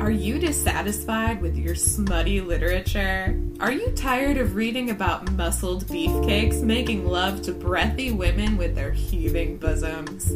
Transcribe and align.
Are 0.00 0.10
you 0.10 0.38
dissatisfied 0.38 1.40
with 1.40 1.56
your 1.56 1.74
smutty 1.74 2.40
literature? 2.40 3.38
Are 3.60 3.72
you 3.72 3.90
tired 3.90 4.36
of 4.36 4.54
reading 4.54 4.90
about 4.90 5.32
muscled 5.32 5.86
beefcakes 5.86 6.62
making 6.62 7.06
love 7.06 7.42
to 7.42 7.52
breathy 7.52 8.10
women 8.10 8.56
with 8.56 8.74
their 8.74 8.92
heaving 8.92 9.56
bosoms? 9.56 10.26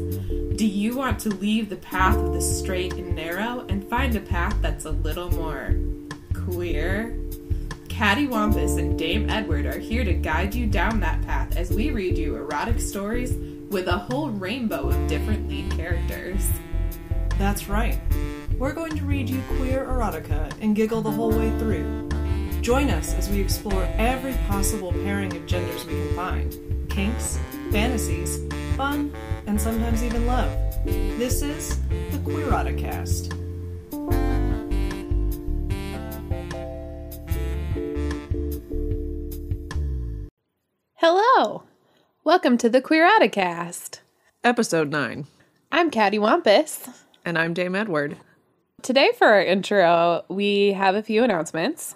Do 0.56 0.66
you 0.66 0.96
want 0.96 1.18
to 1.20 1.28
leave 1.28 1.68
the 1.68 1.76
path 1.76 2.16
of 2.16 2.32
the 2.32 2.40
straight 2.40 2.94
and 2.94 3.14
narrow 3.14 3.66
and 3.68 3.88
find 3.88 4.16
a 4.16 4.20
path 4.20 4.56
that's 4.62 4.84
a 4.86 4.90
little 4.90 5.30
more 5.30 5.74
queer? 6.34 7.16
Caddy 7.88 8.26
Wampus 8.26 8.76
and 8.76 8.98
Dame 8.98 9.28
Edward 9.28 9.66
are 9.66 9.78
here 9.78 10.04
to 10.04 10.14
guide 10.14 10.54
you 10.54 10.66
down 10.66 11.00
that 11.00 11.22
path 11.22 11.56
as 11.56 11.70
we 11.70 11.90
read 11.90 12.16
you 12.16 12.36
erotic 12.36 12.80
stories 12.80 13.34
with 13.70 13.88
a 13.88 13.98
whole 13.98 14.30
rainbow 14.30 14.88
of 14.88 15.06
different 15.06 15.48
lead 15.48 15.70
characters. 15.72 16.48
That's 17.38 17.68
right. 17.68 17.98
We're 18.58 18.74
going 18.74 18.96
to 18.96 19.04
read 19.04 19.28
you 19.28 19.42
queer 19.56 19.84
erotica 19.84 20.52
and 20.60 20.76
giggle 20.76 21.00
the 21.00 21.10
whole 21.10 21.30
way 21.30 21.50
through. 21.58 22.08
Join 22.60 22.90
us 22.90 23.12
as 23.14 23.28
we 23.28 23.40
explore 23.40 23.88
every 23.96 24.34
possible 24.46 24.92
pairing 24.92 25.34
of 25.34 25.46
genders 25.46 25.84
we 25.84 25.94
can 25.94 26.14
find 26.14 26.88
kinks, 26.88 27.38
fantasies, 27.70 28.38
fun, 28.76 29.12
and 29.46 29.60
sometimes 29.60 30.04
even 30.04 30.26
love. 30.26 30.50
This 30.84 31.42
is 31.42 31.80
the 31.88 32.18
Queeroticast. 32.18 33.32
Hello! 40.96 41.64
Welcome 42.22 42.58
to 42.58 42.68
the 42.68 42.82
Queeroticast. 42.82 44.00
Episode 44.44 44.90
9. 44.90 45.26
I'm 45.72 45.90
Caddy 45.90 46.18
Wampus. 46.18 46.88
And 47.24 47.38
I'm 47.38 47.54
Dame 47.54 47.74
Edward. 47.74 48.18
Today, 48.82 49.12
for 49.16 49.28
our 49.28 49.40
intro, 49.40 50.24
we 50.28 50.72
have 50.72 50.96
a 50.96 51.04
few 51.04 51.22
announcements. 51.22 51.94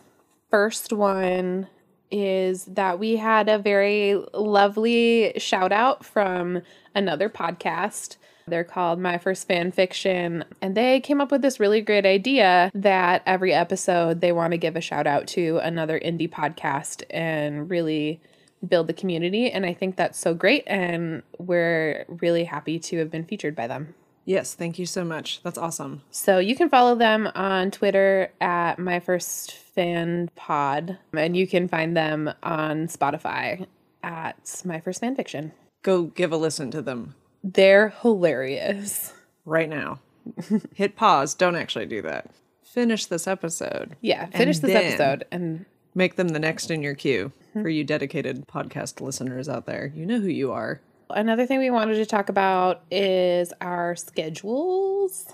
First 0.52 0.92
one 0.92 1.66
is 2.12 2.64
that 2.66 3.00
we 3.00 3.16
had 3.16 3.48
a 3.48 3.58
very 3.58 4.14
lovely 4.32 5.32
shout 5.36 5.72
out 5.72 6.04
from 6.04 6.62
another 6.94 7.28
podcast. 7.28 8.18
They're 8.46 8.62
called 8.62 9.00
My 9.00 9.18
First 9.18 9.48
Fan 9.48 9.72
Fiction, 9.72 10.44
and 10.62 10.76
they 10.76 11.00
came 11.00 11.20
up 11.20 11.32
with 11.32 11.42
this 11.42 11.58
really 11.58 11.80
great 11.80 12.06
idea 12.06 12.70
that 12.72 13.22
every 13.26 13.52
episode 13.52 14.20
they 14.20 14.30
want 14.30 14.52
to 14.52 14.56
give 14.56 14.76
a 14.76 14.80
shout 14.80 15.08
out 15.08 15.26
to 15.28 15.58
another 15.64 15.98
indie 15.98 16.30
podcast 16.30 17.02
and 17.10 17.68
really 17.68 18.20
build 18.66 18.86
the 18.86 18.92
community. 18.92 19.50
And 19.50 19.66
I 19.66 19.74
think 19.74 19.96
that's 19.96 20.20
so 20.20 20.34
great, 20.34 20.62
and 20.68 21.24
we're 21.38 22.04
really 22.06 22.44
happy 22.44 22.78
to 22.78 22.98
have 22.98 23.10
been 23.10 23.24
featured 23.24 23.56
by 23.56 23.66
them. 23.66 23.96
Yes, 24.26 24.54
thank 24.54 24.78
you 24.78 24.84
so 24.84 25.04
much. 25.04 25.40
That's 25.42 25.56
awesome. 25.56 26.02
So 26.10 26.38
you 26.38 26.54
can 26.54 26.68
follow 26.68 26.94
them 26.94 27.30
on 27.34 27.70
Twitter 27.70 28.32
at 28.40 28.78
my 28.78 29.00
first 29.00 29.52
fan 29.52 30.28
pod, 30.36 30.98
and 31.14 31.34
you 31.36 31.46
can 31.46 31.68
find 31.68 31.96
them 31.96 32.30
on 32.42 32.88
Spotify 32.88 33.66
at 34.02 34.62
my 34.64 34.80
first 34.80 35.00
fan 35.00 35.16
fiction. 35.16 35.52
Go 35.82 36.04
give 36.04 36.32
a 36.32 36.36
listen 36.36 36.70
to 36.72 36.82
them 36.82 37.14
They're 37.42 37.90
hilarious. 38.02 39.14
right 39.44 39.68
now. 39.68 40.00
Hit 40.74 40.96
pause. 40.96 41.34
Don't 41.34 41.56
actually 41.56 41.86
do 41.86 42.02
that. 42.02 42.30
Finish 42.64 43.06
this 43.06 43.26
episode. 43.26 43.96
Yeah, 44.00 44.26
finish 44.26 44.58
this 44.58 44.74
episode 44.74 45.24
and 45.30 45.64
Make 45.96 46.16
them 46.16 46.28
the 46.28 46.38
next 46.38 46.70
in 46.70 46.82
your 46.82 46.94
queue 46.94 47.32
mm-hmm. 47.48 47.62
for 47.62 47.70
you 47.70 47.82
dedicated 47.82 48.46
podcast 48.46 49.00
listeners 49.00 49.48
out 49.48 49.64
there. 49.64 49.90
You 49.96 50.04
know 50.04 50.20
who 50.20 50.28
you 50.28 50.52
are. 50.52 50.82
Another 51.10 51.46
thing 51.46 51.58
we 51.58 51.70
wanted 51.70 51.96
to 51.96 52.06
talk 52.06 52.28
about 52.28 52.82
is 52.90 53.52
our 53.60 53.96
schedules. 53.96 55.26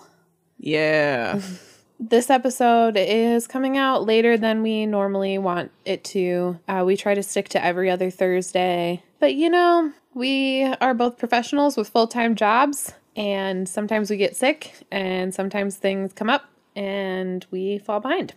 Yeah. 0.58 1.40
This 2.04 2.30
episode 2.30 2.96
is 2.96 3.46
coming 3.46 3.78
out 3.78 4.06
later 4.06 4.36
than 4.36 4.62
we 4.62 4.86
normally 4.86 5.38
want 5.38 5.70
it 5.84 6.02
to. 6.04 6.58
Uh, 6.66 6.82
we 6.84 6.96
try 6.96 7.14
to 7.14 7.22
stick 7.22 7.48
to 7.50 7.64
every 7.64 7.88
other 7.88 8.10
Thursday. 8.10 9.04
But 9.20 9.36
you 9.36 9.48
know, 9.48 9.92
we 10.12 10.64
are 10.80 10.94
both 10.94 11.16
professionals 11.16 11.76
with 11.76 11.88
full 11.88 12.08
time 12.08 12.34
jobs, 12.34 12.92
and 13.14 13.68
sometimes 13.68 14.10
we 14.10 14.16
get 14.16 14.34
sick, 14.34 14.74
and 14.90 15.32
sometimes 15.32 15.76
things 15.76 16.12
come 16.12 16.28
up, 16.28 16.46
and 16.74 17.46
we 17.52 17.78
fall 17.78 18.00
behind. 18.00 18.34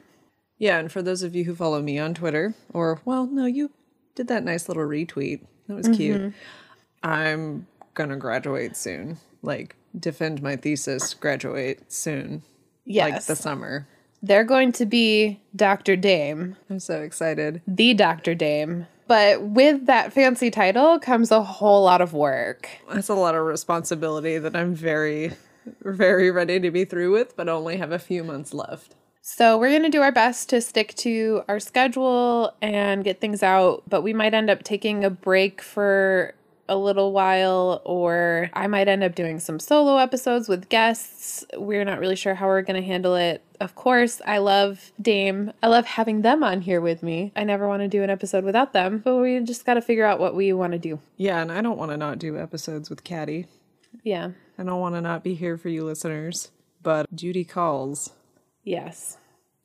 Yeah, 0.59 0.77
and 0.77 0.91
for 0.91 1.01
those 1.01 1.23
of 1.23 1.35
you 1.35 1.45
who 1.45 1.55
follow 1.55 1.81
me 1.81 1.97
on 1.97 2.13
Twitter, 2.13 2.53
or, 2.71 3.01
well, 3.03 3.25
no, 3.25 3.47
you 3.47 3.71
did 4.13 4.27
that 4.27 4.43
nice 4.43 4.67
little 4.67 4.83
retweet. 4.83 5.41
That 5.67 5.75
was 5.75 5.89
cute. 5.89 6.33
I'm 7.05 7.67
gonna 7.93 8.17
graduate 8.17 8.75
soon. 8.75 9.17
Like, 9.41 9.75
defend 9.97 10.41
my 10.41 10.55
thesis, 10.55 11.13
graduate 11.13 11.91
soon. 11.91 12.41
Yes. 12.83 13.11
Like 13.11 13.23
the 13.25 13.35
summer. 13.35 13.87
They're 14.21 14.43
going 14.43 14.71
to 14.73 14.85
be 14.85 15.39
Dr. 15.55 15.95
Dame, 15.95 16.55
I'm 16.69 16.79
so 16.79 17.01
excited. 17.01 17.61
the 17.67 17.93
Dr. 17.93 18.33
Dame. 18.33 18.87
But 19.07 19.43
with 19.43 19.85
that 19.85 20.13
fancy 20.13 20.49
title 20.49 20.97
comes 20.97 21.29
a 21.29 21.43
whole 21.43 21.83
lot 21.83 22.01
of 22.01 22.13
work. 22.13 22.67
That's 22.91 23.09
a 23.09 23.13
lot 23.13 23.35
of 23.35 23.45
responsibility 23.45 24.39
that 24.39 24.55
I'm 24.55 24.73
very, 24.73 25.33
very 25.83 26.31
ready 26.31 26.59
to 26.59 26.71
be 26.71 26.85
through 26.85 27.11
with, 27.11 27.35
but 27.35 27.47
only 27.47 27.77
have 27.77 27.91
a 27.91 27.99
few 27.99 28.23
months 28.23 28.51
left. 28.51 28.95
So 29.21 29.59
we're 29.59 29.69
going 29.69 29.83
to 29.83 29.89
do 29.89 30.01
our 30.01 30.11
best 30.11 30.49
to 30.49 30.61
stick 30.61 30.95
to 30.95 31.43
our 31.47 31.59
schedule 31.59 32.55
and 32.63 33.03
get 33.03 33.21
things 33.21 33.43
out, 33.43 33.83
but 33.87 34.01
we 34.01 34.13
might 34.13 34.33
end 34.33 34.49
up 34.49 34.63
taking 34.63 35.03
a 35.03 35.11
break 35.11 35.61
for 35.61 36.33
a 36.67 36.75
little 36.75 37.11
while 37.11 37.81
or 37.85 38.49
I 38.53 38.67
might 38.67 38.87
end 38.87 39.03
up 39.03 39.15
doing 39.15 39.39
some 39.39 39.59
solo 39.59 39.97
episodes 39.97 40.47
with 40.47 40.69
guests. 40.69 41.45
We're 41.55 41.85
not 41.85 41.99
really 41.99 42.15
sure 42.15 42.35
how 42.35 42.47
we're 42.47 42.61
going 42.61 42.81
to 42.81 42.85
handle 42.85 43.15
it. 43.15 43.43
Of 43.59 43.75
course, 43.75 44.21
I 44.25 44.39
love 44.39 44.91
Dame. 45.01 45.53
I 45.61 45.67
love 45.67 45.85
having 45.85 46.21
them 46.21 46.43
on 46.43 46.61
here 46.61 46.81
with 46.81 47.03
me. 47.03 47.31
I 47.35 47.43
never 47.43 47.67
want 47.67 47.81
to 47.81 47.87
do 47.87 48.03
an 48.03 48.09
episode 48.09 48.43
without 48.43 48.73
them, 48.73 49.01
but 49.03 49.15
we 49.17 49.39
just 49.41 49.65
got 49.65 49.75
to 49.75 49.81
figure 49.81 50.05
out 50.05 50.19
what 50.19 50.35
we 50.35 50.51
want 50.53 50.73
to 50.73 50.79
do. 50.79 50.99
Yeah, 51.17 51.41
and 51.41 51.51
I 51.51 51.61
don't 51.61 51.77
want 51.77 51.91
to 51.91 51.97
not 51.97 52.19
do 52.19 52.37
episodes 52.37 52.89
with 52.89 53.03
Caddy. 53.03 53.47
Yeah. 54.03 54.31
I 54.57 54.63
don't 54.63 54.79
want 54.79 54.95
to 54.95 55.01
not 55.01 55.23
be 55.23 55.35
here 55.35 55.57
for 55.57 55.69
you 55.69 55.83
listeners, 55.85 56.51
but 56.81 57.13
duty 57.15 57.43
calls. 57.43 58.11
Yes. 58.63 59.17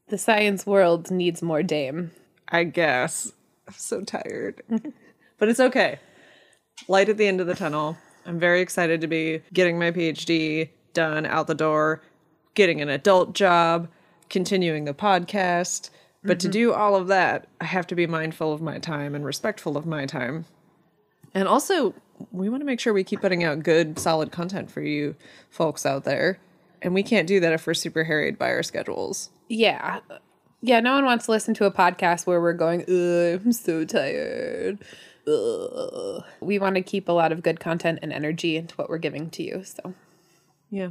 The 0.08 0.18
science 0.18 0.66
world 0.66 1.10
needs 1.10 1.42
more 1.42 1.62
Dame. 1.62 2.10
I 2.48 2.64
guess. 2.64 3.32
I'm 3.66 3.74
so 3.74 4.02
tired. 4.02 4.62
but 5.38 5.48
it's 5.48 5.60
okay. 5.60 6.00
Light 6.88 7.08
at 7.08 7.16
the 7.16 7.26
end 7.26 7.40
of 7.40 7.46
the 7.46 7.54
tunnel. 7.54 7.96
I'm 8.26 8.38
very 8.38 8.60
excited 8.60 9.00
to 9.00 9.06
be 9.06 9.42
getting 9.52 9.78
my 9.78 9.90
PhD 9.90 10.70
done 10.92 11.26
out 11.26 11.46
the 11.46 11.54
door, 11.54 12.02
getting 12.54 12.80
an 12.80 12.88
adult 12.88 13.34
job, 13.34 13.88
continuing 14.28 14.84
the 14.84 14.94
podcast. 14.94 15.90
But 16.22 16.38
to 16.40 16.48
mm-hmm. 16.48 16.52
do 16.52 16.72
all 16.72 16.96
of 16.96 17.06
that, 17.08 17.48
I 17.60 17.64
have 17.64 17.86
to 17.88 17.94
be 17.94 18.06
mindful 18.06 18.52
of 18.52 18.60
my 18.60 18.78
time 18.78 19.14
and 19.14 19.24
respectful 19.24 19.76
of 19.76 19.86
my 19.86 20.04
time. 20.04 20.44
And 21.32 21.48
also, 21.48 21.94
we 22.32 22.48
want 22.48 22.60
to 22.60 22.66
make 22.66 22.80
sure 22.80 22.92
we 22.92 23.04
keep 23.04 23.20
putting 23.20 23.44
out 23.44 23.62
good, 23.62 23.98
solid 23.98 24.30
content 24.30 24.70
for 24.70 24.82
you 24.82 25.14
folks 25.48 25.86
out 25.86 26.04
there. 26.04 26.38
And 26.82 26.92
we 26.92 27.02
can't 27.02 27.26
do 27.26 27.40
that 27.40 27.52
if 27.52 27.66
we're 27.66 27.74
super 27.74 28.04
harried 28.04 28.38
by 28.38 28.50
our 28.50 28.62
schedules. 28.62 29.30
Yeah. 29.48 30.00
Yeah, 30.60 30.80
no 30.80 30.94
one 30.94 31.04
wants 31.06 31.26
to 31.26 31.30
listen 31.30 31.54
to 31.54 31.64
a 31.64 31.70
podcast 31.70 32.26
where 32.26 32.40
we're 32.40 32.52
going, 32.52 32.84
I'm 32.88 33.52
so 33.52 33.84
tired. 33.84 34.78
Ugh. 35.30 36.24
We 36.40 36.58
want 36.58 36.76
to 36.76 36.82
keep 36.82 37.08
a 37.08 37.12
lot 37.12 37.32
of 37.32 37.42
good 37.42 37.60
content 37.60 38.00
and 38.02 38.12
energy 38.12 38.56
into 38.56 38.74
what 38.76 38.88
we're 38.88 38.98
giving 38.98 39.30
to 39.30 39.42
you. 39.42 39.62
So, 39.64 39.94
Yeah. 40.70 40.90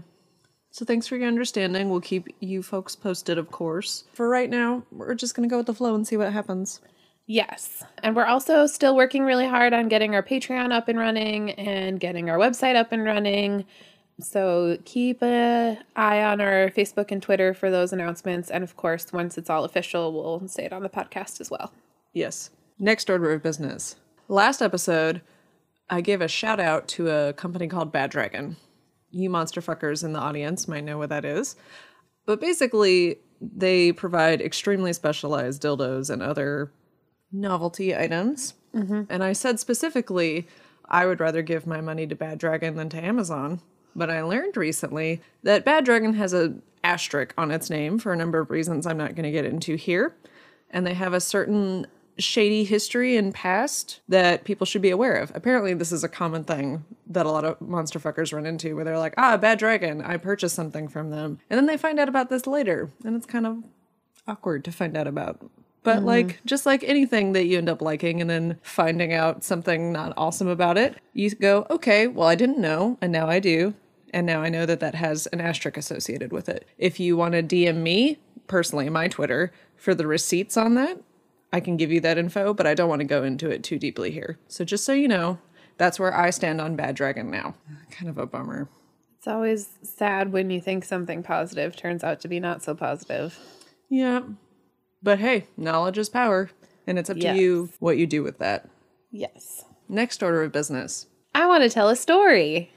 So 0.72 0.86
thanks 0.86 1.08
for 1.08 1.18
your 1.18 1.28
understanding. 1.28 1.90
We'll 1.90 2.00
keep 2.00 2.28
you 2.40 2.62
folks 2.62 2.96
posted, 2.96 3.40
of 3.40 3.50
course. 3.50 4.04
For 4.14 4.30
right 4.30 4.50
now, 4.50 4.84
we're 4.92 5.16
just 5.16 5.34
going 5.34 5.50
to 5.50 5.52
go 5.52 5.58
with 5.58 5.66
the 5.66 5.74
flow 5.74 5.96
and 5.96 6.08
see 6.08 6.16
what 6.16 6.32
happens. 6.32 6.80
yes. 7.26 7.84
And 8.04 8.16
we're 8.16 8.26
also 8.26 8.68
still 8.68 8.96
working 8.96 9.24
really 9.24 9.48
hard 9.48 9.74
on 9.74 9.88
getting 9.88 10.14
our 10.14 10.22
Patreon 10.24 10.72
up 10.72 10.88
and 10.88 11.00
running 11.00 11.52
and 11.52 12.00
getting 12.00 12.30
our 12.30 12.38
website 12.38 12.76
up 12.76 12.92
and 12.92 13.04
running. 13.04 13.66
So, 14.22 14.78
keep 14.86 15.24
an 15.24 15.80
eye 15.96 16.22
on 16.22 16.40
our 16.42 16.70
Facebook 16.70 17.10
and 17.12 17.22
Twitter 17.22 17.54
for 17.54 17.72
those 17.72 17.92
announcements. 17.94 18.52
And 18.52 18.64
of 18.64 18.76
course, 18.76 19.12
once 19.14 19.38
it's 19.38 19.50
all 19.50 19.64
official, 19.64 20.12
we'll 20.14 20.48
say 20.48 20.66
it 20.66 20.74
on 20.74 20.84
the 20.84 20.90
podcast 20.90 21.40
as 21.42 21.50
well. 21.50 21.72
Yes. 22.14 22.50
Next 22.78 23.10
order 23.10 23.32
of 23.32 23.42
business. 23.42 23.96
Last 24.32 24.62
episode, 24.62 25.22
I 25.90 26.02
gave 26.02 26.22
a 26.22 26.28
shout 26.28 26.60
out 26.60 26.88
to 26.90 27.10
a 27.10 27.34
company 27.34 27.68
called 27.68 27.92
Bad 27.92 28.12
Dragon. 28.12 28.58
You 29.10 29.28
monster 29.28 29.60
fuckers 29.60 30.04
in 30.04 30.14
the 30.14 30.20
audience 30.20 30.68
might 30.68 30.84
know 30.84 31.00
what 31.00 31.10
that 31.10 31.26
is. 31.26 31.56
But 32.28 32.40
basically, 32.40 33.18
they 33.42 33.92
provide 33.92 34.40
extremely 34.40 34.94
specialized 34.94 35.64
dildos 35.64 36.12
and 36.12 36.22
other 36.22 36.72
novelty 37.32 37.96
items. 37.96 38.54
Mm-hmm. 38.76 39.04
And 39.10 39.24
I 39.24 39.34
said 39.34 39.60
specifically, 39.60 40.48
I 40.88 41.08
would 41.08 41.20
rather 41.20 41.42
give 41.42 41.66
my 41.66 41.82
money 41.82 42.06
to 42.06 42.16
Bad 42.16 42.38
Dragon 42.38 42.76
than 42.76 42.90
to 42.90 43.04
Amazon. 43.04 43.62
But 43.96 44.12
I 44.12 44.22
learned 44.22 44.56
recently 44.56 45.24
that 45.42 45.66
Bad 45.66 45.86
Dragon 45.86 46.14
has 46.14 46.36
a 46.36 46.54
asterisk 46.84 47.34
on 47.36 47.50
its 47.50 47.72
name 47.72 47.98
for 47.98 48.14
a 48.14 48.16
number 48.16 48.38
of 48.38 48.52
reasons 48.52 48.86
I'm 48.86 48.98
not 48.98 49.16
going 49.16 49.24
to 49.24 49.32
get 49.32 49.46
into 49.46 49.76
here. 49.76 50.16
And 50.70 50.86
they 50.86 50.94
have 50.94 51.14
a 51.14 51.20
certain 51.20 51.88
shady 52.20 52.64
history 52.64 53.18
and 53.18 53.34
past 53.34 54.02
that 54.08 54.44
people 54.44 54.66
should 54.66 54.82
be 54.82 54.90
aware 54.90 55.16
of. 55.16 55.32
Apparently, 55.34 55.74
this 55.74 55.92
is 55.92 56.04
a 56.04 56.10
common 56.10 56.44
thing 56.44 56.86
that 57.08 57.26
a 57.26 57.32
lot 57.32 57.46
of 57.46 57.60
monster 57.62 58.00
fuckers 58.00 58.34
run 58.34 58.46
into 58.46 58.76
where 58.76 58.86
they're 58.86 59.00
like, 59.00 59.14
ah, 59.18 59.38
bad 59.38 59.58
dragon, 59.60 60.02
I 60.02 60.18
purchased 60.18 60.56
something 60.56 60.88
from 60.88 61.10
them. 61.10 61.40
And 61.50 61.58
then 61.58 61.66
they 61.66 61.78
find 61.78 62.00
out 62.00 62.10
about 62.10 62.30
this 62.30 62.46
later. 62.46 62.92
And 63.04 63.16
it's 63.16 63.26
kind 63.26 63.46
of 63.48 63.64
awkward 64.28 64.64
to 64.66 64.72
find 64.72 64.96
out 64.96 65.08
about. 65.08 65.50
But 65.82 66.04
like 66.04 66.42
just 66.46 66.66
like 66.66 66.84
anything 66.84 67.34
that 67.34 67.46
you 67.46 67.58
end 67.58 67.70
up 67.70 67.82
liking 67.82 68.22
and 68.22 68.30
then 68.30 68.60
finding 68.62 69.14
out 69.14 69.44
something 69.44 69.92
not 69.92 70.14
awesome 70.18 70.48
about 70.48 70.78
it, 70.78 70.98
you 71.14 71.32
go, 71.32 71.66
okay, 71.70 72.06
well 72.06 72.28
I 72.28 72.36
didn't 72.36 72.60
know 72.60 72.98
and 73.02 73.12
now 73.12 73.28
I 73.28 73.40
do. 73.40 73.74
And 74.14 74.26
now 74.26 74.42
I 74.42 74.50
know 74.50 74.66
that 74.66 74.80
that 74.80 74.96
has 74.96 75.28
an 75.28 75.40
asterisk 75.40 75.78
associated 75.78 76.32
with 76.32 76.50
it. 76.50 76.68
If 76.78 77.00
you 77.00 77.16
want 77.16 77.34
to 77.34 77.44
DM 77.44 77.78
me 77.78 78.18
personally, 78.48 78.90
my 78.90 79.08
Twitter, 79.08 79.52
for 79.76 79.96
the 79.96 80.08
receipts 80.08 80.58
on 80.58 80.76
that, 80.76 81.00
I 81.52 81.60
can 81.60 81.78
give 81.78 81.92
you 81.92 82.00
that 82.02 82.18
info, 82.18 82.54
but 82.54 82.68
I 82.68 82.74
don't 82.74 82.90
want 82.90 83.00
to 83.02 83.06
go 83.08 83.24
into 83.24 83.50
it 83.50 83.64
too 83.64 83.80
deeply 83.80 84.12
here. 84.12 84.38
So 84.48 84.64
just 84.64 84.86
so 84.86 84.94
you 84.94 85.08
know, 85.08 85.40
that's 85.78 86.00
where 86.00 86.16
I 86.16 86.30
stand 86.30 86.62
on 86.62 86.76
Bad 86.76 86.96
Dragon 86.96 87.32
now. 87.32 87.56
Kind 87.92 88.10
of 88.10 88.18
a 88.18 88.26
bummer. 88.26 88.70
It's 89.18 89.28
always 89.28 89.70
sad 89.82 90.32
when 90.32 90.50
you 90.50 90.62
think 90.62 90.86
something 90.86 91.24
positive 91.24 91.76
turns 91.76 92.04
out 92.04 92.20
to 92.22 92.28
be 92.28 92.40
not 92.40 92.64
so 92.64 92.76
positive. 92.76 93.38
Yeah. 93.90 94.22
But 95.02 95.20
hey, 95.20 95.48
knowledge 95.58 95.98
is 95.98 96.10
power, 96.10 96.50
and 96.86 97.00
it's 97.00 97.10
up 97.10 97.18
Yes. 97.18 97.36
to 97.36 97.42
you 97.42 97.70
what 97.80 97.98
you 97.98 98.06
do 98.08 98.22
with 98.24 98.38
that. 98.40 98.70
Yes. 99.12 99.64
Next 99.88 100.22
order 100.22 100.44
of 100.44 100.52
business. 100.52 101.08
I 101.34 101.48
want 101.48 101.64
to 101.64 101.70
tell 101.70 101.90
a 101.90 101.96
story. 101.96 102.72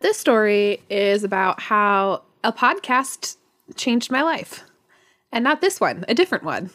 This 0.00 0.18
story 0.18 0.80
is 0.88 1.22
about 1.24 1.60
how 1.60 2.22
a 2.42 2.52
podcast 2.52 3.36
changed 3.76 4.10
my 4.10 4.22
life. 4.22 4.64
And 5.32 5.42
not 5.44 5.60
this 5.60 5.80
one, 5.80 6.04
a 6.08 6.14
different 6.14 6.44
one. 6.44 6.70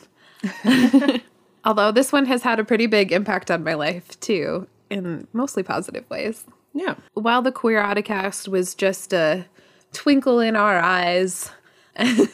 Although 1.64 1.92
this 1.92 2.12
one 2.12 2.26
has 2.26 2.44
had 2.44 2.60
a 2.60 2.64
pretty 2.64 2.88
big 2.88 3.12
impact 3.12 3.52
on 3.52 3.64
my 3.64 3.74
life 3.74 4.20
too, 4.20 4.68
in 4.90 5.28
mostly 5.34 5.64
positive 5.64 6.10
ways. 6.10 6.46
Yeah. 6.74 6.96
While 7.14 7.42
the 7.42 7.52
Queeroticast 7.52 8.48
was 8.48 8.76
just 8.76 9.14
a 9.14 9.46
twinkle 9.94 10.40
in 10.40 10.56
our 10.56 10.80
eyes 10.80 11.52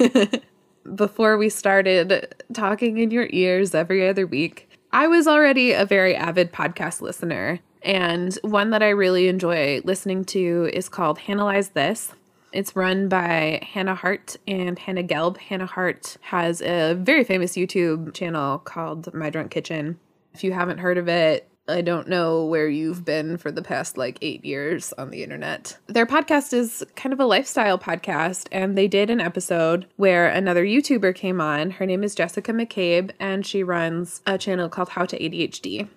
before 0.96 1.38
we 1.38 1.50
started 1.50 2.36
talking 2.54 2.98
in 2.98 3.12
your 3.12 3.28
ears 3.32 3.74
every 3.74 4.08
other 4.08 4.28
week, 4.28 4.70
I 4.92 5.08
was 5.08 5.28
already 5.28 5.72
a 5.74 5.86
very 5.86 6.16
avid 6.16 6.52
podcast 6.52 7.02
listener. 7.02 7.60
And 7.84 8.38
one 8.42 8.72
that 8.72 8.84
I 8.84 8.90
really 8.90 9.28
enjoy 9.28 9.82
listening 9.84 10.26
to 10.26 10.70
is 10.74 10.90
called 10.90 11.20
Analyze 11.28 11.70
This. 11.70 12.14
It's 12.54 12.76
run 12.76 13.10
by 13.10 13.60
Hannah 13.74 13.96
Hart 13.96 14.38
and 14.48 14.80
Hannah 14.80 15.04
Gelb. 15.04 15.38
Hannah 15.38 15.66
Hart 15.66 16.18
has 16.22 16.62
a 16.62 16.94
very 16.94 17.24
famous 17.24 17.54
YouTube 17.56 18.14
channel 18.14 18.60
called 18.60 19.14
My 19.14 19.30
Drunk 19.30 19.52
Kitchen. 19.52 20.00
If 20.34 20.44
you 20.44 20.54
haven't 20.54 20.78
heard 20.78 20.98
of 20.98 21.10
it, 21.10 21.50
I 21.68 21.82
don't 21.82 22.08
know 22.08 22.46
where 22.46 22.70
you've 22.70 23.04
been 23.04 23.38
for 23.38 23.52
the 23.52 23.62
past 23.62 23.98
like 23.98 24.18
eight 24.22 24.46
years 24.46 24.94
on 24.94 25.10
the 25.10 25.22
internet. 25.22 25.78
Their 25.88 26.06
podcast 26.06 26.54
is 26.54 26.86
kind 26.96 27.12
of 27.12 27.20
a 27.20 27.26
lifestyle 27.26 27.78
podcast, 27.78 28.48
and 28.54 28.78
they 28.78 28.88
did 28.88 29.10
an 29.10 29.20
episode 29.20 29.86
where 29.98 30.30
another 30.30 30.64
YouTuber 30.64 31.14
came 31.14 31.42
on. 31.42 31.72
Her 31.72 31.86
name 31.86 32.04
is 32.06 32.16
Jessica 32.16 32.54
McCabe, 32.54 33.12
and 33.20 33.46
she 33.46 33.64
runs 33.64 34.22
a 34.26 34.38
channel 34.38 34.70
called 34.70 34.90
How 34.90 35.04
to 35.06 35.20
ADHD. 35.20 35.90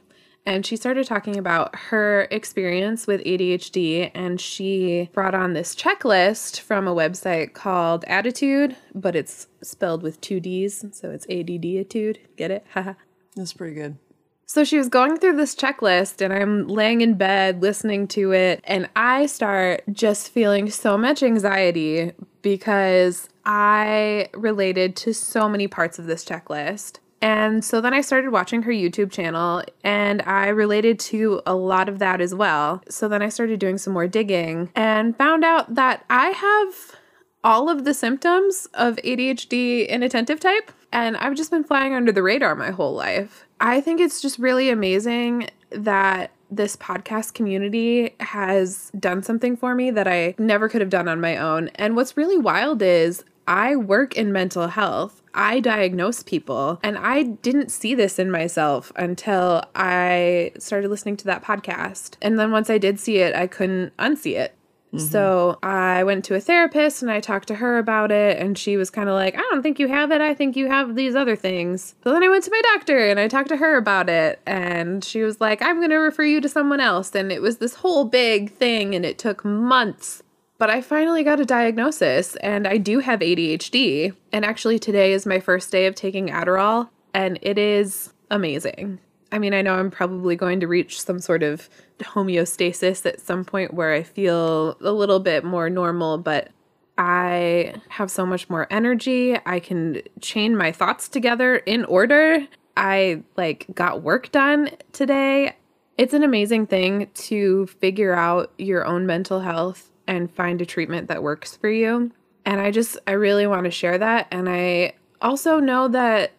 And 0.47 0.65
she 0.65 0.77
started 0.77 1.07
talking 1.07 1.37
about 1.37 1.77
her 1.77 2.27
experience 2.31 3.07
with 3.07 3.23
ADHD, 3.25 4.11
and 4.15 4.41
she 4.41 5.11
brought 5.13 5.35
on 5.35 5.53
this 5.53 5.75
checklist 5.75 6.61
from 6.61 6.89
a 6.89 6.95
website 6.95 7.53
called 7.53 8.05
Attitude, 8.07 8.77
but 8.95 9.15
it's 9.15 9.49
spelled 9.63 10.03
with 10.03 10.21
two 10.21 10.41
D's, 10.41 10.85
so 10.93 11.11
it's 11.11 11.27
ADD-itude. 11.29 12.21
Get 12.37 12.51
it? 12.51 12.67
Haha. 12.75 12.95
That's 13.37 13.53
pretty 13.53 13.75
good. 13.75 13.99
So 14.47 14.65
she 14.65 14.79
was 14.79 14.89
going 14.89 15.17
through 15.19 15.37
this 15.37 15.55
checklist, 15.55 16.21
and 16.21 16.33
I'm 16.33 16.67
laying 16.67 17.03
in 17.03 17.15
bed 17.15 17.63
listening 17.63 18.09
to 18.09 18.33
it, 18.33 18.61
and 18.65 18.89
I 18.97 19.27
start 19.27 19.85
just 19.93 20.31
feeling 20.31 20.71
so 20.71 20.99
much 20.99 21.23
anxiety 21.23 22.13
because 22.43 23.29
I 23.45 24.29
related 24.35 24.97
to 24.97 25.15
so 25.15 25.49
many 25.49 25.69
parts 25.69 26.01
of 26.01 26.07
this 26.07 26.25
checklist. 26.25 26.99
And 27.23 27.65
so 27.65 27.81
then 27.81 27.93
I 27.93 28.01
started 28.01 28.31
watching 28.31 28.63
her 28.63 28.73
YouTube 28.73 29.13
channel 29.13 29.63
and 29.85 30.23
I 30.23 30.49
related 30.49 30.99
to 31.01 31.43
a 31.45 31.55
lot 31.55 31.89
of 31.89 31.99
that 31.99 32.21
as 32.21 32.35
well. 32.35 32.83
So 32.89 33.09
then 33.09 33.23
I 33.23 33.29
started 33.29 33.61
doing 33.61 33.79
some 33.79 33.93
more 33.93 34.09
digging 34.09 34.71
and 34.75 35.17
found 35.17 35.45
out 35.45 35.75
that 35.75 36.05
I 36.09 36.29
have 36.29 36.97
all 37.43 37.69
of 37.69 37.85
the 37.85 37.95
symptoms 37.95 38.69
of 38.75 38.97
ADHD 38.97 39.89
inattentive 39.89 40.41
type, 40.41 40.73
and 40.93 41.17
I've 41.17 41.35
just 41.35 41.51
been 41.51 41.65
flying 41.65 41.95
under 41.95 42.13
the 42.13 42.23
radar 42.23 42.55
my 42.55 42.71
whole 42.71 42.93
life. 42.93 43.47
I 43.61 43.81
think 43.81 44.01
it's 44.01 44.21
just 44.21 44.39
really 44.39 44.69
amazing 44.69 45.49
that 45.71 46.33
this 46.51 46.77
podcast 46.77 47.35
community 47.35 48.15
has 48.21 48.91
done 48.99 49.23
something 49.23 49.57
for 49.57 49.75
me 49.75 49.91
that 49.93 50.09
I 50.09 50.35
never 50.37 50.69
could 50.69 50.81
have 50.81 50.91
done 50.91 51.09
on 51.09 51.21
my 51.21 51.37
own. 51.37 51.69
And 51.77 51.97
what's 51.97 52.17
really 52.17 52.37
wild 52.37 52.83
is 52.83 53.25
I 53.51 53.75
work 53.75 54.17
in 54.17 54.33
mental 54.33 54.69
health. 54.69 55.23
I 55.35 55.59
diagnose 55.59 56.23
people, 56.23 56.79
and 56.85 56.97
I 56.97 57.25
didn't 57.25 57.71
see 57.71 57.97
this 57.97 58.21
in 58.21 58.31
myself 58.31 58.93
until 58.95 59.65
I 59.75 60.53
started 60.59 60.89
listening 60.89 61.17
to 61.19 61.25
that 61.27 61.43
podcast. 61.43 62.15
And 62.23 62.39
then 62.39 62.53
once 62.53 62.71
I 62.71 62.79
did 62.79 63.01
see 63.01 63.19
it, 63.19 63.35
I 63.35 63.49
couldn't 63.49 63.97
unsee 63.97 64.39
it. 64.39 64.55
Mm-hmm. 64.93 65.05
So 65.05 65.59
I 65.65 66.05
went 66.05 66.25
to 66.27 66.35
a 66.35 66.41
therapist 66.41 67.01
and 67.01 67.11
I 67.11 67.21
talked 67.21 67.49
to 67.49 67.57
her 67.57 67.79
about 67.79 68.13
it, 68.13 68.39
and 68.39 68.57
she 68.57 68.77
was 68.77 68.89
kind 68.89 69.09
of 69.09 69.17
like, 69.17 69.37
I 69.37 69.41
don't 69.41 69.63
think 69.63 69.81
you 69.81 69.89
have 69.89 70.13
it. 70.13 70.21
I 70.21 70.33
think 70.33 70.57
you 70.57 70.69
have 70.69 70.95
these 70.95 71.17
other 71.17 71.35
things. 71.35 71.97
So 72.05 72.13
then 72.13 72.23
I 72.23 72.29
went 72.29 72.45
to 72.45 72.51
my 72.53 72.63
doctor 72.75 72.99
and 73.09 73.19
I 73.19 73.27
talked 73.27 73.49
to 73.49 73.57
her 73.57 73.77
about 73.77 74.09
it, 74.09 74.41
and 74.47 75.05
she 75.05 75.23
was 75.23 75.41
like, 75.41 75.61
I'm 75.61 75.79
going 75.79 75.91
to 75.91 75.97
refer 75.97 76.25
you 76.25 76.41
to 76.41 76.49
someone 76.49 76.81
else. 76.81 77.17
And 77.17 77.33
it 77.33 77.43
was 77.43 77.59
this 77.59 77.75
whole 77.75 78.05
big 78.05 78.53
thing, 78.53 78.95
and 78.95 79.05
it 79.05 79.19
took 79.19 79.45
months. 79.45 80.23
But 80.61 80.69
I 80.69 80.83
finally 80.83 81.25
got 81.25 81.41
a 81.41 81.47
diagnosis, 81.47 82.37
and 82.37 82.69
I 82.69 82.77
do 82.77 82.99
have 82.99 83.21
ADHD. 83.21 84.15
And 84.31 84.45
actually, 84.45 84.79
today 84.79 85.15
is 85.15 85.25
my 85.25 85.41
first 85.41 85.73
day 85.73 85.87
of 85.87 85.95
taking 85.95 86.29
Adderall, 86.29 86.91
and 87.15 87.39
it 87.41 87.57
is 87.57 88.13
amazing. 88.31 89.01
I 89.33 89.39
mean, 89.39 89.55
I 89.55 89.63
know 89.63 89.77
I'm 89.77 89.91
probably 89.91 90.37
going 90.37 90.61
to 90.61 90.67
reach 90.67 91.01
some 91.01 91.19
sort 91.19 91.43
of 91.43 91.71
homeostasis 92.01 93.07
at 93.07 93.23
some 93.23 93.43
point 93.43 93.73
where 93.73 93.95
I 93.95 94.03
feel 94.03 94.77
a 94.83 94.93
little 94.93 95.19
bit 95.19 95.45
more 95.45 95.71
normal, 95.71 96.19
but 96.19 96.51
I 96.99 97.73
have 97.89 98.11
so 98.11 98.27
much 98.27 98.51
more 98.51 98.67
energy. 98.71 99.39
I 99.47 99.61
can 99.61 100.03
chain 100.21 100.55
my 100.55 100.73
thoughts 100.73 101.09
together 101.09 101.57
in 101.57 101.87
order. 101.87 102.47
I 102.77 103.23
like 103.39 103.65
got 103.75 104.03
work 104.03 104.31
done 104.31 104.69
today. 104.93 105.57
It's 105.97 106.13
an 106.13 106.23
amazing 106.23 106.67
thing 106.67 107.09
to 107.15 107.67
figure 107.67 108.13
out 108.13 108.53
your 108.59 108.85
own 108.85 109.07
mental 109.07 109.41
health 109.41 109.90
and 110.11 110.31
find 110.31 110.61
a 110.61 110.67
treatment 110.67 111.09
that 111.09 111.23
works 111.23 111.57
for 111.57 111.71
you. 111.71 112.11
And 112.45 112.61
I 112.61 112.71
just 112.71 112.99
I 113.07 113.13
really 113.13 113.47
want 113.47 113.65
to 113.65 113.71
share 113.71 113.97
that 113.97 114.27
and 114.31 114.49
I 114.49 114.93
also 115.23 115.61
know 115.61 115.89
that 115.89 116.33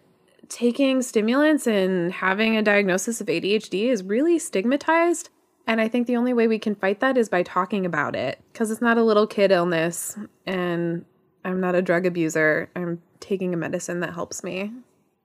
taking 0.50 1.02
stimulants 1.02 1.66
and 1.66 2.12
having 2.12 2.58
a 2.58 2.62
diagnosis 2.62 3.22
of 3.22 3.28
ADHD 3.28 3.86
is 3.86 4.04
really 4.04 4.38
stigmatized. 4.38 5.30
And 5.66 5.80
I 5.80 5.88
think 5.88 6.08
the 6.08 6.18
only 6.18 6.34
way 6.34 6.48
we 6.48 6.60
can 6.60 6.76
fight 6.76 7.00
that 7.00 7.18
is 7.18 7.30
by 7.30 7.44
talking 7.44 7.86
about 7.86 8.16
it 8.16 8.40
because 8.52 8.70
it's 8.70 8.82
not 8.82 8.98
a 8.98 9.04
little 9.04 9.26
kid 9.26 9.52
illness 9.52 10.18
and 10.46 11.06
I'm 11.46 11.62
not 11.62 11.76
a 11.76 11.82
drug 11.82 12.06
abuser. 12.06 12.70
I'm 12.76 13.02
taking 13.22 13.54
a 13.54 13.58
medicine 13.58 14.02
that 14.02 14.14
helps 14.14 14.44
me. 14.44 14.74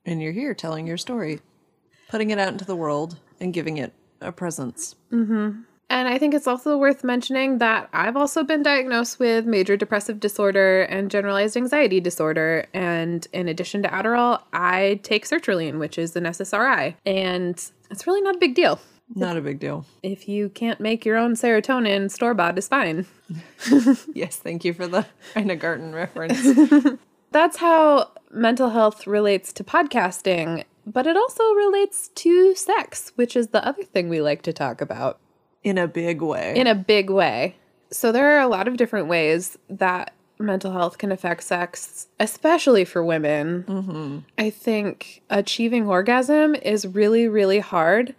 And 0.04 0.22
you're 0.22 0.32
here 0.32 0.54
telling 0.54 0.86
your 0.86 0.98
story, 0.98 1.40
putting 2.08 2.30
it 2.30 2.38
out 2.38 2.52
into 2.52 2.64
the 2.64 2.76
world 2.76 3.18
and 3.40 3.52
giving 3.52 3.78
it 3.78 3.92
a 4.20 4.30
presence. 4.30 4.94
Mm-hmm. 5.10 5.62
And 5.88 6.08
I 6.08 6.18
think 6.18 6.34
it's 6.34 6.48
also 6.48 6.76
worth 6.76 7.04
mentioning 7.04 7.58
that 7.58 7.88
I've 7.92 8.16
also 8.16 8.42
been 8.42 8.62
diagnosed 8.62 9.18
with 9.20 9.46
major 9.46 9.76
depressive 9.76 10.18
disorder 10.18 10.82
and 10.82 11.10
generalized 11.10 11.56
anxiety 11.56 12.00
disorder. 12.00 12.66
And 12.74 13.26
in 13.32 13.48
addition 13.48 13.82
to 13.82 13.88
Adderall, 13.88 14.42
I 14.52 15.00
take 15.04 15.26
sertraline, 15.26 15.78
which 15.78 15.96
is 15.96 16.16
an 16.16 16.24
SSRI. 16.24 16.96
And 17.06 17.54
it's 17.90 18.06
really 18.06 18.20
not 18.20 18.36
a 18.36 18.38
big 18.38 18.54
deal. 18.54 18.80
Not 19.14 19.36
a 19.36 19.40
big 19.40 19.60
deal. 19.60 19.86
If 20.02 20.28
you 20.28 20.48
can't 20.48 20.80
make 20.80 21.04
your 21.04 21.16
own 21.16 21.34
serotonin, 21.34 22.10
store 22.10 22.34
bought 22.34 22.58
is 22.58 22.68
fine. 22.68 23.06
Yes, 24.14 24.36
thank 24.36 24.64
you 24.64 24.72
for 24.72 24.86
the 24.88 25.06
Ina 25.36 25.56
Garten 25.56 25.94
reference. 25.94 26.42
That's 27.32 27.58
how 27.58 28.10
mental 28.32 28.70
health 28.70 29.06
relates 29.06 29.52
to 29.54 29.64
podcasting, 29.64 30.64
but 30.84 31.06
it 31.06 31.16
also 31.16 31.44
relates 31.52 32.08
to 32.08 32.54
sex, 32.54 33.12
which 33.14 33.36
is 33.36 33.48
the 33.48 33.64
other 33.66 33.82
thing 33.84 34.08
we 34.08 34.20
like 34.20 34.42
to 34.42 34.52
talk 34.52 34.80
about 34.80 35.20
In 35.66 35.78
a 35.78 35.88
big 35.88 36.22
way. 36.22 36.54
in 36.56 36.68
a 36.68 36.76
big 36.76 37.10
way. 37.10 37.56
So 37.90 38.12
there 38.12 38.36
are 38.36 38.40
a 38.40 38.46
lot 38.46 38.68
of 38.68 38.76
different 38.76 39.08
ways 39.08 39.58
that 39.68 40.12
mental 40.38 40.70
health 40.70 40.96
can 40.98 41.10
affect 41.10 41.42
sex, 41.42 42.06
especially 42.20 42.84
for 42.84 43.02
women. 43.04 43.64
Mm-hmm. 43.66 44.18
I 44.38 44.50
think 44.50 45.22
achieving 45.28 45.88
orgasm 45.88 46.54
is 46.54 46.86
really, 46.86 47.26
really 47.26 47.58
hard 47.58 48.14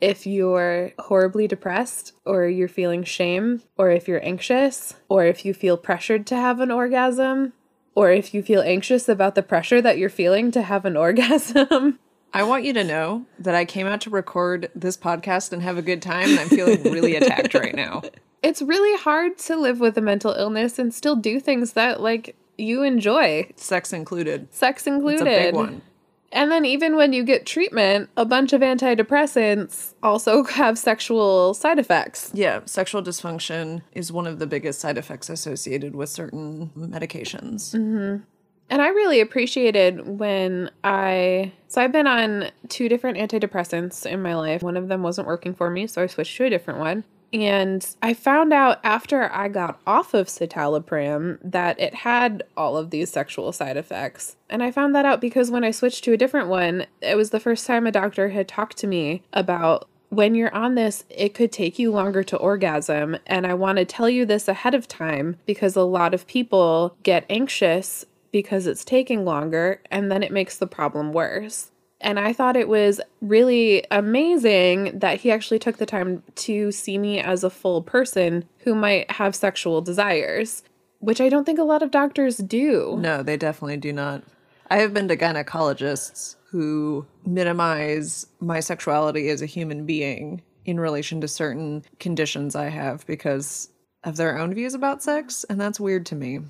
if 0.00 0.26
you're 0.26 0.92
horribly 0.98 1.46
depressed 1.46 2.14
or 2.24 2.48
you're 2.48 2.66
feeling 2.68 3.04
shame 3.04 3.62
or 3.76 3.90
if 3.92 4.08
you're 4.08 4.24
anxious 4.24 4.94
or 5.08 5.24
if 5.24 5.44
you 5.44 5.54
feel 5.54 5.76
pressured 5.76 6.26
to 6.26 6.36
have 6.36 6.58
an 6.58 6.72
orgasm 6.72 7.52
or 7.94 8.10
if 8.10 8.34
you 8.34 8.42
feel 8.42 8.62
anxious 8.62 9.08
about 9.08 9.36
the 9.36 9.42
pressure 9.42 9.80
that 9.82 9.98
you're 9.98 10.10
feeling 10.10 10.50
to 10.50 10.62
have 10.62 10.84
an 10.84 10.96
orgasm. 11.06 11.98
I 12.32 12.42
want 12.42 12.64
you 12.64 12.72
to 12.74 12.84
know 12.84 13.24
that 13.38 13.54
I 13.54 13.64
came 13.64 13.86
out 13.86 14.00
to 14.02 14.10
record 14.10 14.70
this 14.74 14.96
podcast 14.96 15.52
and 15.52 15.62
have 15.62 15.78
a 15.78 15.82
good 15.82 16.02
time, 16.02 16.28
and 16.30 16.38
I'm 16.40 16.48
feeling 16.48 16.82
really 16.84 17.16
attacked 17.16 17.54
right 17.54 17.74
now. 17.74 18.02
It's 18.40 18.62
really 18.62 18.96
hard 19.02 19.36
to 19.38 19.56
live 19.56 19.80
with 19.80 19.98
a 19.98 20.00
mental 20.00 20.32
illness 20.32 20.78
and 20.78 20.94
still 20.94 21.16
do 21.16 21.40
things 21.40 21.72
that 21.72 22.00
like 22.00 22.36
you 22.56 22.84
enjoy, 22.84 23.50
Sex 23.56 23.92
included. 23.92 24.54
sex 24.54 24.82
It's 24.82 24.86
included. 24.86 25.22
a 25.22 25.24
big 25.46 25.54
one. 25.56 25.82
And 26.30 26.48
then 26.52 26.64
even 26.64 26.94
when 26.94 27.12
you 27.12 27.24
get 27.24 27.46
treatment, 27.46 28.10
a 28.16 28.24
bunch 28.24 28.52
of 28.52 28.60
antidepressants 28.60 29.94
also 30.04 30.44
have 30.60 30.78
sexual 30.78 31.52
side 31.52 31.80
effects. 31.80 32.30
Yeah, 32.32 32.60
sexual 32.64 33.02
dysfunction 33.02 33.82
is 33.92 34.12
one 34.12 34.28
of 34.28 34.38
the 34.38 34.46
biggest 34.46 34.78
side 34.78 34.98
effects 34.98 35.28
associated 35.28 35.96
with 35.96 36.08
certain 36.08 36.70
medications. 36.76 37.74
Mm-hmm. 37.74 38.22
And 38.70 38.82
I 38.82 38.88
really 38.88 39.20
appreciated 39.20 40.06
when 40.06 40.70
I 40.84 41.52
so 41.68 41.82
I've 41.82 41.92
been 41.92 42.06
on 42.06 42.50
two 42.68 42.88
different 42.88 43.18
antidepressants 43.18 44.06
in 44.06 44.22
my 44.22 44.34
life. 44.34 44.62
One 44.62 44.76
of 44.76 44.88
them 44.88 45.02
wasn't 45.02 45.26
working 45.26 45.54
for 45.54 45.70
me, 45.70 45.86
so 45.86 46.02
I 46.02 46.06
switched 46.06 46.36
to 46.38 46.44
a 46.44 46.50
different 46.50 46.80
one. 46.80 47.04
And 47.32 47.86
I 48.02 48.14
found 48.14 48.54
out 48.54 48.80
after 48.82 49.30
I 49.30 49.48
got 49.48 49.80
off 49.86 50.14
of 50.14 50.28
citalopram 50.28 51.38
that 51.42 51.78
it 51.78 51.94
had 51.94 52.42
all 52.56 52.78
of 52.78 52.90
these 52.90 53.10
sexual 53.10 53.52
side 53.52 53.76
effects. 53.76 54.36
And 54.48 54.62
I 54.62 54.70
found 54.70 54.94
that 54.94 55.04
out 55.04 55.20
because 55.20 55.50
when 55.50 55.64
I 55.64 55.70
switched 55.70 56.04
to 56.04 56.12
a 56.12 56.16
different 56.16 56.48
one, 56.48 56.86
it 57.02 57.16
was 57.16 57.30
the 57.30 57.40
first 57.40 57.66
time 57.66 57.86
a 57.86 57.92
doctor 57.92 58.30
had 58.30 58.48
talked 58.48 58.78
to 58.78 58.86
me 58.86 59.22
about 59.34 59.88
when 60.10 60.34
you're 60.34 60.54
on 60.54 60.74
this, 60.74 61.04
it 61.10 61.34
could 61.34 61.52
take 61.52 61.78
you 61.78 61.90
longer 61.90 62.22
to 62.24 62.36
orgasm. 62.36 63.18
And 63.26 63.46
I 63.46 63.54
want 63.54 63.76
to 63.78 63.84
tell 63.84 64.08
you 64.08 64.24
this 64.24 64.48
ahead 64.48 64.74
of 64.74 64.88
time 64.88 65.36
because 65.44 65.76
a 65.76 65.82
lot 65.82 66.14
of 66.14 66.26
people 66.26 66.96
get 67.02 67.26
anxious 67.28 68.06
because 68.30 68.66
it's 68.66 68.84
taking 68.84 69.24
longer 69.24 69.80
and 69.90 70.10
then 70.10 70.22
it 70.22 70.32
makes 70.32 70.58
the 70.58 70.66
problem 70.66 71.12
worse. 71.12 71.70
And 72.00 72.18
I 72.20 72.32
thought 72.32 72.56
it 72.56 72.68
was 72.68 73.00
really 73.20 73.84
amazing 73.90 74.98
that 75.00 75.20
he 75.20 75.32
actually 75.32 75.58
took 75.58 75.78
the 75.78 75.86
time 75.86 76.22
to 76.36 76.70
see 76.70 76.96
me 76.96 77.18
as 77.18 77.42
a 77.42 77.50
full 77.50 77.82
person 77.82 78.44
who 78.58 78.74
might 78.74 79.10
have 79.10 79.34
sexual 79.34 79.80
desires, 79.80 80.62
which 81.00 81.20
I 81.20 81.28
don't 81.28 81.44
think 81.44 81.58
a 81.58 81.64
lot 81.64 81.82
of 81.82 81.90
doctors 81.90 82.36
do. 82.36 82.96
No, 83.00 83.22
they 83.22 83.36
definitely 83.36 83.78
do 83.78 83.92
not. 83.92 84.22
I 84.70 84.78
have 84.78 84.94
been 84.94 85.08
to 85.08 85.16
gynecologists 85.16 86.36
who 86.50 87.06
minimize 87.26 88.26
my 88.40 88.60
sexuality 88.60 89.28
as 89.28 89.42
a 89.42 89.46
human 89.46 89.84
being 89.84 90.42
in 90.64 90.78
relation 90.78 91.20
to 91.20 91.28
certain 91.28 91.84
conditions 91.98 92.54
I 92.54 92.68
have 92.68 93.06
because 93.06 93.70
of 94.04 94.16
their 94.16 94.38
own 94.38 94.54
views 94.54 94.74
about 94.74 95.02
sex, 95.02 95.44
and 95.48 95.60
that's 95.60 95.80
weird 95.80 96.06
to 96.06 96.14
me. 96.14 96.40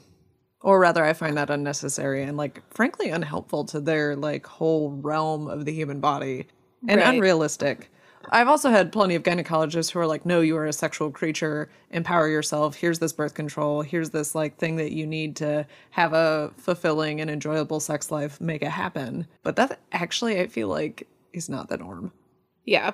Or 0.60 0.80
rather, 0.80 1.04
I 1.04 1.12
find 1.12 1.36
that 1.36 1.50
unnecessary 1.50 2.22
and, 2.24 2.36
like, 2.36 2.62
frankly, 2.74 3.10
unhelpful 3.10 3.64
to 3.66 3.80
their, 3.80 4.16
like, 4.16 4.46
whole 4.46 4.90
realm 4.90 5.46
of 5.48 5.64
the 5.64 5.72
human 5.72 6.00
body 6.00 6.46
and 6.88 7.00
Right. 7.00 7.14
unrealistic. 7.14 7.90
I've 8.30 8.48
also 8.48 8.68
had 8.70 8.92
plenty 8.92 9.14
of 9.14 9.22
gynecologists 9.22 9.90
who 9.92 10.00
are 10.00 10.06
like, 10.06 10.26
no, 10.26 10.40
you 10.40 10.56
are 10.56 10.66
a 10.66 10.72
sexual 10.72 11.10
creature. 11.10 11.70
Empower 11.92 12.28
yourself. 12.28 12.74
Here's 12.76 12.98
this 12.98 13.12
birth 13.12 13.34
control. 13.34 13.80
Here's 13.82 14.10
this 14.10 14.34
like 14.34 14.58
thing 14.58 14.76
that 14.76 14.92
you 14.92 15.06
need 15.06 15.36
to 15.36 15.66
have 15.90 16.12
a 16.12 16.50
fulfilling 16.56 17.20
and 17.20 17.30
enjoyable 17.30 17.80
sex 17.80 18.10
life. 18.10 18.40
Make 18.40 18.62
it 18.62 18.68
happen. 18.70 19.26
But 19.44 19.56
that 19.56 19.78
actually, 19.92 20.40
I 20.40 20.48
feel 20.48 20.68
like, 20.68 21.06
is 21.32 21.48
not 21.48 21.68
the 21.68 21.78
norm. 21.78 22.12
Yeah. 22.64 22.90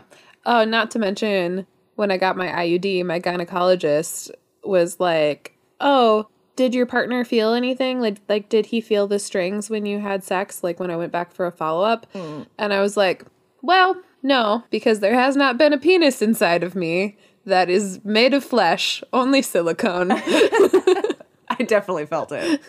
Oh, 0.47 0.65
not 0.65 0.91
to 0.93 0.99
mention 0.99 1.67
when 1.97 2.11
I 2.11 2.17
got 2.19 2.37
my 2.37 2.49
IUD, 2.49 3.05
my 3.05 3.19
gynecologist 3.19 4.31
was 4.63 5.01
like, 5.01 5.57
"Oh, 5.81 6.29
did 6.57 6.75
your 6.75 6.87
partner 6.87 7.25
feel 7.25 7.53
anything? 7.55 8.01
Like 8.01 8.19
like 8.29 8.49
did 8.49 8.67
he 8.67 8.81
feel 8.81 9.07
the 9.07 9.19
strings 9.19 9.71
when 9.71 9.87
you 9.87 10.01
had 10.01 10.23
sex 10.25 10.63
like 10.63 10.81
when 10.81 10.91
I 10.91 10.97
went 10.97 11.13
back 11.13 11.33
for 11.33 11.47
a 11.47 11.53
follow-up?" 11.53 12.07
Mm. 12.13 12.47
And 12.59 12.73
I 12.73 12.81
was 12.81 12.97
like, 12.97 13.25
"Well, 13.63 13.97
no, 14.23 14.65
because 14.71 15.01
there 15.01 15.15
has 15.15 15.37
not 15.37 15.59
been 15.59 15.73
a 15.73 15.79
penis 15.79 16.23
inside 16.23 16.63
of 16.63 16.75
me 16.75 17.17
that 17.47 17.69
is 17.69 18.05
made 18.05 18.35
of 18.35 18.45
flesh, 18.45 19.03
only 19.13 19.43
silicone." 19.43 20.13
I 20.13 21.63
definitely 21.67 22.07
felt 22.07 22.33
it. 22.33 22.61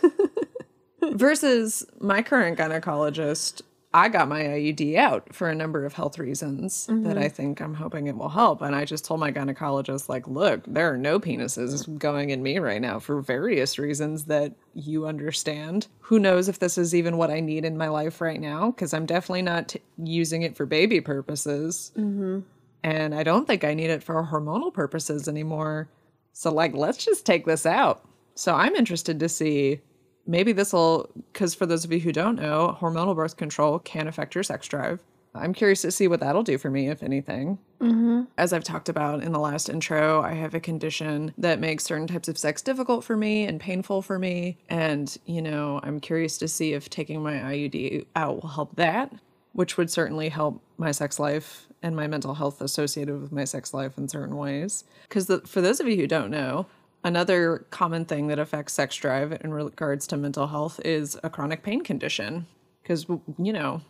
Versus 1.01 1.85
my 1.99 2.21
current 2.21 2.57
gynecologist, 2.57 3.61
I 3.95 4.09
got 4.09 4.27
my 4.27 4.41
IUD 4.41 4.97
out 4.97 5.33
for 5.33 5.47
a 5.47 5.55
number 5.55 5.85
of 5.85 5.93
health 5.93 6.19
reasons 6.19 6.85
that 6.87 7.17
I 7.17 7.21
mm-hmm. 7.21 7.33
think 7.33 7.61
I'm 7.61 7.75
hoping 7.75 8.07
it 8.07 8.17
will 8.17 8.27
help. 8.27 8.61
And 8.61 8.75
I 8.75 8.83
just 8.83 9.05
told 9.05 9.21
my 9.21 9.31
gynecologist, 9.31 10.09
like, 10.09 10.27
look, 10.27 10.65
there 10.67 10.93
are 10.93 10.97
no 10.97 11.17
penises 11.17 11.97
going 11.97 12.31
in 12.31 12.43
me 12.43 12.59
right 12.59 12.81
now 12.81 12.99
for 12.99 13.21
various 13.21 13.79
reasons 13.79 14.25
that 14.25 14.51
you 14.73 15.07
understand. 15.07 15.87
Who 16.01 16.19
knows 16.19 16.49
if 16.49 16.59
this 16.59 16.77
is 16.77 16.93
even 16.93 17.15
what 17.15 17.31
I 17.31 17.39
need 17.39 17.63
in 17.63 17.77
my 17.77 17.87
life 17.87 18.19
right 18.19 18.41
now? 18.41 18.71
Because 18.71 18.93
I'm 18.93 19.05
definitely 19.05 19.43
not 19.43 19.69
t- 19.69 19.81
using 19.97 20.41
it 20.41 20.57
for 20.57 20.65
baby 20.65 20.99
purposes. 20.99 21.93
Mm-hmm. 21.95 22.39
And 22.83 23.15
I 23.15 23.23
don't 23.23 23.47
think 23.47 23.63
I 23.63 23.73
need 23.73 23.91
it 23.91 24.03
for 24.03 24.21
hormonal 24.25 24.73
purposes 24.73 25.29
anymore. 25.29 25.87
So, 26.33 26.51
like, 26.51 26.75
let's 26.75 27.05
just 27.05 27.25
take 27.25 27.45
this 27.45 27.65
out. 27.65 28.05
So, 28.35 28.55
I'm 28.55 28.75
interested 28.75 29.21
to 29.21 29.29
see 29.29 29.79
maybe 30.25 30.51
this 30.51 30.73
will, 30.73 31.09
because 31.31 31.53
for 31.55 31.65
those 31.65 31.85
of 31.85 31.91
you 31.91 31.99
who 31.99 32.11
don't 32.11 32.35
know, 32.35 32.77
hormonal 32.79 33.15
birth 33.15 33.37
control 33.37 33.79
can 33.79 34.07
affect 34.07 34.35
your 34.35 34.43
sex 34.43 34.67
drive. 34.67 34.99
I'm 35.33 35.53
curious 35.53 35.81
to 35.81 35.91
see 35.91 36.07
what 36.07 36.21
that'll 36.21 36.43
do 36.43 36.57
for 36.57 36.69
me, 36.69 36.87
if 36.87 37.03
anything. 37.03 37.59
Mm-hmm. 37.81 38.23
As 38.37 38.53
I've 38.53 38.63
talked 38.63 38.87
about 38.87 39.21
in 39.21 39.33
the 39.33 39.39
last 39.39 39.67
intro, 39.67 40.21
I 40.21 40.31
have 40.31 40.53
a 40.53 40.61
condition 40.61 41.33
that 41.37 41.59
makes 41.59 41.83
certain 41.83 42.07
types 42.07 42.29
of 42.29 42.37
sex 42.37 42.61
difficult 42.61 43.03
for 43.03 43.17
me 43.17 43.43
and 43.43 43.59
painful 43.59 44.01
for 44.01 44.17
me. 44.17 44.57
And, 44.69 45.15
you 45.25 45.41
know, 45.41 45.81
I'm 45.83 45.99
curious 45.99 46.37
to 46.37 46.47
see 46.47 46.71
if 46.71 46.89
taking 46.89 47.21
my 47.21 47.33
IUD 47.33 48.05
out 48.15 48.41
will 48.41 48.49
help 48.49 48.77
that, 48.77 49.11
which 49.51 49.75
would 49.75 49.91
certainly 49.91 50.29
help 50.29 50.63
my 50.77 50.91
sex 50.91 51.19
life 51.19 51.67
and 51.83 51.97
my 51.97 52.07
mental 52.07 52.35
health 52.35 52.61
associated 52.61 53.21
with 53.21 53.33
my 53.33 53.43
sex 53.43 53.73
life 53.73 53.97
in 53.97 54.07
certain 54.07 54.37
ways. 54.37 54.85
Because 55.09 55.29
for 55.45 55.59
those 55.59 55.81
of 55.81 55.87
you 55.87 55.97
who 55.97 56.07
don't 56.07 56.31
know, 56.31 56.65
another 57.05 57.65
common 57.69 58.03
thing 58.03 58.27
that 58.27 58.39
affects 58.39 58.73
sex 58.73 58.97
drive 58.97 59.31
in 59.41 59.53
regards 59.53 60.05
to 60.07 60.17
mental 60.17 60.47
health 60.47 60.81
is 60.83 61.17
a 61.23 61.29
chronic 61.29 61.63
pain 61.63 61.81
condition. 61.81 62.47
Because, 62.81 63.05
you 63.39 63.53
know, 63.53 63.81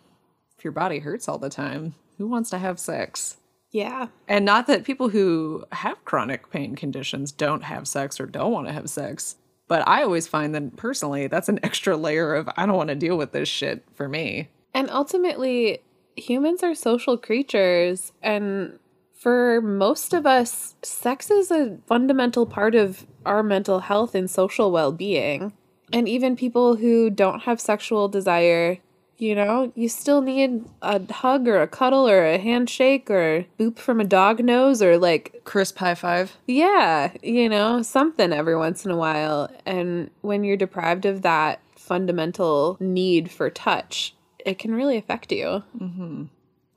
if 0.57 0.63
your 0.63 0.72
body 0.72 1.00
hurts 1.00 1.27
all 1.27 1.39
the 1.39 1.50
time, 1.50 1.95
who 2.19 2.27
wants 2.27 2.51
to 2.51 2.60
have 2.60 2.79
sex? 2.79 3.38
yeah. 3.75 4.07
And 4.29 4.45
not 4.45 4.67
that 4.67 4.86
people 4.86 5.10
who 5.10 5.65
have 5.74 6.05
chronic 6.05 6.50
pain 6.50 6.77
conditions 6.77 7.34
don't 7.34 7.63
have 7.63 7.89
sex 7.89 8.22
or 8.22 8.25
don't 8.25 8.53
want 8.53 8.67
to 8.67 8.74
have 8.74 8.89
sex, 8.89 9.36
but 9.67 9.86
I 9.86 10.01
always 10.01 10.27
find 10.27 10.55
that 10.55 10.77
personally, 10.77 11.27
that's 11.27 11.50
an 11.50 11.60
extra 11.62 11.98
layer 11.98 12.36
of 12.36 12.48
I 12.55 12.65
don't 12.65 12.77
want 12.77 12.88
to 12.88 12.95
deal 12.95 13.17
with 13.17 13.34
this 13.34 13.50
shit 13.50 13.84
for 13.93 14.07
me. 14.07 14.48
And 14.74 14.89
ultimately, 14.89 15.79
humans 16.15 16.63
are 16.63 16.74
social 16.74 17.17
creatures. 17.17 18.13
And 18.22 18.79
for 19.25 19.60
most 19.60 20.13
of 20.13 20.27
us, 20.27 20.75
sex 20.84 21.32
is 21.32 21.50
a 21.50 21.79
fundamental 21.88 22.46
part 22.46 22.75
of 22.75 23.08
our 23.25 23.41
mental 23.41 23.79
health 23.79 24.13
and 24.13 24.29
social 24.29 24.72
well 24.72 24.91
being. 24.91 25.51
And 25.91 26.08
even 26.08 26.36
people 26.36 26.75
who 26.75 27.10
don't 27.10 27.39
have 27.39 27.60
sexual 27.60 28.08
desire, 28.08 28.77
you 29.17 29.34
know, 29.34 29.72
you 29.74 29.89
still 29.89 30.22
need 30.22 30.65
a 30.84 31.12
hug 31.12 31.48
or 31.48 31.60
a 31.60 31.67
cuddle 31.67 32.08
or 32.08 32.24
a 32.24 32.38
handshake 32.38 33.10
or 33.10 33.46
boop 33.60 33.79
from 33.79 34.00
a 34.00 34.03
dog 34.03 34.44
nose 34.44 34.79
or 34.84 34.96
like 34.96 35.41
Crisp 35.44 35.79
high 35.79 35.96
five. 35.96 36.38
yeah, 36.46 37.12
you 37.24 37.50
know, 37.50 37.82
something 37.82 38.32
every 38.32 38.55
once 38.55 38.86
in 38.86 38.91
a 38.91 38.96
while. 38.96 39.50
And 39.65 40.12
when 40.22 40.44
you're 40.44 40.55
deprived 40.55 41.08
of 41.08 41.24
that 41.24 41.62
fundamental 41.75 42.77
need 42.79 43.32
for 43.32 43.50
touch, 43.50 44.13
it 44.46 44.60
can 44.60 44.75
really 44.75 44.98
affect 44.98 45.32
you. 45.32 45.63
Mm-hmm. 45.79 46.25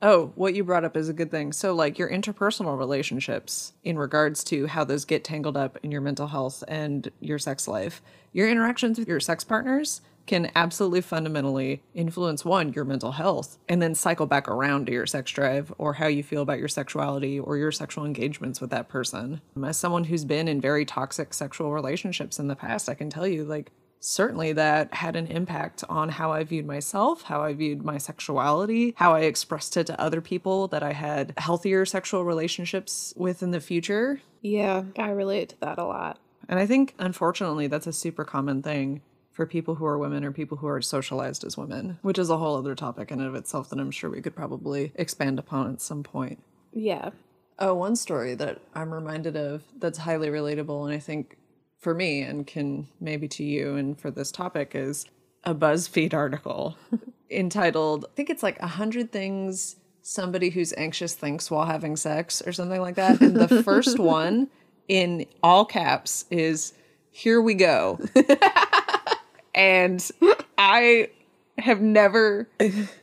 Oh, 0.01 0.31
what 0.35 0.53
you 0.53 0.63
brought 0.63 0.85
up 0.85 0.95
is 0.95 1.09
a 1.09 1.13
good 1.13 1.29
thing. 1.29 1.51
So, 1.51 1.73
like 1.73 1.99
your 1.99 2.09
interpersonal 2.09 2.77
relationships 2.77 3.73
in 3.83 3.97
regards 3.97 4.45
to 4.45 4.67
how 4.67 4.85
those 4.85 5.03
get 5.03 5.25
tangled 5.25 5.57
up 5.57 5.77
in 5.83 5.91
your 5.91 5.99
mental 5.99 6.27
health 6.27 6.63
and 6.69 7.11
your 7.19 7.37
sex 7.37 7.67
life, 7.67 8.01
your 8.31 8.49
interactions 8.49 8.97
with 8.97 9.09
your 9.09 9.19
sex 9.19 9.43
partners 9.43 9.99
can 10.25 10.51
absolutely 10.55 11.01
fundamentally 11.01 11.81
influence 11.93 12.45
one, 12.45 12.71
your 12.71 12.85
mental 12.85 13.13
health, 13.13 13.57
and 13.67 13.81
then 13.81 13.95
cycle 13.95 14.27
back 14.27 14.47
around 14.47 14.85
to 14.85 14.91
your 14.93 15.07
sex 15.07 15.31
drive 15.31 15.73
or 15.77 15.93
how 15.93 16.07
you 16.07 16.23
feel 16.23 16.43
about 16.43 16.59
your 16.59 16.67
sexuality 16.67 17.39
or 17.39 17.57
your 17.57 17.71
sexual 17.71 18.05
engagements 18.05 18.61
with 18.61 18.69
that 18.69 18.87
person. 18.87 19.41
As 19.65 19.75
someone 19.75 20.03
who's 20.05 20.25
been 20.25 20.47
in 20.47 20.61
very 20.61 20.85
toxic 20.85 21.33
sexual 21.33 21.73
relationships 21.73 22.37
in 22.39 22.47
the 22.47 22.55
past, 22.55 22.87
I 22.87 22.93
can 22.93 23.09
tell 23.09 23.27
you, 23.27 23.43
like, 23.43 23.71
certainly 23.99 24.53
that 24.53 24.93
had 24.93 25.15
an 25.15 25.27
impact 25.27 25.83
on 25.89 26.09
how 26.09 26.31
I 26.31 26.43
viewed 26.43 26.65
myself, 26.65 27.23
how 27.23 27.41
I 27.41 27.53
viewed 27.53 27.83
my 27.83 27.97
sexuality, 27.97 28.93
how 28.97 29.13
I 29.13 29.21
expressed 29.21 29.77
it 29.77 29.87
to 29.87 29.99
other 29.99 30.21
people 30.21 30.67
that 30.69 30.83
I 30.83 30.93
had 30.93 31.33
healthier 31.37 31.85
sexual 31.85 32.23
relationships 32.23 33.13
with 33.17 33.43
in 33.43 33.51
the 33.51 33.59
future. 33.59 34.21
Yeah, 34.41 34.83
I 34.97 35.09
relate 35.09 35.49
to 35.49 35.59
that 35.61 35.77
a 35.77 35.85
lot. 35.85 36.19
And 36.47 36.59
I 36.59 36.65
think, 36.65 36.95
unfortunately, 36.97 37.67
that's 37.67 37.87
a 37.87 37.93
super 37.93 38.25
common 38.25 38.63
thing 38.63 39.01
for 39.31 39.45
people 39.45 39.75
who 39.75 39.85
are 39.85 39.97
women 39.97 40.25
or 40.25 40.31
people 40.31 40.57
who 40.57 40.67
are 40.67 40.81
socialized 40.81 41.43
as 41.43 41.57
women, 41.57 41.99
which 42.01 42.19
is 42.19 42.29
a 42.29 42.37
whole 42.37 42.57
other 42.57 42.75
topic 42.75 43.11
in 43.11 43.19
and 43.19 43.29
of 43.29 43.35
itself 43.35 43.69
that 43.69 43.79
I'm 43.79 43.91
sure 43.91 44.09
we 44.09 44.21
could 44.21 44.35
probably 44.35 44.91
expand 44.95 45.39
upon 45.39 45.71
at 45.71 45.79
some 45.81 46.03
point. 46.03 46.43
Yeah. 46.73 47.11
Oh, 47.57 47.73
one 47.73 47.95
story 47.95 48.35
that 48.35 48.59
I'm 48.73 48.93
reminded 48.93 49.35
of 49.35 49.63
that's 49.77 49.99
highly 49.99 50.29
relatable, 50.29 50.85
and 50.85 50.93
I 50.93 50.99
think 50.99 51.37
for 51.79 51.93
me 51.93 52.21
and 52.21 52.45
can 52.45 52.87
maybe 52.99 53.27
to 53.27 53.43
you 53.43 53.75
and 53.75 53.99
for 53.99 54.11
this 54.11 54.31
topic 54.31 54.71
is 54.75 55.05
a 55.43 55.55
BuzzFeed 55.55 56.13
article. 56.13 56.77
entitled, 57.31 58.05
I 58.05 58.15
think 58.15 58.29
it's 58.29 58.43
like 58.43 58.59
a 58.59 58.67
hundred 58.67 59.11
things 59.11 59.75
somebody 60.01 60.49
who's 60.49 60.73
anxious 60.77 61.13
thinks 61.13 61.51
while 61.51 61.65
having 61.65 61.95
sex 61.95 62.41
or 62.45 62.51
something 62.51 62.81
like 62.81 62.95
that. 62.95 63.21
And 63.21 63.35
the 63.35 63.63
first 63.63 63.99
one 63.99 64.49
in 64.87 65.25
all 65.43 65.65
caps 65.65 66.25
is 66.31 66.73
here 67.11 67.41
we 67.41 67.53
go. 67.53 67.99
and 69.55 70.09
I 70.57 71.09
have 71.57 71.81
never 71.81 72.49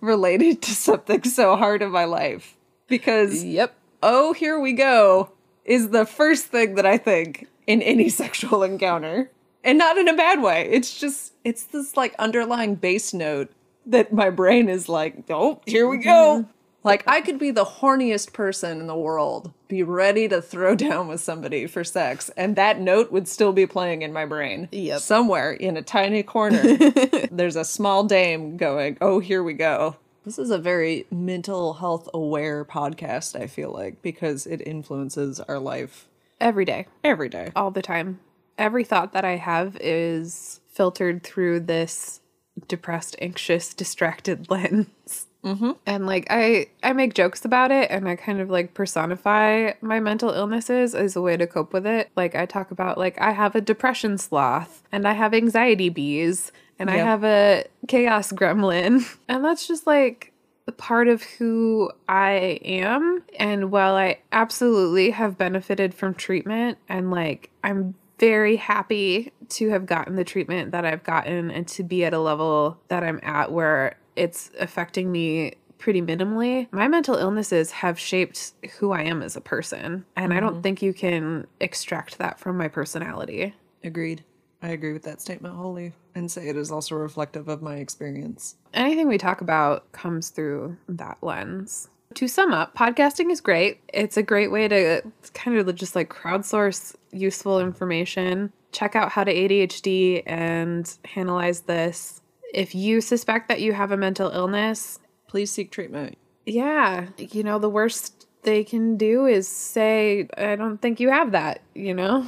related 0.00 0.62
to 0.62 0.70
something 0.72 1.22
so 1.24 1.56
hard 1.56 1.82
in 1.82 1.90
my 1.90 2.04
life 2.04 2.56
because 2.88 3.44
Yep. 3.44 3.74
oh, 4.02 4.32
here 4.32 4.58
we 4.58 4.72
go 4.72 5.30
is 5.64 5.90
the 5.90 6.06
first 6.06 6.46
thing 6.46 6.76
that 6.76 6.86
I 6.86 6.96
think 6.96 7.46
in 7.66 7.82
any 7.82 8.08
sexual 8.22 8.62
encounter. 8.62 9.30
And 9.64 9.78
not 9.78 9.98
in 9.98 10.08
a 10.08 10.16
bad 10.16 10.42
way. 10.42 10.68
It's 10.70 10.98
just, 10.98 11.32
it's 11.42 11.64
this 11.64 11.96
like 11.96 12.14
underlying 12.18 12.76
bass 12.76 13.12
note 13.12 13.50
that 13.86 14.12
my 14.12 14.30
brain 14.30 14.68
is 14.68 14.88
like, 14.88 15.24
oh, 15.30 15.60
here 15.66 15.88
we 15.88 15.98
go. 15.98 16.40
Mm-hmm. 16.42 16.50
Like, 16.86 17.02
I 17.08 17.20
could 17.20 17.40
be 17.40 17.50
the 17.50 17.64
horniest 17.64 18.32
person 18.32 18.78
in 18.78 18.86
the 18.86 18.96
world, 18.96 19.52
be 19.66 19.82
ready 19.82 20.28
to 20.28 20.40
throw 20.40 20.74
down 20.76 21.08
with 21.08 21.20
somebody 21.20 21.66
for 21.66 21.82
sex, 21.82 22.30
and 22.36 22.54
that 22.54 22.80
note 22.80 23.10
would 23.10 23.26
still 23.26 23.52
be 23.52 23.66
playing 23.66 24.02
in 24.02 24.12
my 24.12 24.24
brain. 24.24 24.68
Yep. 24.70 25.00
Somewhere 25.00 25.52
in 25.52 25.76
a 25.76 25.82
tiny 25.82 26.22
corner, 26.22 26.62
there's 27.32 27.56
a 27.56 27.64
small 27.64 28.04
dame 28.04 28.56
going, 28.56 28.98
oh, 29.00 29.18
here 29.18 29.42
we 29.42 29.54
go. 29.54 29.96
This 30.24 30.38
is 30.38 30.50
a 30.50 30.58
very 30.58 31.06
mental 31.10 31.74
health 31.74 32.08
aware 32.14 32.64
podcast, 32.64 33.34
I 33.34 33.48
feel 33.48 33.72
like, 33.72 34.00
because 34.00 34.46
it 34.46 34.60
influences 34.64 35.40
our 35.40 35.58
life 35.58 36.06
Every 36.40 36.64
day. 36.64 36.86
every 37.02 37.28
day. 37.28 37.52
all 37.56 37.70
the 37.70 37.82
time. 37.82 38.20
Every 38.58 38.84
thought 38.84 39.12
that 39.12 39.24
I 39.24 39.36
have 39.36 39.76
is 39.80 40.60
filtered 40.68 41.22
through 41.22 41.60
this 41.60 42.20
depressed, 42.68 43.16
anxious, 43.20 43.74
distracted 43.74 44.50
lens. 44.50 45.26
Mm-hmm. 45.44 45.72
And 45.86 46.06
like 46.06 46.26
I, 46.28 46.66
I 46.82 46.92
make 46.92 47.14
jokes 47.14 47.44
about 47.44 47.70
it, 47.70 47.90
and 47.90 48.08
I 48.08 48.16
kind 48.16 48.40
of 48.40 48.50
like 48.50 48.74
personify 48.74 49.72
my 49.80 50.00
mental 50.00 50.30
illnesses 50.30 50.94
as 50.94 51.14
a 51.14 51.20
way 51.20 51.36
to 51.36 51.46
cope 51.46 51.72
with 51.72 51.86
it. 51.86 52.10
Like 52.16 52.34
I 52.34 52.46
talk 52.46 52.72
about 52.72 52.98
like 52.98 53.20
I 53.20 53.30
have 53.30 53.54
a 53.54 53.60
depression 53.60 54.18
sloth, 54.18 54.82
and 54.90 55.06
I 55.06 55.12
have 55.12 55.32
anxiety 55.34 55.88
bees, 55.88 56.50
and 56.80 56.90
I 56.90 56.96
have 56.96 57.22
a 57.22 57.64
chaos 57.86 58.32
gremlin, 58.32 59.06
and 59.28 59.44
that's 59.44 59.68
just 59.68 59.86
like 59.86 60.32
part 60.72 61.08
of 61.08 61.22
who 61.22 61.90
I 62.08 62.60
am. 62.64 63.22
And 63.38 63.70
while 63.70 63.94
I 63.94 64.20
absolutely 64.32 65.10
have 65.10 65.38
benefited 65.38 65.94
from 65.94 66.14
treatment 66.14 66.78
and 66.88 67.10
like 67.10 67.50
I'm 67.62 67.94
very 68.18 68.56
happy 68.56 69.32
to 69.48 69.68
have 69.70 69.86
gotten 69.86 70.16
the 70.16 70.24
treatment 70.24 70.72
that 70.72 70.84
I've 70.84 71.04
gotten 71.04 71.50
and 71.50 71.68
to 71.68 71.82
be 71.82 72.04
at 72.04 72.14
a 72.14 72.18
level 72.18 72.78
that 72.88 73.04
I'm 73.04 73.20
at 73.22 73.52
where 73.52 73.96
it's 74.16 74.50
affecting 74.58 75.12
me 75.12 75.54
pretty 75.78 76.00
minimally. 76.00 76.66
My 76.72 76.88
mental 76.88 77.16
illnesses 77.16 77.70
have 77.70 77.98
shaped 77.98 78.52
who 78.78 78.92
I 78.92 79.02
am 79.02 79.22
as 79.22 79.36
a 79.36 79.40
person. 79.40 80.06
And 80.16 80.32
I 80.32 80.40
don't 80.40 80.54
mm-hmm. 80.54 80.62
think 80.62 80.82
you 80.82 80.94
can 80.94 81.46
extract 81.60 82.18
that 82.18 82.38
from 82.38 82.56
my 82.56 82.68
personality. 82.68 83.54
Agreed. 83.84 84.24
I 84.62 84.68
agree 84.68 84.92
with 84.92 85.02
that 85.04 85.20
statement 85.20 85.54
wholly 85.54 85.92
and 86.14 86.30
say 86.30 86.48
it 86.48 86.56
is 86.56 86.70
also 86.70 86.94
reflective 86.96 87.48
of 87.48 87.62
my 87.62 87.76
experience. 87.76 88.56
anything 88.74 89.06
we 89.08 89.18
talk 89.18 89.40
about 89.40 89.90
comes 89.92 90.30
through 90.30 90.76
that 90.88 91.18
lens. 91.22 91.88
To 92.14 92.26
sum 92.28 92.52
up, 92.52 92.74
podcasting 92.74 93.30
is 93.30 93.40
great. 93.42 93.80
It's 93.92 94.16
a 94.16 94.22
great 94.22 94.50
way 94.50 94.68
to 94.68 95.02
kind 95.34 95.58
of 95.58 95.74
just 95.74 95.94
like 95.94 96.08
crowdsource 96.08 96.94
useful 97.12 97.60
information. 97.60 98.52
Check 98.72 98.96
out 98.96 99.12
how 99.12 99.24
to 99.24 99.34
ADHD 99.34 100.22
and 100.26 100.90
analyze 101.14 101.62
this. 101.62 102.22
If 102.54 102.74
you 102.74 103.00
suspect 103.02 103.48
that 103.48 103.60
you 103.60 103.72
have 103.74 103.92
a 103.92 103.96
mental 103.96 104.30
illness, 104.30 104.98
Please 105.26 105.50
seek 105.50 105.70
treatment. 105.70 106.16
yeah, 106.46 107.08
you 107.18 107.42
know, 107.42 107.58
the 107.58 107.68
worst 107.68 108.26
they 108.44 108.62
can 108.64 108.96
do 108.96 109.26
is 109.26 109.46
say, 109.48 110.28
I 110.38 110.54
don't 110.56 110.78
think 110.80 111.00
you 111.00 111.10
have 111.10 111.32
that, 111.32 111.60
you 111.74 111.92
know? 111.92 112.26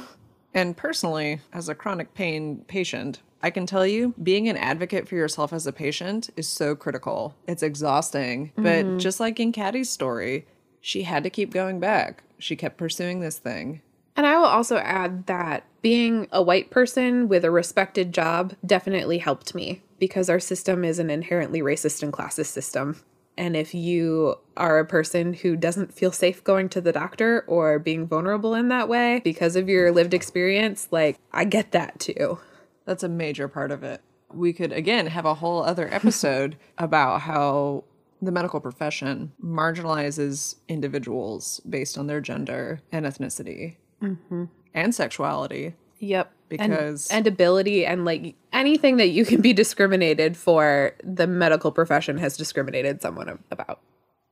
And 0.53 0.75
personally, 0.75 1.41
as 1.53 1.69
a 1.69 1.75
chronic 1.75 2.13
pain 2.13 2.65
patient, 2.67 3.21
I 3.41 3.49
can 3.49 3.65
tell 3.65 3.85
you 3.85 4.13
being 4.21 4.49
an 4.49 4.57
advocate 4.57 5.07
for 5.07 5.15
yourself 5.15 5.53
as 5.53 5.65
a 5.65 5.71
patient 5.71 6.29
is 6.35 6.47
so 6.47 6.75
critical. 6.75 7.35
It's 7.47 7.63
exhausting. 7.63 8.51
But 8.55 8.85
mm-hmm. 8.85 8.97
just 8.97 9.19
like 9.19 9.39
in 9.39 9.51
Caddy's 9.51 9.89
story, 9.89 10.45
she 10.81 11.03
had 11.03 11.23
to 11.23 11.29
keep 11.29 11.53
going 11.53 11.79
back. 11.79 12.23
She 12.37 12.55
kept 12.55 12.77
pursuing 12.77 13.19
this 13.19 13.37
thing. 13.37 13.81
And 14.15 14.25
I 14.25 14.37
will 14.37 14.45
also 14.45 14.77
add 14.77 15.27
that 15.27 15.63
being 15.81 16.27
a 16.31 16.41
white 16.41 16.71
person 16.71 17.29
with 17.29 17.45
a 17.45 17.51
respected 17.51 18.13
job 18.13 18.53
definitely 18.65 19.19
helped 19.19 19.55
me 19.55 19.81
because 19.97 20.29
our 20.29 20.39
system 20.39 20.83
is 20.83 20.99
an 20.99 21.09
inherently 21.09 21.61
racist 21.61 22.03
and 22.03 22.11
classist 22.11 22.47
system. 22.47 23.01
And 23.39 23.55
if 23.55 23.73
you 23.73 24.35
are 24.57 24.79
a 24.79 24.85
person 24.85 25.33
who 25.33 25.55
doesn't 25.55 25.93
feel 25.93 26.11
safe 26.11 26.43
going 26.43 26.67
to 26.69 26.81
the 26.81 26.91
doctor 26.91 27.45
or 27.47 27.79
being 27.79 28.05
vulnerable 28.05 28.53
in 28.53 28.67
that 28.67 28.89
way 28.89 29.21
because 29.23 29.55
of 29.55 29.69
your 29.69 29.93
lived 29.93 30.13
experience, 30.13 30.89
like, 30.91 31.17
I 31.31 31.45
get 31.45 31.71
that 31.71 32.01
too. 32.01 32.39
That's 32.83 33.01
a 33.01 33.07
major 33.07 33.47
part 33.47 33.71
of 33.71 33.81
it. 33.81 34.01
We 34.33 34.51
could, 34.51 34.73
again, 34.73 35.07
have 35.07 35.25
a 35.25 35.35
whole 35.35 35.63
other 35.63 35.87
episode 35.93 36.57
about 36.77 37.21
how 37.21 37.85
the 38.21 38.33
medical 38.33 38.59
profession 38.59 39.31
marginalizes 39.41 40.55
individuals 40.67 41.61
based 41.61 41.97
on 41.97 42.07
their 42.07 42.19
gender 42.19 42.81
and 42.91 43.05
ethnicity 43.05 43.77
mm-hmm. 44.03 44.45
and 44.73 44.93
sexuality. 44.93 45.75
Yep. 45.99 46.31
Because- 46.49 47.07
and, 47.11 47.27
ability 47.27 47.85
and 47.85 48.05
like 48.05 48.35
anything 48.51 48.97
that 48.97 49.09
you 49.09 49.23
can 49.25 49.41
be 49.41 49.53
discriminated 49.53 50.35
for, 50.35 50.93
the 51.03 51.27
medical 51.27 51.71
profession 51.71 52.17
has 52.17 52.37
discriminated 52.37 53.01
someone 53.01 53.39
about. 53.51 53.81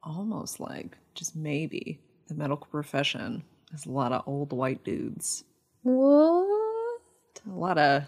Almost 0.03 0.59
like, 0.59 0.97
just 1.13 1.35
maybe, 1.35 1.99
the 2.27 2.33
medical 2.35 2.67
profession 2.71 3.43
is 3.73 3.85
a 3.85 3.91
lot 3.91 4.11
of 4.11 4.23
old 4.25 4.51
white 4.53 4.83
dudes. 4.83 5.43
What? 5.83 7.41
A 7.45 7.49
lot 7.55 7.77
of 7.77 8.03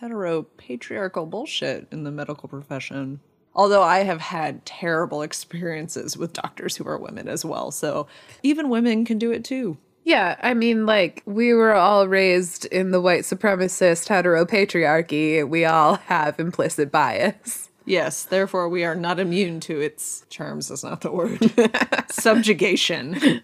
hetero 0.00 0.42
patriarchal 0.42 1.26
bullshit 1.26 1.86
in 1.90 2.04
the 2.04 2.10
medical 2.10 2.48
profession. 2.48 3.20
Although 3.54 3.82
I 3.82 4.00
have 4.00 4.20
had 4.20 4.64
terrible 4.64 5.22
experiences 5.30 6.16
with 6.16 6.32
doctors 6.32 6.76
who 6.76 6.86
are 6.86 6.98
women 6.98 7.28
as 7.28 7.44
well. 7.44 7.70
So 7.70 8.06
even 8.42 8.68
women 8.68 9.04
can 9.04 9.18
do 9.18 9.30
it 9.30 9.44
too. 9.44 9.78
Yeah, 10.04 10.36
I 10.42 10.54
mean, 10.54 10.86
like, 10.86 11.22
we 11.26 11.52
were 11.52 11.74
all 11.74 12.08
raised 12.08 12.64
in 12.66 12.90
the 12.90 13.00
white 13.00 13.22
supremacist 13.22 14.08
heteropatriarchy. 14.08 15.46
We 15.48 15.64
all 15.64 15.94
have 16.06 16.40
implicit 16.40 16.90
bias. 16.90 17.68
Yes, 17.84 18.24
therefore 18.24 18.68
we 18.68 18.84
are 18.84 18.94
not 18.94 19.18
immune 19.18 19.60
to 19.60 19.80
its 19.80 20.24
charms, 20.30 20.70
is 20.70 20.84
not 20.84 21.00
the 21.00 21.10
word. 21.10 21.40
Subjugation. 22.10 23.42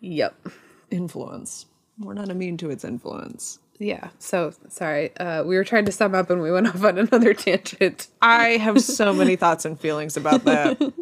Yep. 0.00 0.48
Influence. 0.90 1.66
We're 1.98 2.14
not 2.14 2.28
immune 2.28 2.56
to 2.58 2.70
its 2.70 2.84
influence. 2.84 3.58
Yeah, 3.78 4.10
so 4.18 4.52
sorry. 4.68 5.16
Uh, 5.16 5.42
we 5.44 5.56
were 5.56 5.64
trying 5.64 5.86
to 5.86 5.92
sum 5.92 6.14
up 6.14 6.28
and 6.28 6.42
we 6.42 6.52
went 6.52 6.66
off 6.74 6.84
on 6.84 6.98
another 6.98 7.32
tangent. 7.32 8.08
I 8.20 8.50
have 8.58 8.80
so 8.82 9.12
many 9.12 9.36
thoughts 9.36 9.64
and 9.64 9.80
feelings 9.80 10.16
about 10.16 10.44
that. 10.44 10.92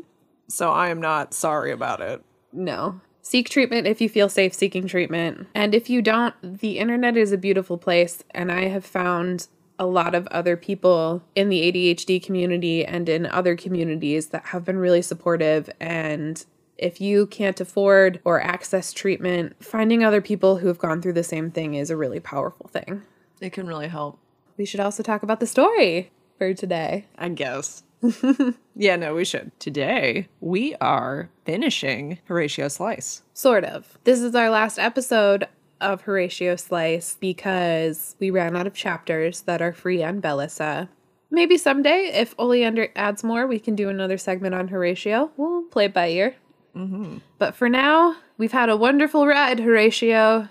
So 0.49 0.71
I 0.71 0.91
am 0.91 1.01
not 1.01 1.35
sorry 1.35 1.73
about 1.73 2.01
it. 2.01 2.23
No. 2.53 3.01
Seek 3.29 3.51
treatment 3.51 3.87
if 3.87 4.01
you 4.01 4.09
feel 4.09 4.31
safe 4.31 4.55
seeking 4.55 4.89
treatment. 4.89 5.49
And 5.55 5.75
if 5.75 5.91
you 5.91 6.01
don't, 6.01 6.35
the 6.41 6.79
internet 6.79 7.15
is 7.15 7.31
a 7.31 7.37
beautiful 7.37 7.77
place. 7.77 8.25
And 8.31 8.51
I 8.51 8.69
have 8.69 8.87
found 8.87 9.49
a 9.79 9.85
lot 9.85 10.15
of 10.15 10.27
other 10.29 10.57
people 10.57 11.23
in 11.35 11.51
the 11.51 11.71
ADHD 11.71 12.25
community 12.25 12.87
and 12.87 13.07
in 13.07 13.27
other 13.27 13.55
communities 13.55 14.29
that 14.29 14.47
have 14.47 14.65
been 14.65 14.79
really 14.79 15.03
supportive. 15.03 15.69
And 15.79 16.43
if 16.79 17.03
you 17.03 17.27
can't 17.27 17.61
afford 17.61 18.19
or 18.25 18.41
access 18.41 18.95
treatment, 18.95 19.63
finding 19.63 20.03
other 20.03 20.23
people 20.23 20.57
who 20.57 20.69
have 20.69 20.79
gone 20.79 21.03
through 21.03 21.13
the 21.13 21.23
same 21.23 21.51
thing 21.51 21.75
is 21.75 21.91
a 21.91 21.99
really 21.99 22.21
powerful 22.21 22.69
thing. 22.69 23.03
It 23.43 23.53
can 23.53 23.67
really 23.67 23.89
help, 23.89 24.19
We 24.57 24.65
should 24.65 24.81
also 24.81 25.03
talk 25.03 25.23
about 25.23 25.41
the 25.41 25.47
story 25.47 26.13
for 26.39 26.55
today. 26.55 27.05
I 27.19 27.29
guess. 27.29 27.83
yeah, 28.77 28.97
no, 28.97 29.15
we 29.15 29.25
should. 29.25 29.51
Today, 29.59 30.29
we 30.41 30.75
are 30.77 31.31
finishing 31.45 32.19
Horatio 32.25 32.69
Slice. 32.69 33.23
Sort 33.35 33.65
of. 33.65 33.99
This 34.05 34.21
is 34.21 34.35
our 34.35 34.51
last 34.51 34.79
episode 34.79 35.49
of 35.81 36.03
Horatio 36.03 36.57
Slice 36.57 37.17
because 37.21 38.17
we 38.19 38.31
ran 38.31 38.57
out 38.57 38.67
of 38.67 38.75
chapters 38.75 39.43
that 39.43 39.63
are 39.63 39.73
free 39.73 40.03
on 40.03 40.21
Bellesa. 40.21 40.89
Maybe 41.31 41.59
someday, 41.59 42.11
if 42.15 42.35
Oleander 42.39 42.89
adds 42.97 43.23
more, 43.23 43.47
we 43.47 43.59
can 43.59 43.75
do 43.75 43.89
another 43.89 44.17
segment 44.17 44.55
on 44.55 44.69
Horatio. 44.69 45.31
We'll 45.37 45.65
play 45.65 45.87
it 45.87 45.95
by 45.95 46.09
ear. 46.09 46.37
Mm-hmm. 46.75 47.19
But 47.39 47.55
for 47.55 47.69
now, 47.69 48.17
we've 48.39 48.53
had 48.53 48.69
a 48.69 48.77
wonderful 48.77 49.27
ride, 49.27 49.61
Horatio, 49.61 50.49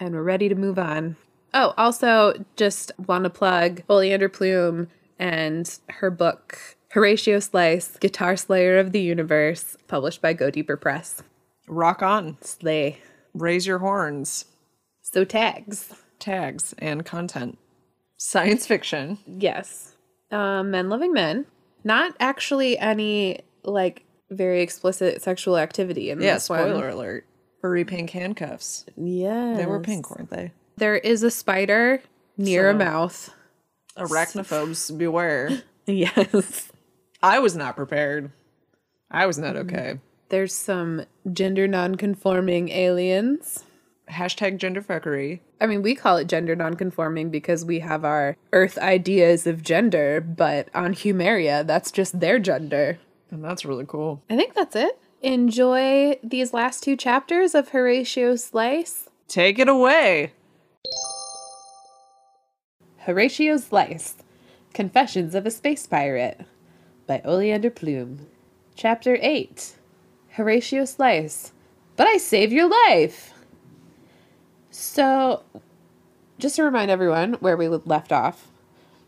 and 0.00 0.14
we're 0.14 0.22
ready 0.22 0.48
to 0.48 0.54
move 0.54 0.78
on. 0.78 1.16
Oh, 1.54 1.72
also, 1.76 2.44
just 2.56 2.92
want 3.06 3.24
to 3.24 3.30
plug 3.30 3.82
Oleander 3.88 4.28
Plume 4.28 4.88
and 5.18 5.78
her 5.88 6.10
book, 6.10 6.76
Horatio 6.98 7.38
Slice, 7.38 7.96
Guitar 7.98 8.36
Slayer 8.36 8.76
of 8.80 8.90
the 8.90 9.00
Universe, 9.00 9.76
published 9.86 10.20
by 10.20 10.32
Go 10.32 10.50
Deeper 10.50 10.76
Press. 10.76 11.22
Rock 11.68 12.02
on. 12.02 12.38
Slay. 12.40 12.98
Raise 13.34 13.68
your 13.68 13.78
horns. 13.78 14.46
So 15.02 15.24
tags. 15.24 15.94
Tags 16.18 16.74
and 16.78 17.06
content. 17.06 17.56
Science 18.16 18.66
fiction. 18.66 19.18
Yes. 19.28 19.94
Um, 20.32 20.72
men 20.72 20.88
loving 20.88 21.12
men. 21.12 21.46
Not 21.84 22.16
actually 22.18 22.76
any 22.76 23.42
like 23.62 24.02
very 24.30 24.60
explicit 24.60 25.22
sexual 25.22 25.56
activity 25.56 26.10
in 26.10 26.20
Yeah, 26.20 26.34
this 26.34 26.50
one. 26.50 26.58
spoiler 26.58 26.88
alert. 26.88 27.24
Furry 27.60 27.84
pink 27.84 28.10
handcuffs. 28.10 28.86
Yeah. 28.96 29.54
They 29.56 29.66
were 29.66 29.78
pink, 29.78 30.10
weren't 30.10 30.30
they? 30.30 30.50
There 30.78 30.96
is 30.96 31.22
a 31.22 31.30
spider 31.30 32.02
near 32.36 32.68
a 32.70 32.74
mouth. 32.74 33.32
Arachnophobes, 33.96 34.98
beware. 34.98 35.62
Yes. 35.86 36.70
I 37.22 37.40
was 37.40 37.56
not 37.56 37.76
prepared. 37.76 38.30
I 39.10 39.26
was 39.26 39.38
not 39.38 39.56
okay. 39.56 39.94
Mm. 39.94 40.00
There's 40.28 40.54
some 40.54 41.04
gender 41.32 41.66
nonconforming 41.66 42.68
aliens. 42.68 43.64
Hashtag 44.08 44.58
genderfuckery. 44.58 45.40
I 45.60 45.66
mean, 45.66 45.82
we 45.82 45.94
call 45.94 46.16
it 46.18 46.28
gender 46.28 46.54
nonconforming 46.54 47.30
because 47.30 47.64
we 47.64 47.80
have 47.80 48.04
our 48.04 48.36
Earth 48.52 48.78
ideas 48.78 49.46
of 49.46 49.62
gender, 49.62 50.20
but 50.20 50.68
on 50.74 50.94
Humeria, 50.94 51.66
that's 51.66 51.90
just 51.90 52.20
their 52.20 52.38
gender. 52.38 52.98
And 53.30 53.44
that's 53.44 53.64
really 53.64 53.84
cool. 53.86 54.22
I 54.30 54.36
think 54.36 54.54
that's 54.54 54.76
it. 54.76 54.98
Enjoy 55.20 56.18
these 56.22 56.52
last 56.52 56.82
two 56.82 56.96
chapters 56.96 57.54
of 57.54 57.70
Horatio 57.70 58.36
Slice. 58.36 59.08
Take 59.26 59.58
it 59.58 59.68
away. 59.68 60.32
Horatio 62.98 63.56
Slice 63.56 64.16
Confessions 64.72 65.34
of 65.34 65.44
a 65.44 65.50
Space 65.50 65.86
Pirate 65.86 66.46
by 67.08 67.20
Oleander 67.24 67.70
Plume. 67.70 68.26
Chapter 68.76 69.18
8 69.20 69.72
Horatio 70.32 70.84
Slice 70.84 71.52
But 71.96 72.06
I 72.06 72.18
saved 72.18 72.52
your 72.52 72.68
life! 72.68 73.32
So, 74.70 75.42
just 76.38 76.54
to 76.56 76.62
remind 76.62 76.90
everyone 76.92 77.32
where 77.40 77.56
we 77.56 77.66
left 77.66 78.12
off, 78.12 78.46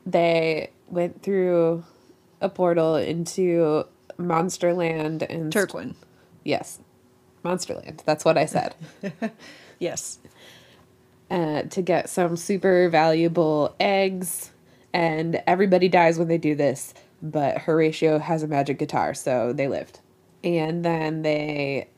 they 0.04 0.70
went 0.88 1.22
through 1.22 1.84
a 2.40 2.48
portal 2.48 2.96
into 2.96 3.84
Monsterland 4.18 5.22
and. 5.30 5.52
Turquin. 5.52 5.94
Yes. 6.42 6.80
Monsterland. 7.44 8.02
That's 8.04 8.24
what 8.24 8.36
I 8.36 8.46
said. 8.46 8.74
Yes. 9.78 10.18
uh, 11.30 11.62
to 11.62 11.80
get 11.80 12.10
some 12.10 12.36
super 12.36 12.90
valuable 12.90 13.74
eggs, 13.80 14.50
and 14.92 15.42
everybody 15.46 15.88
dies 15.88 16.18
when 16.18 16.28
they 16.28 16.36
do 16.36 16.54
this. 16.54 16.92
But 17.22 17.58
Horatio 17.58 18.18
has 18.18 18.42
a 18.42 18.48
magic 18.48 18.78
guitar, 18.78 19.12
so 19.14 19.52
they 19.52 19.68
lived. 19.68 20.00
And 20.42 20.84
then 20.84 21.22
they 21.22 21.88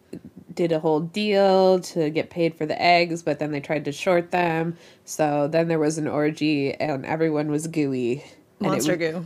did 0.53 0.73
a 0.73 0.81
whole 0.81 1.01
deal 1.01 1.81
to 1.81 2.11
get 2.11 2.29
paid 2.29 2.55
for 2.57 2.67
the 2.67 2.81
eggs, 2.81 3.23
but 3.23 3.39
then 3.39 3.53
they 3.53 3.61
tried 3.61 3.85
to 3.87 3.93
short 3.93 4.31
them. 4.33 4.77
So 5.05 5.49
then 5.49 5.69
there 5.69 5.79
was 5.79 5.97
an 5.99 6.09
orgy, 6.09 6.75
and 6.75 7.07
everyone 7.07 7.51
was 7.51 7.67
gooey. 7.69 8.25
And 8.61 8.67
it 8.67 8.71
Monster 8.71 8.97
was- 8.97 8.99
goo. 8.99 9.25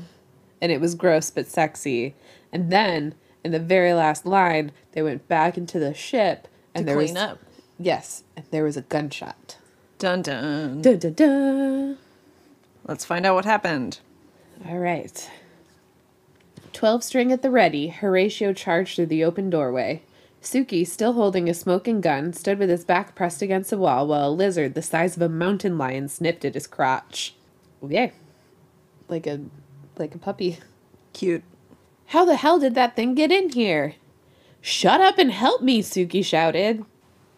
and 0.60 0.70
it 0.72 0.80
was 0.80 0.94
gross 0.94 1.30
but 1.30 1.46
sexy. 1.48 2.14
And 2.52 2.70
then 2.70 3.14
in 3.42 3.52
the 3.52 3.58
very 3.58 3.92
last 3.92 4.24
line, 4.26 4.72
they 4.92 5.02
went 5.02 5.26
back 5.28 5.56
into 5.58 5.78
the 5.78 5.94
ship 5.94 6.46
and 6.74 6.82
To 6.84 6.86
there 6.86 6.96
clean 6.96 7.14
was 7.14 7.22
up. 7.22 7.38
yes, 7.78 8.22
and 8.36 8.44
there 8.50 8.64
was 8.64 8.76
a 8.76 8.82
gunshot. 8.82 9.56
Dun 9.98 10.20
dun. 10.22 10.82
Dun, 10.82 10.98
dun, 10.98 11.12
dun. 11.14 11.98
Let's 12.86 13.04
find 13.04 13.24
out 13.26 13.34
what 13.34 13.44
happened. 13.46 13.98
All 14.68 14.78
right. 14.78 15.28
Twelve 16.76 17.02
string 17.02 17.32
at 17.32 17.40
the 17.40 17.50
ready, 17.50 17.88
Horatio 17.88 18.52
charged 18.52 18.96
through 18.96 19.06
the 19.06 19.24
open 19.24 19.48
doorway. 19.48 20.02
Suki, 20.42 20.86
still 20.86 21.14
holding 21.14 21.48
a 21.48 21.54
smoking 21.54 22.02
gun, 22.02 22.34
stood 22.34 22.58
with 22.58 22.68
his 22.68 22.84
back 22.84 23.14
pressed 23.14 23.40
against 23.40 23.70
the 23.70 23.78
wall 23.78 24.06
while 24.06 24.28
a 24.28 24.30
lizard 24.30 24.74
the 24.74 24.82
size 24.82 25.16
of 25.16 25.22
a 25.22 25.28
mountain 25.30 25.78
lion 25.78 26.06
snipped 26.06 26.44
at 26.44 26.52
his 26.52 26.66
crotch. 26.66 27.34
Yeah. 27.80 28.10
Like 29.08 29.26
a 29.26 29.40
like 29.96 30.14
a 30.14 30.18
puppy. 30.18 30.58
Cute. 31.14 31.44
How 32.08 32.26
the 32.26 32.36
hell 32.36 32.58
did 32.58 32.74
that 32.74 32.94
thing 32.94 33.14
get 33.14 33.32
in 33.32 33.48
here? 33.48 33.94
Shut 34.60 35.00
up 35.00 35.16
and 35.16 35.32
help 35.32 35.62
me, 35.62 35.80
Suki 35.80 36.22
shouted. 36.22 36.84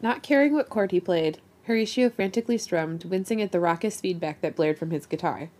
Not 0.03 0.25
caring 0.25 0.53
what 0.53 0.69
chord 0.69 0.91
he 0.91 0.99
played, 0.99 1.39
Horatio 1.67 2.11
frantically 2.11 2.59
strummed, 2.59 3.05
wincing 3.05 3.41
at 3.41 3.53
the 3.53 3.61
raucous 3.61 4.01
feedback 4.01 4.41
that 4.41 4.57
blared 4.57 4.81
from 4.81 4.91
his 4.91 5.07
guitar. 5.07 5.51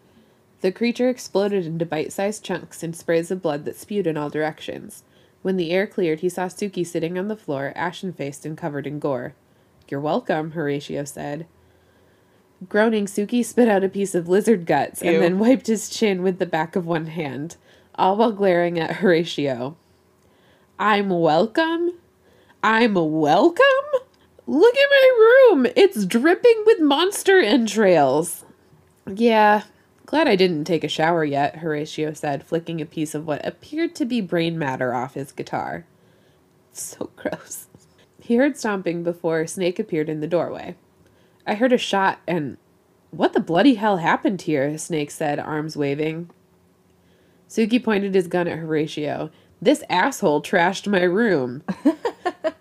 The 0.61 0.73
creature 0.73 1.09
exploded 1.09 1.67
into 1.67 1.87
bite 1.87 2.13
sized 2.13 2.45
chunks 2.45 2.83
and 2.83 2.97
sprays 2.97 3.31
of 3.31 3.43
blood 3.43 3.65
that 3.65 3.77
spewed 3.77 4.07
in 4.07 4.17
all 4.17 4.29
directions. 4.29 5.05
When 5.43 5.57
the 5.57 5.71
air 5.71 5.87
cleared, 5.87 6.21
he 6.21 6.29
saw 6.29 6.47
Suki 6.47 6.85
sitting 6.85 7.17
on 7.17 7.29
the 7.29 7.37
floor, 7.37 7.73
ashen 7.77 8.13
faced 8.13 8.45
and 8.45 8.59
covered 8.59 8.87
in 8.87 8.99
gore. 8.99 9.35
You're 9.89 10.01
welcome, 10.01 10.51
Horatio 10.51 11.05
said. 11.05 11.47
Groaning, 12.69 13.07
Suki 13.07 13.45
spit 13.45 13.69
out 13.69 13.85
a 13.85 13.89
piece 13.89 14.17
of 14.17 14.29
lizard 14.29 14.67
guts 14.67 15.01
Ew. 15.01 15.13
and 15.13 15.23
then 15.23 15.39
wiped 15.39 15.69
his 15.69 15.89
chin 15.89 16.23
with 16.23 16.41
the 16.41 16.47
back 16.47 16.75
of 16.75 16.87
one 16.87 17.07
hand, 17.07 17.57
all 17.95 18.17
while 18.17 18.33
glaring 18.33 18.81
at 18.81 18.97
Horatio. 18.97 19.77
I'm 20.77 21.09
welcome? 21.09 21.93
I'm 22.63 22.95
welcome? 22.95 23.63
Look 24.49 24.75
at 24.75 24.91
my 24.91 25.47
room! 25.53 25.67
It's 25.77 26.05
dripping 26.05 26.65
with 26.67 26.81
monster 26.81 27.39
entrails! 27.41 28.45
Yeah, 29.07 29.63
glad 30.09 30.27
I 30.27 30.37
didn't 30.37 30.65
take 30.65 30.85
a 30.85 30.89
shower 30.89 31.23
yet, 31.23 31.57
Horatio 31.57 32.15
said, 32.15 32.43
flicking 32.43 32.81
a 32.81 32.87
piece 32.87 33.15
of 33.15 33.27
what 33.27 33.47
appeared 33.47 33.95
to 33.97 34.07
be 34.07 34.23
brain 34.23 34.59
matter 34.59 34.95
off 34.95 35.13
his 35.13 35.33
guitar. 35.33 35.85
So 36.73 37.11
gross. 37.17 37.67
He 38.19 38.37
heard 38.37 38.57
stomping 38.57 39.03
before 39.03 39.47
Snake 39.47 39.79
appeared 39.79 40.09
in 40.09 40.21
the 40.21 40.27
doorway. 40.27 40.77
I 41.47 41.55
heard 41.55 41.75
a 41.75 41.79
shot 41.79 42.21
and. 42.27 42.57
What 43.11 43.35
the 43.35 43.41
bloody 43.41 43.75
hell 43.75 43.99
happened 43.99 44.43
here? 44.43 44.79
Snake 44.79 45.11
said, 45.11 45.39
arms 45.39 45.77
waving. 45.77 46.31
Suki 47.47 47.83
pointed 47.83 48.15
his 48.15 48.29
gun 48.29 48.49
at 48.49 48.59
Horatio. 48.59 49.31
This 49.61 49.83
asshole 49.91 50.43
trashed 50.43 50.87
my 50.87 51.03
room. 51.03 51.65
I 51.69 52.53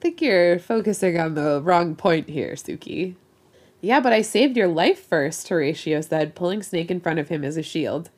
think 0.00 0.20
you're 0.20 0.58
focusing 0.58 1.16
on 1.18 1.34
the 1.34 1.60
wrong 1.62 1.94
point 1.94 2.28
here, 2.28 2.54
Suki. 2.54 3.14
Yeah, 3.86 4.00
but 4.00 4.12
I 4.12 4.20
saved 4.20 4.56
your 4.56 4.66
life 4.66 4.98
first, 4.98 5.46
Horatio 5.46 6.00
said, 6.00 6.34
pulling 6.34 6.60
Snake 6.60 6.90
in 6.90 6.98
front 6.98 7.20
of 7.20 7.28
him 7.28 7.44
as 7.44 7.56
a 7.56 7.62
shield. 7.62 8.10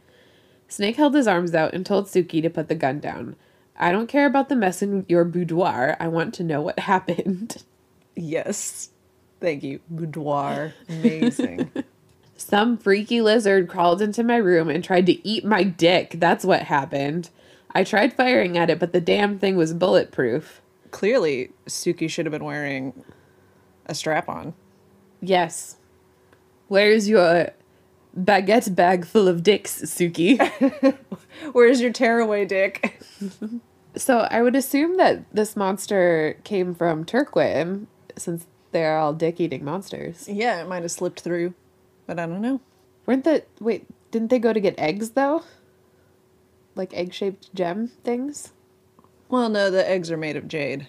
Snake 0.66 0.96
held 0.96 1.14
his 1.14 1.28
arms 1.28 1.54
out 1.54 1.74
and 1.74 1.85
told 1.85 2.07
Suki 2.07 2.40
to 2.40 2.48
put 2.48 2.68
the 2.68 2.74
gun 2.74 3.00
down. 3.00 3.37
I 3.76 3.92
don't 3.92 4.07
care 4.07 4.24
about 4.24 4.48
the 4.48 4.57
mess 4.57 4.81
in 4.81 5.04
your 5.11 5.26
boudoir. 5.26 5.94
I 6.00 6.09
want 6.09 6.33
to 6.35 6.42
know 6.42 6.62
what 6.62 6.78
happened. 6.94 7.64
Yes. 8.16 8.88
Thank 9.42 9.62
you. 9.62 9.81
Boudoir. 9.90 10.72
Amazing. 10.88 11.70
Some 12.38 12.78
freaky 12.78 13.20
lizard 13.20 13.68
crawled 13.68 14.00
into 14.00 14.24
my 14.24 14.37
room 14.37 14.70
and 14.70 14.83
tried 14.83 15.04
to 15.04 15.28
eat 15.28 15.44
my 15.44 15.64
dick. 15.64 16.12
That's 16.14 16.46
what 16.46 16.62
happened. 16.62 17.28
I 17.74 17.85
tried 17.85 18.14
firing 18.14 18.57
at 18.57 18.70
it, 18.70 18.78
but 18.78 18.94
the 18.94 19.02
damn 19.02 19.38
thing 19.38 19.54
was 19.54 19.74
bulletproof. 19.74 20.62
Clearly, 20.92 21.50
Suki 21.66 22.09
should 22.09 22.24
have 22.24 22.33
been 22.33 22.44
wearing 22.44 23.04
a 23.85 23.94
strap 23.94 24.31
on. 24.31 24.54
Yes. 25.20 25.76
Where's 26.68 27.09
your 27.09 27.50
baguette 28.16 28.74
bag 28.74 29.04
full 29.04 29.28
of 29.28 29.42
dicks, 29.42 29.81
Suki? 29.83 30.38
Where's 31.52 31.81
your 31.81 31.92
tearaway 31.92 32.44
dick? 32.44 33.02
so 33.96 34.28
I 34.31 34.42
would 34.42 34.57
assume 34.57 34.96
that 34.96 35.24
this 35.33 35.57
monster 35.57 36.38
came 36.44 36.74
from 36.74 37.04
Turquin, 37.04 37.87
since 38.16 38.46
they're 38.72 38.98
all 38.98 39.12
dick 39.14 39.40
eating 39.40 39.64
monsters. 39.64 40.28
Yeah, 40.28 40.61
it 40.62 40.68
might 40.68 40.83
have 40.83 40.90
slipped 40.90 41.20
through, 41.20 41.54
but 42.07 42.18
I 42.18 42.26
don't 42.26 42.42
know. 42.42 42.61
Weren't 43.07 43.24
the 43.24 43.44
wait, 43.61 43.87
didn't 44.11 44.28
they 44.28 44.38
go 44.38 44.52
to 44.52 44.61
get 44.61 44.78
eggs 44.78 45.11
though? 45.11 45.42
Like 46.74 46.92
egg 46.94 47.14
shaped 47.14 47.54
gem 47.54 47.88
things? 48.04 48.52
Well, 49.28 49.48
no, 49.48 49.70
the 49.70 49.88
eggs 49.88 50.11
are 50.11 50.16
made 50.16 50.37
of 50.37 50.48
jade. 50.48 50.88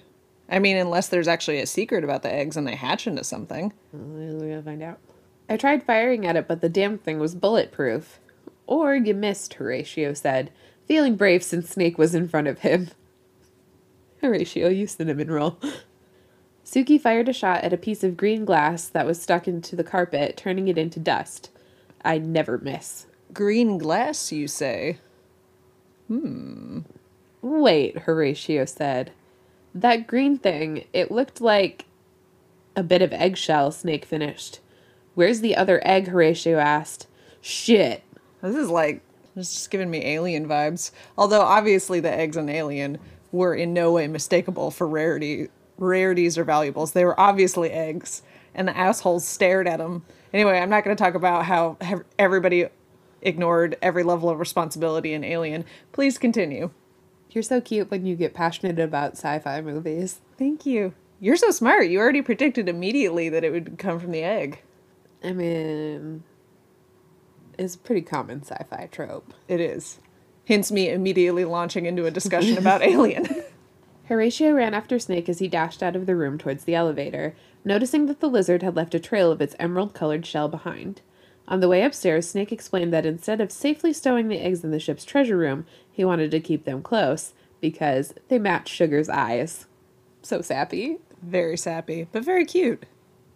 I 0.49 0.59
mean, 0.59 0.77
unless 0.77 1.07
there's 1.07 1.27
actually 1.27 1.59
a 1.59 1.65
secret 1.65 2.03
about 2.03 2.23
the 2.23 2.33
eggs 2.33 2.57
and 2.57 2.67
they 2.67 2.75
hatch 2.75 3.05
into 3.07 3.23
something. 3.23 3.71
We're 3.93 4.39
gonna 4.39 4.63
find 4.63 4.81
out. 4.81 4.99
I 5.47 5.57
tried 5.57 5.83
firing 5.83 6.25
at 6.25 6.35
it, 6.35 6.47
but 6.47 6.61
the 6.61 6.69
damn 6.69 6.97
thing 6.97 7.19
was 7.19 7.35
bulletproof. 7.35 8.19
Or 8.67 8.95
you 8.95 9.13
missed, 9.13 9.55
Horatio 9.55 10.13
said, 10.13 10.51
feeling 10.87 11.15
brave 11.15 11.43
since 11.43 11.69
Snake 11.69 11.97
was 11.97 12.15
in 12.15 12.27
front 12.27 12.47
of 12.47 12.59
him. 12.59 12.89
Horatio, 14.21 14.69
you 14.69 14.87
cinnamon 14.87 15.31
roll. 15.31 15.57
Suki 16.65 17.01
fired 17.01 17.29
a 17.29 17.33
shot 17.33 17.63
at 17.63 17.73
a 17.73 17.77
piece 17.77 18.03
of 18.03 18.17
green 18.17 18.45
glass 18.45 18.87
that 18.87 19.05
was 19.05 19.21
stuck 19.21 19.47
into 19.47 19.75
the 19.75 19.83
carpet, 19.83 20.37
turning 20.37 20.67
it 20.67 20.77
into 20.77 20.99
dust. 20.99 21.49
I 22.03 22.17
never 22.19 22.57
miss. 22.59 23.07
Green 23.33 23.77
glass, 23.77 24.31
you 24.31 24.47
say? 24.47 24.97
Hmm. 26.07 26.81
Wait, 27.41 27.99
Horatio 27.99 28.65
said. 28.65 29.11
That 29.73 30.07
green 30.07 30.37
thing, 30.37 30.85
it 30.93 31.11
looked 31.11 31.41
like 31.41 31.85
a 32.75 32.83
bit 32.83 33.01
of 33.01 33.13
eggshell, 33.13 33.71
Snake 33.71 34.05
finished. 34.05 34.59
Where's 35.15 35.41
the 35.41 35.55
other 35.55 35.81
egg? 35.85 36.07
Horatio 36.07 36.57
asked. 36.57 37.07
Shit. 37.41 38.03
This 38.41 38.55
is 38.55 38.69
like, 38.69 39.01
it's 39.35 39.53
just 39.53 39.71
giving 39.71 39.89
me 39.89 40.05
alien 40.05 40.47
vibes. 40.47 40.91
Although, 41.17 41.41
obviously, 41.41 41.99
the 41.99 42.11
eggs 42.11 42.37
in 42.37 42.49
Alien 42.49 42.99
were 43.31 43.53
in 43.53 43.73
no 43.73 43.91
way 43.91 44.07
mistakable 44.07 44.73
for 44.73 44.87
rarity, 44.87 45.49
rarities 45.77 46.37
or 46.37 46.43
valuables. 46.43 46.93
They 46.93 47.05
were 47.05 47.19
obviously 47.19 47.69
eggs, 47.71 48.21
and 48.55 48.67
the 48.67 48.77
assholes 48.77 49.27
stared 49.27 49.67
at 49.67 49.77
them. 49.77 50.03
Anyway, 50.33 50.57
I'm 50.57 50.69
not 50.69 50.83
going 50.83 50.95
to 50.95 51.03
talk 51.03 51.15
about 51.15 51.45
how 51.45 51.77
everybody 52.17 52.67
ignored 53.21 53.77
every 53.81 54.03
level 54.03 54.29
of 54.29 54.39
responsibility 54.39 55.13
in 55.13 55.23
Alien. 55.23 55.65
Please 55.91 56.17
continue. 56.17 56.71
You're 57.29 57.43
so 57.43 57.61
cute 57.61 57.91
when 57.91 58.05
you 58.05 58.15
get 58.15 58.33
passionate 58.33 58.79
about 58.79 59.13
sci-fi 59.13 59.61
movies. 59.61 60.21
Thank 60.37 60.65
you. 60.65 60.93
You're 61.19 61.35
so 61.35 61.51
smart. 61.51 61.87
You 61.87 61.99
already 61.99 62.21
predicted 62.21 62.67
immediately 62.67 63.29
that 63.29 63.43
it 63.43 63.51
would 63.51 63.77
come 63.77 63.99
from 63.99 64.11
the 64.11 64.23
egg. 64.23 64.61
I 65.23 65.33
mean, 65.33 66.23
it's 67.57 67.75
a 67.75 67.79
pretty 67.79 68.01
common 68.01 68.41
sci-fi 68.41 68.87
trope. 68.91 69.33
It 69.47 69.59
is. 69.59 69.99
Hence 70.47 70.71
me 70.71 70.89
immediately 70.89 71.45
launching 71.45 71.85
into 71.85 72.05
a 72.05 72.11
discussion 72.11 72.57
about 72.57 72.81
Alien. 72.83 73.27
Horatio 74.05 74.53
ran 74.53 74.73
after 74.73 74.97
Snake 74.97 75.29
as 75.29 75.37
he 75.37 75.47
dashed 75.47 75.83
out 75.83 75.95
of 75.95 76.07
the 76.07 76.15
room 76.15 76.39
towards 76.39 76.63
the 76.63 76.73
elevator, 76.73 77.35
noticing 77.63 78.07
that 78.07 78.21
the 78.21 78.29
lizard 78.29 78.63
had 78.63 78.75
left 78.75 78.95
a 78.95 78.99
trail 78.99 79.31
of 79.31 79.41
its 79.41 79.55
emerald 79.59 79.93
colored 79.93 80.25
shell 80.25 80.47
behind. 80.47 81.01
On 81.49 81.59
the 81.59 81.67
way 81.67 81.81
upstairs, 81.81 82.29
Snake 82.29 82.51
explained 82.51 82.93
that 82.93 83.05
instead 83.05 83.41
of 83.41 83.51
safely 83.51 83.91
stowing 83.91 84.27
the 84.27 84.39
eggs 84.39 84.63
in 84.63 84.71
the 84.71 84.79
ship's 84.79 85.03
treasure 85.03 85.35
room, 85.35 85.65
he 85.91 86.05
wanted 86.05 86.31
to 86.31 86.39
keep 86.39 86.63
them 86.63 86.81
close 86.81 87.33
because 87.59 88.13
they 88.29 88.39
matched 88.39 88.73
Sugar's 88.73 89.09
eyes. 89.09 89.65
So 90.21 90.41
sappy. 90.41 90.99
very 91.21 91.57
sappy, 91.57 92.07
but 92.11 92.23
very 92.23 92.45
cute. 92.45 92.85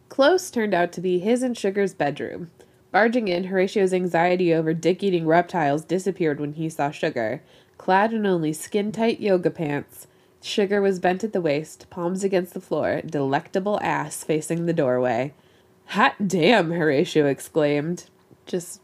Close 0.07 0.49
turned 0.49 0.73
out 0.73 0.93
to 0.93 1.01
be 1.01 1.19
his 1.19 1.43
and 1.43 1.57
Sugar's 1.57 1.93
bedroom. 1.93 2.51
Barging 2.91 3.27
in, 3.27 3.45
Horatio's 3.45 3.93
anxiety 3.93 4.53
over 4.53 4.73
dick 4.73 5.03
eating 5.03 5.25
reptiles 5.25 5.83
disappeared 5.83 6.39
when 6.39 6.53
he 6.53 6.69
saw 6.69 6.91
Sugar. 6.91 7.41
Clad 7.77 8.13
in 8.13 8.25
only 8.25 8.53
skin 8.53 8.91
tight 8.91 9.19
yoga 9.19 9.49
pants, 9.49 10.07
Sugar 10.43 10.81
was 10.81 10.99
bent 10.99 11.23
at 11.23 11.31
the 11.31 11.39
waist, 11.39 11.89
palms 11.89 12.21
against 12.21 12.53
the 12.53 12.59
floor, 12.59 13.01
delectable 13.05 13.79
ass 13.81 14.25
facing 14.25 14.65
the 14.65 14.73
doorway. 14.73 15.33
Hot 15.87 16.27
damn, 16.27 16.71
Horatio 16.71 17.25
exclaimed. 17.27 18.05
Just 18.45 18.81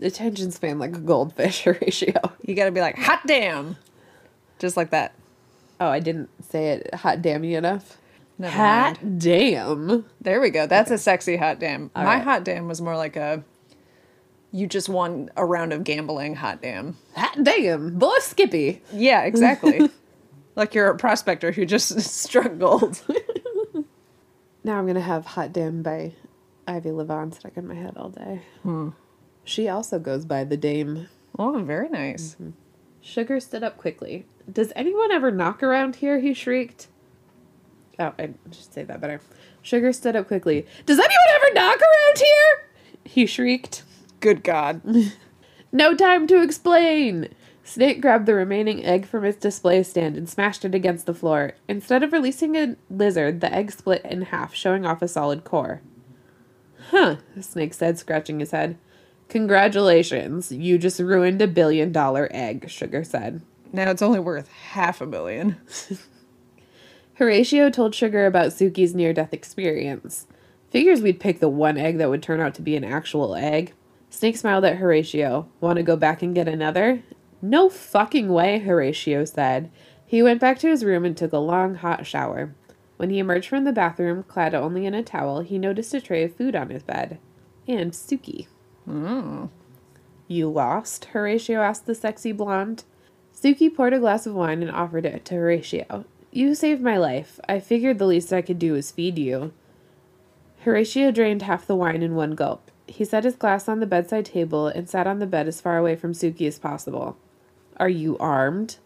attention 0.00 0.50
span 0.50 0.78
like 0.78 0.96
a 0.96 1.00
goldfish, 1.00 1.62
Horatio. 1.64 2.20
You 2.42 2.54
gotta 2.54 2.72
be 2.72 2.80
like, 2.80 2.98
hot 2.98 3.22
damn! 3.26 3.76
Just 4.58 4.76
like 4.76 4.90
that. 4.90 5.14
Oh, 5.80 5.88
I 5.88 6.00
didn't 6.00 6.30
say 6.44 6.70
it 6.70 6.94
hot 6.94 7.22
damn 7.22 7.44
you 7.44 7.58
enough. 7.58 7.98
Never 8.38 8.56
hot 8.56 9.18
damn. 9.18 10.04
There 10.20 10.40
we 10.40 10.50
go. 10.50 10.66
That's 10.66 10.90
a 10.90 10.98
sexy 10.98 11.36
hot 11.36 11.60
damn. 11.60 11.90
My 11.94 12.04
right. 12.04 12.22
hot 12.22 12.44
damn 12.44 12.68
was 12.68 12.80
more 12.80 12.96
like 12.96 13.16
a 13.16 13.44
you 14.54 14.68
just 14.68 14.88
won 14.88 15.30
a 15.36 15.44
round 15.44 15.72
of 15.72 15.82
gambling 15.82 16.36
hot 16.36 16.62
damn. 16.62 16.96
Hot 17.16 17.42
damn. 17.42 17.98
Boy 17.98 18.16
Skippy. 18.20 18.82
Yeah, 18.92 19.22
exactly. 19.22 19.90
like 20.56 20.74
you're 20.74 20.90
a 20.90 20.96
prospector 20.96 21.50
who 21.50 21.66
just 21.66 22.00
struck 22.20 22.56
gold. 22.58 23.02
Now 24.64 24.78
I'm 24.78 24.86
gonna 24.86 25.00
have 25.00 25.26
"Hot 25.26 25.52
Damn" 25.52 25.82
by 25.82 26.12
Ivy 26.66 26.88
Levan 26.88 27.34
stuck 27.34 27.56
in 27.56 27.68
my 27.68 27.74
head 27.74 27.96
all 27.96 28.08
day. 28.08 28.42
Hmm. 28.62 28.90
She 29.44 29.68
also 29.68 29.98
goes 29.98 30.24
by 30.24 30.44
the 30.44 30.56
Dame. 30.56 31.08
oh, 31.38 31.62
very 31.62 31.88
nice. 31.90 32.32
Mm-hmm. 32.34 32.50
Sugar 33.02 33.38
stood 33.38 33.62
up 33.62 33.76
quickly. 33.76 34.24
Does 34.50 34.72
anyone 34.74 35.12
ever 35.12 35.30
knock 35.30 35.62
around 35.62 35.96
here? 35.96 36.18
He 36.18 36.32
shrieked. 36.32 36.88
Oh, 37.98 38.14
I 38.18 38.30
should 38.50 38.72
say 38.72 38.82
that 38.84 39.00
better. 39.00 39.20
Sugar 39.60 39.92
stood 39.92 40.16
up 40.16 40.26
quickly. 40.26 40.66
Does 40.86 40.98
anyone 40.98 41.14
ever 41.34 41.54
knock 41.54 41.78
around 41.80 42.18
here? 42.18 42.68
He 43.04 43.26
shrieked. 43.26 43.82
Good 44.20 44.42
God. 44.42 44.80
No 45.74 45.96
time 45.96 46.28
to 46.28 46.40
explain! 46.40 47.34
Snake 47.66 48.02
grabbed 48.02 48.26
the 48.26 48.34
remaining 48.34 48.84
egg 48.84 49.06
from 49.06 49.24
its 49.24 49.38
display 49.38 49.82
stand 49.82 50.18
and 50.18 50.28
smashed 50.28 50.66
it 50.66 50.74
against 50.74 51.06
the 51.06 51.14
floor. 51.14 51.54
Instead 51.66 52.02
of 52.02 52.12
releasing 52.12 52.56
a 52.56 52.76
lizard, 52.90 53.40
the 53.40 53.52
egg 53.52 53.72
split 53.72 54.04
in 54.04 54.22
half, 54.22 54.54
showing 54.54 54.84
off 54.84 55.00
a 55.00 55.08
solid 55.08 55.44
core. 55.44 55.80
Huh, 56.90 57.16
Snake 57.40 57.72
said, 57.72 57.98
scratching 57.98 58.40
his 58.40 58.50
head. 58.50 58.76
Congratulations, 59.30 60.52
you 60.52 60.76
just 60.76 61.00
ruined 61.00 61.40
a 61.40 61.48
billion 61.48 61.90
dollar 61.90 62.28
egg, 62.30 62.68
Sugar 62.68 63.02
said. 63.02 63.40
Now 63.72 63.90
it's 63.90 64.02
only 64.02 64.20
worth 64.20 64.48
half 64.48 65.00
a 65.00 65.06
billion. 65.06 65.56
Horatio 67.14 67.70
told 67.70 67.94
Sugar 67.94 68.26
about 68.26 68.52
Suki's 68.52 68.94
near 68.94 69.14
death 69.14 69.32
experience. 69.32 70.26
Figures 70.70 71.00
we'd 71.00 71.18
pick 71.18 71.40
the 71.40 71.48
one 71.48 71.78
egg 71.78 71.96
that 71.96 72.10
would 72.10 72.22
turn 72.22 72.40
out 72.40 72.54
to 72.56 72.62
be 72.62 72.76
an 72.76 72.84
actual 72.84 73.34
egg. 73.34 73.72
Snake 74.10 74.36
smiled 74.36 74.64
at 74.64 74.76
Horatio. 74.76 75.48
Want 75.60 75.76
to 75.78 75.82
go 75.82 75.96
back 75.96 76.22
and 76.22 76.34
get 76.34 76.46
another? 76.46 77.02
No 77.46 77.68
fucking 77.68 78.30
way, 78.30 78.58
Horatio 78.58 79.26
said. 79.26 79.70
He 80.06 80.22
went 80.22 80.40
back 80.40 80.58
to 80.60 80.68
his 80.68 80.82
room 80.82 81.04
and 81.04 81.14
took 81.14 81.34
a 81.34 81.38
long, 81.38 81.74
hot 81.74 82.06
shower. 82.06 82.54
When 82.96 83.10
he 83.10 83.18
emerged 83.18 83.50
from 83.50 83.64
the 83.64 83.72
bathroom, 83.72 84.22
clad 84.22 84.54
only 84.54 84.86
in 84.86 84.94
a 84.94 85.02
towel, 85.02 85.40
he 85.40 85.58
noticed 85.58 85.92
a 85.92 86.00
tray 86.00 86.24
of 86.24 86.34
food 86.34 86.56
on 86.56 86.70
his 86.70 86.82
bed. 86.82 87.18
And 87.68 87.92
Suki. 87.92 88.46
Hmm. 88.86 89.46
You 90.26 90.48
lost? 90.48 91.04
Horatio 91.04 91.60
asked 91.60 91.84
the 91.84 91.94
sexy 91.94 92.32
blonde. 92.32 92.84
Suki 93.38 93.68
poured 93.68 93.92
a 93.92 93.98
glass 93.98 94.24
of 94.24 94.34
wine 94.34 94.62
and 94.62 94.70
offered 94.70 95.04
it 95.04 95.26
to 95.26 95.34
Horatio. 95.34 96.06
You 96.32 96.54
saved 96.54 96.80
my 96.80 96.96
life. 96.96 97.38
I 97.46 97.60
figured 97.60 97.98
the 97.98 98.06
least 98.06 98.32
I 98.32 98.40
could 98.40 98.58
do 98.58 98.72
was 98.72 98.90
feed 98.90 99.18
you. 99.18 99.52
Horatio 100.60 101.10
drained 101.10 101.42
half 101.42 101.66
the 101.66 101.76
wine 101.76 102.02
in 102.02 102.14
one 102.14 102.36
gulp. 102.36 102.70
He 102.86 103.04
set 103.04 103.24
his 103.24 103.36
glass 103.36 103.68
on 103.68 103.80
the 103.80 103.86
bedside 103.86 104.24
table 104.24 104.66
and 104.66 104.88
sat 104.88 105.06
on 105.06 105.18
the 105.18 105.26
bed 105.26 105.46
as 105.46 105.60
far 105.60 105.76
away 105.76 105.94
from 105.94 106.14
Suki 106.14 106.48
as 106.48 106.58
possible. 106.58 107.18
Are 107.78 107.88
you 107.88 108.16
armed? 108.18 108.76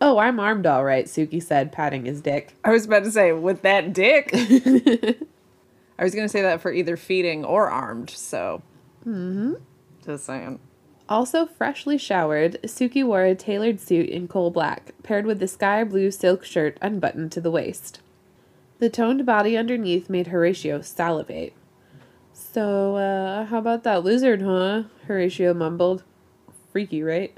Oh, 0.00 0.18
I'm 0.18 0.38
armed 0.38 0.66
all 0.66 0.84
right, 0.84 1.06
Suki 1.06 1.42
said, 1.42 1.72
patting 1.72 2.04
his 2.04 2.20
dick. 2.20 2.56
I 2.64 2.70
was 2.70 2.84
about 2.84 3.04
to 3.04 3.10
say, 3.10 3.32
with 3.32 3.62
that 3.62 3.92
dick. 3.92 4.30
I 5.98 6.02
was 6.02 6.14
going 6.14 6.24
to 6.26 6.28
say 6.28 6.42
that 6.42 6.60
for 6.60 6.72
either 6.72 6.96
feeding 6.96 7.44
or 7.44 7.70
armed, 7.70 8.10
so. 8.10 8.62
Mm-hmm. 9.06 9.54
Just 10.04 10.24
saying. 10.26 10.58
Also 11.08 11.46
freshly 11.46 11.98
showered, 11.98 12.58
Suki 12.64 13.04
wore 13.04 13.24
a 13.24 13.34
tailored 13.34 13.80
suit 13.80 14.08
in 14.08 14.26
coal 14.26 14.50
black, 14.50 14.92
paired 15.02 15.26
with 15.26 15.42
a 15.42 15.48
sky 15.48 15.84
blue 15.84 16.10
silk 16.10 16.44
shirt 16.44 16.78
unbuttoned 16.82 17.30
to 17.32 17.40
the 17.40 17.50
waist. 17.50 18.00
The 18.78 18.90
toned 18.90 19.24
body 19.24 19.56
underneath 19.56 20.10
made 20.10 20.28
Horatio 20.28 20.80
salivate. 20.80 21.52
So, 22.32 22.96
uh, 22.96 23.44
how 23.46 23.58
about 23.58 23.84
that 23.84 24.02
lizard, 24.02 24.42
huh? 24.42 24.84
Horatio 25.06 25.54
mumbled. 25.54 26.02
Freaky, 26.72 27.02
right? 27.02 27.36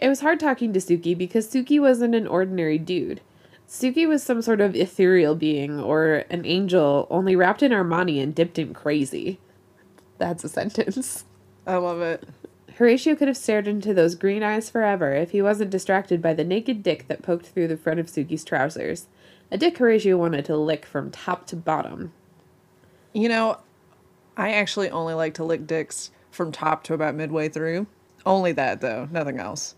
It 0.00 0.08
was 0.08 0.20
hard 0.20 0.40
talking 0.40 0.72
to 0.72 0.80
Suki 0.80 1.16
because 1.16 1.46
Suki 1.46 1.78
wasn't 1.78 2.14
an 2.14 2.26
ordinary 2.26 2.78
dude. 2.78 3.20
Suki 3.68 4.08
was 4.08 4.22
some 4.22 4.40
sort 4.42 4.60
of 4.60 4.74
ethereal 4.74 5.34
being 5.34 5.78
or 5.78 6.24
an 6.30 6.44
angel, 6.46 7.06
only 7.10 7.36
wrapped 7.36 7.62
in 7.62 7.70
Armani 7.70 8.20
and 8.20 8.34
dipped 8.34 8.58
in 8.58 8.72
crazy. 8.72 9.38
That's 10.18 10.42
a 10.42 10.48
sentence. 10.48 11.24
I 11.66 11.76
love 11.76 12.00
it. 12.00 12.26
Horatio 12.76 13.14
could 13.14 13.28
have 13.28 13.36
stared 13.36 13.68
into 13.68 13.92
those 13.92 14.14
green 14.14 14.42
eyes 14.42 14.70
forever 14.70 15.12
if 15.12 15.32
he 15.32 15.42
wasn't 15.42 15.70
distracted 15.70 16.22
by 16.22 16.32
the 16.32 16.44
naked 16.44 16.82
dick 16.82 17.06
that 17.08 17.22
poked 17.22 17.46
through 17.46 17.68
the 17.68 17.76
front 17.76 18.00
of 18.00 18.06
Suki's 18.06 18.42
trousers. 18.42 19.06
A 19.50 19.58
dick 19.58 19.76
Horatio 19.76 20.16
wanted 20.16 20.46
to 20.46 20.56
lick 20.56 20.86
from 20.86 21.10
top 21.10 21.46
to 21.48 21.56
bottom. 21.56 22.12
You 23.12 23.28
know, 23.28 23.58
I 24.36 24.52
actually 24.52 24.88
only 24.88 25.12
like 25.12 25.34
to 25.34 25.44
lick 25.44 25.66
dicks 25.66 26.10
from 26.30 26.52
top 26.52 26.84
to 26.84 26.94
about 26.94 27.14
midway 27.14 27.50
through. 27.50 27.86
Only 28.24 28.52
that, 28.52 28.80
though. 28.80 29.08
Nothing 29.10 29.38
else. 29.38 29.74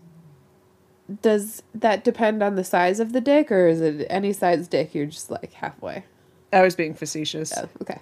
Does 1.21 1.63
that 1.73 2.03
depend 2.03 2.41
on 2.41 2.55
the 2.55 2.63
size 2.63 2.99
of 2.99 3.13
the 3.13 3.21
dick, 3.21 3.51
or 3.51 3.67
is 3.67 3.81
it 3.81 4.07
any 4.09 4.33
size 4.33 4.67
dick 4.67 4.95
you're 4.95 5.05
just 5.05 5.29
like 5.29 5.53
halfway? 5.53 6.05
I 6.51 6.61
was 6.61 6.75
being 6.75 6.93
facetious. 6.93 7.53
Oh, 7.57 7.67
okay. 7.81 7.99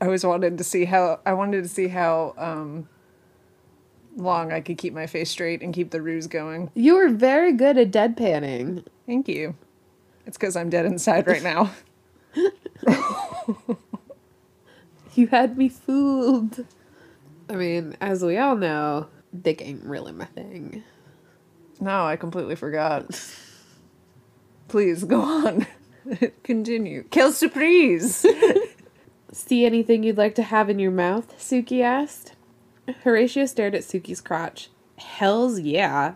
I 0.00 0.06
always 0.06 0.24
wanted 0.24 0.58
to 0.58 0.64
see 0.64 0.86
how 0.86 1.20
I 1.24 1.34
wanted 1.34 1.62
to 1.62 1.68
see 1.68 1.88
how 1.88 2.34
um, 2.36 2.88
long 4.16 4.52
I 4.52 4.60
could 4.60 4.78
keep 4.78 4.92
my 4.92 5.06
face 5.06 5.30
straight 5.30 5.62
and 5.62 5.72
keep 5.72 5.90
the 5.90 6.02
ruse 6.02 6.26
going. 6.26 6.70
You 6.74 6.96
were 6.96 7.10
very 7.10 7.52
good 7.52 7.78
at 7.78 7.90
deadpanning. 7.90 8.84
Thank 9.06 9.28
you. 9.28 9.54
It's 10.26 10.36
because 10.36 10.56
I'm 10.56 10.70
dead 10.70 10.86
inside 10.86 11.26
right 11.26 11.42
now. 11.42 11.70
You 15.14 15.28
had 15.28 15.56
me 15.56 15.68
fooled. 15.68 16.66
I 17.48 17.54
mean, 17.54 17.96
as 18.00 18.24
we 18.24 18.36
all 18.36 18.56
know, 18.56 19.06
dick 19.42 19.62
ain't 19.62 19.84
really 19.84 20.12
my 20.12 20.24
thing. 20.24 20.82
No, 21.84 22.06
I 22.06 22.16
completely 22.16 22.56
forgot. 22.56 23.06
Please 24.68 25.04
go 25.04 25.20
on. 25.20 25.66
Continue. 26.42 27.04
Kill 27.10 27.30
surprise. 27.30 28.24
See 29.32 29.66
anything 29.66 30.02
you'd 30.02 30.16
like 30.16 30.34
to 30.36 30.42
have 30.42 30.70
in 30.70 30.78
your 30.78 30.90
mouth? 30.90 31.38
Suki 31.38 31.82
asked. 31.82 32.32
Horatio 33.02 33.44
stared 33.44 33.74
at 33.74 33.82
Suki's 33.82 34.22
crotch. 34.22 34.70
Hells 34.96 35.60
yeah. 35.60 36.14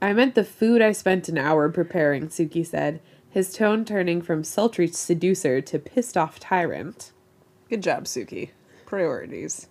I 0.00 0.14
meant 0.14 0.34
the 0.34 0.44
food 0.44 0.80
I 0.80 0.92
spent 0.92 1.28
an 1.28 1.36
hour 1.36 1.68
preparing, 1.68 2.28
Suki 2.28 2.64
said, 2.64 3.00
his 3.28 3.52
tone 3.52 3.84
turning 3.84 4.22
from 4.22 4.42
sultry 4.42 4.86
seducer 4.86 5.60
to 5.60 5.78
pissed 5.78 6.16
off 6.16 6.40
tyrant. 6.40 7.12
Good 7.68 7.82
job, 7.82 8.04
Suki. 8.04 8.50
Priorities. 8.86 9.68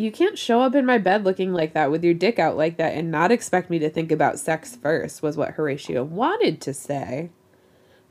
You 0.00 0.10
can't 0.10 0.38
show 0.38 0.62
up 0.62 0.74
in 0.74 0.86
my 0.86 0.96
bed 0.96 1.24
looking 1.24 1.52
like 1.52 1.74
that 1.74 1.90
with 1.90 2.02
your 2.02 2.14
dick 2.14 2.38
out 2.38 2.56
like 2.56 2.78
that 2.78 2.94
and 2.94 3.10
not 3.10 3.30
expect 3.30 3.68
me 3.68 3.78
to 3.80 3.90
think 3.90 4.10
about 4.10 4.38
sex 4.38 4.74
first, 4.74 5.22
was 5.22 5.36
what 5.36 5.50
Horatio 5.50 6.02
wanted 6.04 6.62
to 6.62 6.72
say. 6.72 7.28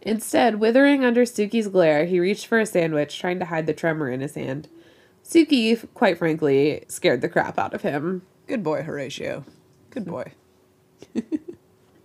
Instead, 0.03 0.59
withering 0.59 1.03
under 1.03 1.23
Suki's 1.23 1.67
glare, 1.67 2.05
he 2.05 2.19
reached 2.19 2.45
for 2.45 2.59
a 2.59 2.65
sandwich, 2.67 3.17
trying 3.17 3.39
to 3.39 3.45
hide 3.45 3.65
the 3.65 3.73
tremor 3.73 4.09
in 4.09 4.21
his 4.21 4.35
hand. 4.35 4.67
Suki, 5.23 5.87
quite 5.95 6.19
frankly, 6.19 6.85
scared 6.87 7.21
the 7.21 7.29
crap 7.29 7.57
out 7.57 7.73
of 7.73 7.81
him. 7.81 8.21
Good 8.45 8.61
boy, 8.61 8.83
Horatio. 8.83 9.43
Good 9.89 10.05
boy. 10.05 10.33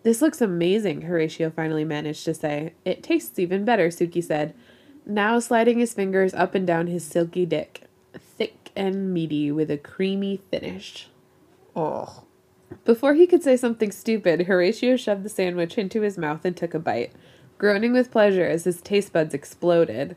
This 0.05 0.21
looks 0.21 0.43
amazing, 0.43 1.01
Horatio 1.01 1.49
finally 1.49 1.85
managed 1.85 2.27
to 2.27 2.35
say. 2.35 2.75
It 2.85 3.03
tastes 3.03 3.39
even 3.39 3.65
better, 3.65 3.89
Suki 3.89 4.23
said, 4.23 4.55
now 5.07 5.39
sliding 5.39 5.79
his 5.79 5.95
fingers 5.95 6.35
up 6.35 6.55
and 6.55 6.67
down 6.67 6.89
his 6.89 7.03
silky 7.03 7.47
dick, 7.47 7.84
and 8.77 9.13
meaty 9.13 9.51
with 9.51 9.71
a 9.71 9.79
creamy 9.79 10.37
finish. 10.51 11.09
Oh. 11.75 12.25
Before 12.85 13.15
he 13.15 13.27
could 13.27 13.43
say 13.43 13.57
something 13.57 13.93
stupid, 13.93 14.43
Horatio 14.43 14.97
shoved 14.97 15.23
the 15.23 15.29
sandwich 15.29 15.79
into 15.79 16.01
his 16.01 16.19
mouth 16.19 16.45
and 16.45 16.57
took 16.57 16.75
a 16.75 16.79
bite, 16.79 17.13
groaning 17.59 17.93
with 17.93 18.11
pleasure 18.11 18.47
as 18.47 18.65
his 18.65 18.81
taste 18.81 19.13
buds 19.13 19.35
exploded. 19.35 20.17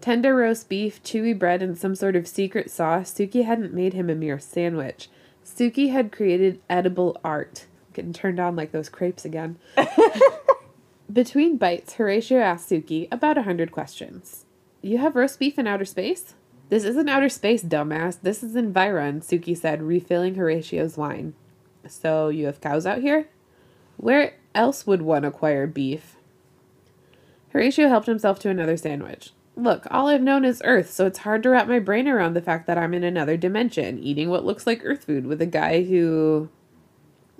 Tender 0.00 0.34
roast 0.34 0.68
beef, 0.68 1.02
chewy 1.02 1.38
bread, 1.38 1.62
and 1.62 1.76
some 1.76 1.94
sort 1.94 2.16
of 2.16 2.26
secret 2.26 2.70
sauce, 2.70 3.12
Suki 3.12 3.44
hadn't 3.44 3.74
made 3.74 3.92
him 3.92 4.08
a 4.08 4.14
mere 4.14 4.38
sandwich. 4.38 5.10
Suki 5.44 5.90
had 5.90 6.12
created 6.12 6.60
edible 6.70 7.20
art. 7.22 7.66
Getting 7.92 8.12
turned 8.12 8.40
on 8.40 8.56
like 8.56 8.72
those 8.72 8.88
crepes 8.88 9.24
again. 9.24 9.58
Between 11.12 11.56
bites, 11.56 11.94
Horatio 11.94 12.38
asked 12.38 12.70
Suki 12.70 13.08
about 13.10 13.36
a 13.36 13.42
hundred 13.42 13.72
questions. 13.72 14.46
You 14.80 14.98
have 14.98 15.16
roast 15.16 15.38
beef 15.38 15.58
in 15.58 15.66
outer 15.66 15.84
space? 15.84 16.34
This 16.70 16.84
isn't 16.84 17.08
outer 17.08 17.28
space, 17.28 17.64
dumbass. 17.64 18.20
This 18.22 18.44
is 18.44 18.54
Environ, 18.54 19.20
Suki 19.20 19.58
said, 19.58 19.82
refilling 19.82 20.36
Horatio's 20.36 20.96
wine. 20.96 21.34
So 21.88 22.28
you 22.28 22.46
have 22.46 22.60
cows 22.60 22.86
out 22.86 23.00
here? 23.00 23.28
Where 23.96 24.34
else 24.54 24.86
would 24.86 25.02
one 25.02 25.24
acquire 25.24 25.66
beef? 25.66 26.14
Horatio 27.52 27.88
helped 27.88 28.06
himself 28.06 28.38
to 28.40 28.50
another 28.50 28.76
sandwich. 28.76 29.32
Look, 29.56 29.84
all 29.90 30.06
I've 30.06 30.22
known 30.22 30.44
is 30.44 30.62
Earth, 30.64 30.92
so 30.92 31.06
it's 31.06 31.18
hard 31.18 31.42
to 31.42 31.50
wrap 31.50 31.66
my 31.66 31.80
brain 31.80 32.06
around 32.06 32.34
the 32.34 32.40
fact 32.40 32.68
that 32.68 32.78
I'm 32.78 32.94
in 32.94 33.02
another 33.02 33.36
dimension, 33.36 33.98
eating 33.98 34.30
what 34.30 34.44
looks 34.44 34.64
like 34.64 34.82
Earth 34.84 35.04
food 35.04 35.26
with 35.26 35.42
a 35.42 35.46
guy 35.46 35.82
who. 35.82 36.48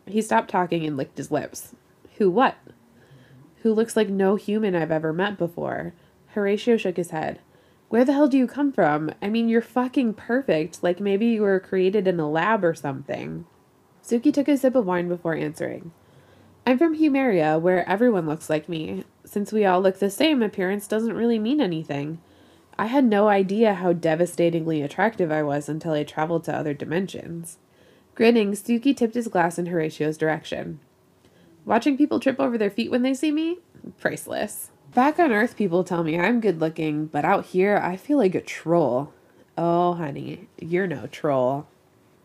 He 0.06 0.20
stopped 0.20 0.50
talking 0.50 0.84
and 0.84 0.96
licked 0.96 1.18
his 1.18 1.30
lips. 1.30 1.76
Who 2.18 2.30
what? 2.30 2.56
Who 3.62 3.72
looks 3.72 3.96
like 3.96 4.08
no 4.08 4.34
human 4.34 4.74
I've 4.74 4.90
ever 4.90 5.12
met 5.12 5.38
before. 5.38 5.94
Horatio 6.34 6.76
shook 6.76 6.96
his 6.96 7.10
head. 7.10 7.38
Where 7.90 8.04
the 8.04 8.12
hell 8.12 8.28
do 8.28 8.38
you 8.38 8.46
come 8.46 8.70
from? 8.70 9.10
I 9.20 9.28
mean, 9.28 9.48
you're 9.48 9.60
fucking 9.60 10.14
perfect, 10.14 10.80
like 10.80 11.00
maybe 11.00 11.26
you 11.26 11.42
were 11.42 11.58
created 11.58 12.06
in 12.06 12.20
a 12.20 12.30
lab 12.30 12.64
or 12.64 12.72
something. 12.72 13.46
Suki 14.00 14.32
took 14.32 14.46
a 14.46 14.56
sip 14.56 14.76
of 14.76 14.86
wine 14.86 15.08
before 15.08 15.34
answering. 15.34 15.90
I'm 16.64 16.78
from 16.78 16.96
Humeria, 16.96 17.60
where 17.60 17.88
everyone 17.88 18.28
looks 18.28 18.48
like 18.48 18.68
me. 18.68 19.02
Since 19.24 19.52
we 19.52 19.64
all 19.64 19.80
look 19.80 19.98
the 19.98 20.08
same, 20.08 20.40
appearance 20.40 20.86
doesn't 20.86 21.16
really 21.16 21.40
mean 21.40 21.60
anything. 21.60 22.20
I 22.78 22.86
had 22.86 23.04
no 23.04 23.26
idea 23.26 23.74
how 23.74 23.92
devastatingly 23.92 24.82
attractive 24.82 25.32
I 25.32 25.42
was 25.42 25.68
until 25.68 25.92
I 25.92 26.04
traveled 26.04 26.44
to 26.44 26.54
other 26.56 26.74
dimensions. 26.74 27.58
Grinning, 28.14 28.52
Suki 28.52 28.96
tipped 28.96 29.14
his 29.14 29.26
glass 29.26 29.58
in 29.58 29.66
Horatio's 29.66 30.16
direction. 30.16 30.78
Watching 31.64 31.98
people 31.98 32.20
trip 32.20 32.38
over 32.38 32.56
their 32.56 32.70
feet 32.70 32.92
when 32.92 33.02
they 33.02 33.14
see 33.14 33.32
me? 33.32 33.58
Priceless. 33.98 34.70
Back 34.94 35.20
on 35.20 35.30
Earth, 35.30 35.56
people 35.56 35.84
tell 35.84 36.02
me 36.02 36.18
I'm 36.18 36.40
good 36.40 36.60
looking, 36.60 37.06
but 37.06 37.24
out 37.24 37.46
here, 37.46 37.76
I 37.76 37.96
feel 37.96 38.18
like 38.18 38.34
a 38.34 38.40
troll. 38.40 39.12
Oh, 39.56 39.92
honey, 39.92 40.48
you're 40.60 40.88
no 40.88 41.06
troll. 41.06 41.68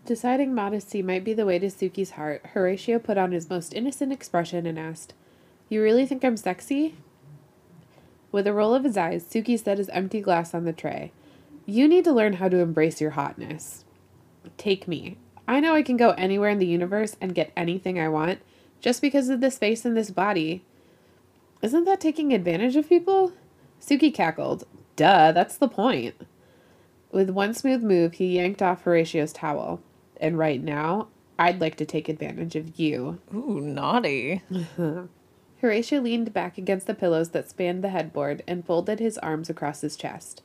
Deciding 0.04 0.56
modesty 0.56 1.04
might 1.04 1.24
be 1.24 1.34
the 1.34 1.46
way 1.46 1.60
to 1.60 1.68
Suki's 1.68 2.12
heart, 2.12 2.44
Horatio 2.54 2.98
put 2.98 3.20
on 3.20 3.34
his 3.34 3.52
most 3.52 3.76
innocent 3.76 4.12
expression 4.12 4.66
and 4.66 4.80
asked, 4.80 5.14
You 5.70 5.84
really 5.84 6.08
think 6.08 6.26
I'm 6.26 6.38
sexy? 6.38 6.96
With 8.32 8.48
a 8.48 8.54
roll 8.54 8.74
of 8.74 8.84
his 8.84 8.98
eyes, 8.98 9.24
Suki 9.24 9.60
set 9.60 9.78
his 9.78 9.90
empty 9.90 10.20
glass 10.20 10.56
on 10.56 10.66
the 10.66 10.74
tray. 10.74 11.12
You 11.68 11.88
need 11.88 12.04
to 12.06 12.12
learn 12.12 12.34
how 12.34 12.50
to 12.50 12.58
embrace 12.58 13.00
your 13.00 13.12
hotness. 13.12 13.86
Take 14.58 14.88
me. 14.88 15.18
I 15.48 15.60
know 15.60 15.76
I 15.76 15.84
can 15.84 15.98
go 15.98 16.12
anywhere 16.12 16.50
in 16.50 16.58
the 16.58 16.66
universe 16.66 17.16
and 17.22 17.36
get 17.36 17.52
anything 17.56 18.00
I 18.00 18.10
want 18.10 18.40
just 18.82 19.02
because 19.02 19.30
of 19.30 19.40
this 19.40 19.60
face 19.60 19.86
and 19.86 19.96
this 19.96 20.10
body. 20.10 20.64
Isn't 21.66 21.86
that 21.86 22.00
taking 22.00 22.32
advantage 22.32 22.76
of 22.76 22.88
people? 22.88 23.34
Suki 23.82 24.14
cackled. 24.14 24.66
Duh, 24.96 25.32
that's 25.32 25.58
the 25.58 25.68
point. 25.68 26.14
With 27.12 27.32
one 27.32 27.56
smooth 27.56 27.82
move, 27.82 28.14
he 28.14 28.36
yanked 28.36 28.62
off 28.62 28.84
Horatio's 28.84 29.34
towel. 29.34 29.82
And 30.22 30.38
right 30.38 30.62
now, 30.62 31.08
I'd 31.40 31.60
like 31.60 31.76
to 31.78 31.86
take 31.86 32.08
advantage 32.08 32.56
of 32.56 32.80
you. 32.80 33.20
Ooh, 33.34 33.60
naughty. 33.60 34.44
Horatio 35.62 36.02
leaned 36.02 36.32
back 36.34 36.60
against 36.60 36.86
the 36.86 36.94
pillows 36.94 37.30
that 37.30 37.50
spanned 37.50 37.84
the 37.84 37.90
headboard 37.90 38.44
and 38.48 38.64
folded 38.64 39.00
his 39.00 39.18
arms 39.18 39.50
across 39.50 39.82
his 39.82 39.96
chest. 39.98 40.44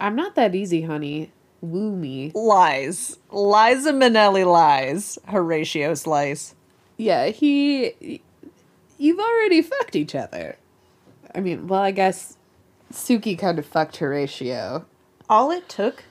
I'm 0.00 0.16
not 0.16 0.34
that 0.34 0.56
easy, 0.56 0.82
honey. 0.82 1.30
Woo 1.60 1.94
me. 1.94 2.32
Lies. 2.34 3.18
Liza 3.30 3.92
Minnelli 3.92 4.44
lies. 4.44 5.16
Horatio 5.28 5.94
Slice. 5.94 6.56
Yeah, 6.96 7.26
he. 7.26 8.20
You've 9.00 9.18
already 9.18 9.62
fucked 9.62 9.96
each 9.96 10.14
other. 10.14 10.56
I 11.34 11.40
mean, 11.40 11.68
well, 11.68 11.80
I 11.80 11.90
guess 11.90 12.36
Suki 12.92 13.38
kind 13.38 13.58
of 13.58 13.64
fucked 13.64 13.96
Horatio. 13.96 14.84
All 15.26 15.50
it 15.50 15.70
took 15.70 16.04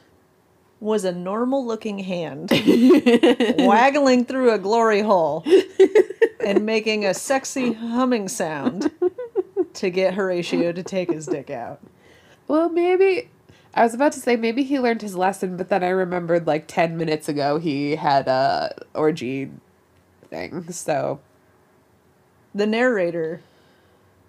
was 0.79 1.05
a 1.05 1.11
normal 1.11 1.63
looking 1.63 1.99
hand 1.99 2.49
waggling 3.59 4.25
through 4.25 4.51
a 4.51 4.57
glory 4.57 5.01
hole 5.01 5.45
and 6.43 6.65
making 6.65 7.05
a 7.05 7.13
sexy 7.13 7.73
humming 7.73 8.27
sound 8.27 8.89
to 9.75 9.91
get 9.91 10.15
Horatio 10.15 10.71
to 10.71 10.81
take 10.81 11.11
his 11.11 11.27
dick 11.27 11.51
out. 11.51 11.79
Well, 12.47 12.69
maybe. 12.69 13.29
I 13.75 13.83
was 13.83 13.93
about 13.93 14.13
to 14.13 14.19
say 14.19 14.35
maybe 14.35 14.63
he 14.63 14.79
learned 14.79 15.03
his 15.03 15.15
lesson, 15.15 15.57
but 15.57 15.69
then 15.69 15.83
I 15.83 15.89
remembered 15.89 16.47
like 16.47 16.65
10 16.65 16.97
minutes 16.97 17.29
ago 17.29 17.59
he 17.59 17.97
had 17.97 18.27
a 18.27 18.73
orgy 18.95 19.51
thing. 20.31 20.71
So, 20.71 21.19
The 22.53 22.65
narrator 22.65 23.41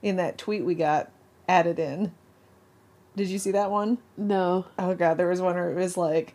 in 0.03 0.17
that 0.17 0.39
tweet 0.39 0.65
we 0.65 0.75
got 0.75 1.11
added 1.49 1.79
in. 1.79 2.13
Did 3.17 3.29
you 3.29 3.39
see 3.39 3.51
that 3.53 3.71
one? 3.71 3.99
no. 4.17 4.67
Oh 4.79 4.95
god, 4.95 5.17
there 5.17 5.29
was 5.29 5.41
one 5.41 5.55
where 5.55 5.71
it 5.71 5.77
was 5.77 5.97
like 5.97 6.35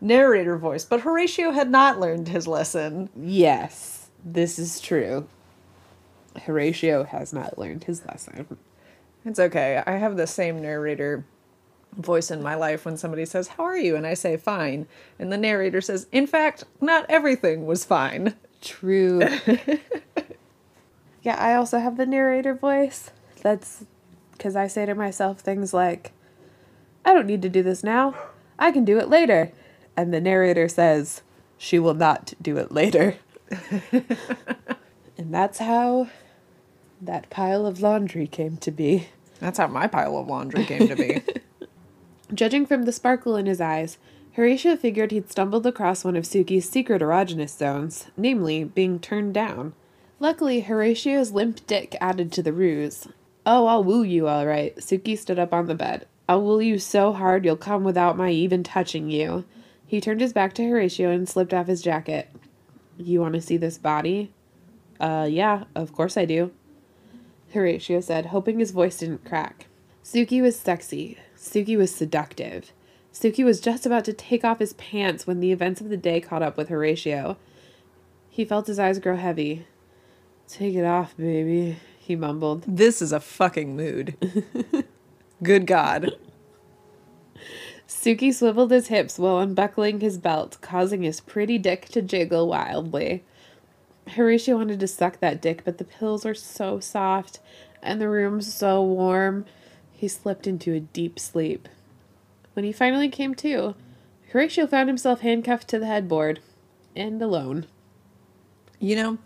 narrator 0.00 0.56
voice, 0.56 0.84
but 0.84 1.00
Horatio 1.00 1.50
had 1.50 1.70
not 1.70 2.00
learned 2.00 2.28
his 2.28 2.46
lesson. 2.46 3.10
Yes, 3.16 4.10
this 4.24 4.58
is 4.58 4.80
true. 4.80 5.28
Horatio 6.42 7.04
has 7.04 7.32
not 7.32 7.58
learned 7.58 7.84
his 7.84 8.04
lesson. 8.06 8.58
It's 9.24 9.38
okay. 9.38 9.82
I 9.86 9.92
have 9.92 10.16
the 10.16 10.26
same 10.26 10.60
narrator 10.60 11.24
voice 11.96 12.30
in 12.30 12.42
my 12.42 12.54
life 12.54 12.84
when 12.84 12.96
somebody 12.96 13.24
says, 13.24 13.48
How 13.48 13.64
are 13.64 13.78
you? 13.78 13.96
And 13.96 14.06
I 14.06 14.14
say, 14.14 14.36
Fine. 14.36 14.86
And 15.18 15.32
the 15.32 15.38
narrator 15.38 15.80
says, 15.80 16.06
In 16.12 16.26
fact, 16.26 16.64
not 16.80 17.06
everything 17.08 17.66
was 17.66 17.84
fine. 17.84 18.34
True. 18.60 19.22
yeah, 21.24 21.36
I 21.36 21.54
also 21.54 21.78
have 21.78 21.96
the 21.96 22.06
narrator 22.06 22.54
voice. 22.54 23.10
That's 23.42 23.84
because 24.32 24.54
I 24.54 24.66
say 24.66 24.86
to 24.86 24.94
myself 24.94 25.40
things 25.40 25.72
like, 25.72 26.12
I 27.04 27.14
don't 27.14 27.26
need 27.26 27.42
to 27.42 27.48
do 27.48 27.62
this 27.62 27.82
now. 27.82 28.14
I 28.58 28.70
can 28.70 28.84
do 28.84 28.98
it 28.98 29.08
later. 29.08 29.50
And 29.96 30.12
the 30.12 30.20
narrator 30.20 30.68
says, 30.68 31.22
She 31.56 31.78
will 31.78 31.94
not 31.94 32.34
do 32.40 32.58
it 32.58 32.70
later. 32.70 33.16
and 33.90 35.32
that's 35.32 35.58
how 35.58 36.08
that 37.00 37.30
pile 37.30 37.66
of 37.66 37.80
laundry 37.80 38.26
came 38.26 38.58
to 38.58 38.70
be. 38.70 39.08
That's 39.40 39.58
how 39.58 39.66
my 39.66 39.86
pile 39.86 40.18
of 40.18 40.28
laundry 40.28 40.64
came 40.64 40.88
to 40.88 40.96
be. 40.96 41.22
Judging 42.34 42.66
from 42.66 42.84
the 42.84 42.92
sparkle 42.92 43.36
in 43.36 43.46
his 43.46 43.60
eyes, 43.60 43.98
Horatio 44.32 44.76
figured 44.76 45.10
he'd 45.10 45.30
stumbled 45.30 45.66
across 45.66 46.04
one 46.04 46.16
of 46.16 46.24
Suki's 46.24 46.68
secret 46.68 47.00
erogenous 47.00 47.56
zones, 47.56 48.08
namely, 48.16 48.64
being 48.64 48.98
turned 48.98 49.32
down. 49.32 49.74
Luckily, 50.20 50.60
Horatio's 50.60 51.32
limp 51.32 51.66
dick 51.66 51.96
added 52.00 52.32
to 52.32 52.42
the 52.42 52.52
ruse. 52.52 53.08
Oh, 53.44 53.66
I'll 53.66 53.84
woo 53.84 54.02
you, 54.02 54.28
all 54.28 54.46
right. 54.46 54.74
Suki 54.76 55.18
stood 55.18 55.38
up 55.38 55.52
on 55.52 55.66
the 55.66 55.74
bed. 55.74 56.06
I'll 56.28 56.42
woo 56.42 56.60
you 56.60 56.78
so 56.78 57.12
hard 57.12 57.44
you'll 57.44 57.56
come 57.56 57.84
without 57.84 58.16
my 58.16 58.30
even 58.30 58.62
touching 58.62 59.10
you. 59.10 59.44
He 59.86 60.00
turned 60.00 60.20
his 60.20 60.32
back 60.32 60.54
to 60.54 60.66
Horatio 60.66 61.10
and 61.10 61.28
slipped 61.28 61.52
off 61.52 61.66
his 61.66 61.82
jacket. 61.82 62.30
You 62.96 63.20
want 63.20 63.34
to 63.34 63.40
see 63.40 63.56
this 63.56 63.76
body? 63.76 64.32
Uh, 64.98 65.28
yeah, 65.30 65.64
of 65.74 65.92
course 65.92 66.16
I 66.16 66.24
do. 66.24 66.52
Horatio 67.52 68.00
said, 68.00 68.26
hoping 68.26 68.58
his 68.58 68.70
voice 68.70 68.98
didn't 68.98 69.24
crack. 69.24 69.66
Suki 70.02 70.40
was 70.40 70.58
sexy. 70.58 71.18
Suki 71.36 71.76
was 71.76 71.94
seductive. 71.94 72.72
Suki 73.12 73.44
was 73.44 73.60
just 73.60 73.86
about 73.86 74.04
to 74.06 74.12
take 74.12 74.44
off 74.44 74.58
his 74.58 74.72
pants 74.74 75.26
when 75.26 75.40
the 75.40 75.52
events 75.52 75.80
of 75.80 75.88
the 75.88 75.96
day 75.96 76.20
caught 76.20 76.42
up 76.42 76.56
with 76.56 76.68
Horatio. 76.68 77.36
He 78.28 78.44
felt 78.44 78.66
his 78.66 78.78
eyes 78.78 78.98
grow 78.98 79.16
heavy. 79.16 79.66
Take 80.54 80.76
it 80.76 80.84
off, 80.84 81.16
baby, 81.16 81.78
he 81.98 82.14
mumbled. 82.14 82.62
this 82.64 83.02
is 83.02 83.10
a 83.10 83.18
fucking 83.18 83.74
mood. 83.74 84.16
Good 85.42 85.66
God. 85.66 86.12
Suki 87.88 88.32
swiveled 88.32 88.70
his 88.70 88.86
hips 88.86 89.18
while 89.18 89.40
unbuckling 89.40 89.98
his 89.98 90.16
belt, 90.16 90.58
causing 90.60 91.02
his 91.02 91.20
pretty 91.20 91.58
dick 91.58 91.86
to 91.86 92.00
jiggle 92.00 92.46
wildly. 92.46 93.24
Horatio 94.10 94.56
wanted 94.56 94.78
to 94.78 94.86
suck 94.86 95.18
that 95.18 95.42
dick, 95.42 95.62
but 95.64 95.78
the 95.78 95.84
pills 95.84 96.24
were 96.24 96.36
so 96.36 96.78
soft 96.78 97.40
and 97.82 98.00
the 98.00 98.08
room 98.08 98.40
so 98.40 98.80
warm, 98.80 99.46
he 99.90 100.06
slipped 100.06 100.46
into 100.46 100.72
a 100.72 100.78
deep 100.78 101.18
sleep. 101.18 101.68
When 102.52 102.64
he 102.64 102.70
finally 102.70 103.08
came 103.08 103.34
to, 103.34 103.74
Horatio 104.30 104.68
found 104.68 104.88
himself 104.88 105.22
handcuffed 105.22 105.66
to 105.70 105.80
the 105.80 105.86
headboard 105.86 106.38
and 106.94 107.20
alone. 107.20 107.66
You 108.78 108.94
know, 108.94 109.18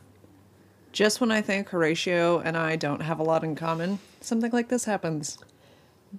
just 0.92 1.20
when 1.20 1.30
I 1.30 1.40
think 1.42 1.68
Horatio 1.68 2.40
and 2.40 2.56
I 2.56 2.76
don't 2.76 3.02
have 3.02 3.18
a 3.18 3.22
lot 3.22 3.44
in 3.44 3.54
common, 3.54 3.98
something 4.20 4.50
like 4.50 4.68
this 4.68 4.84
happens. 4.84 5.38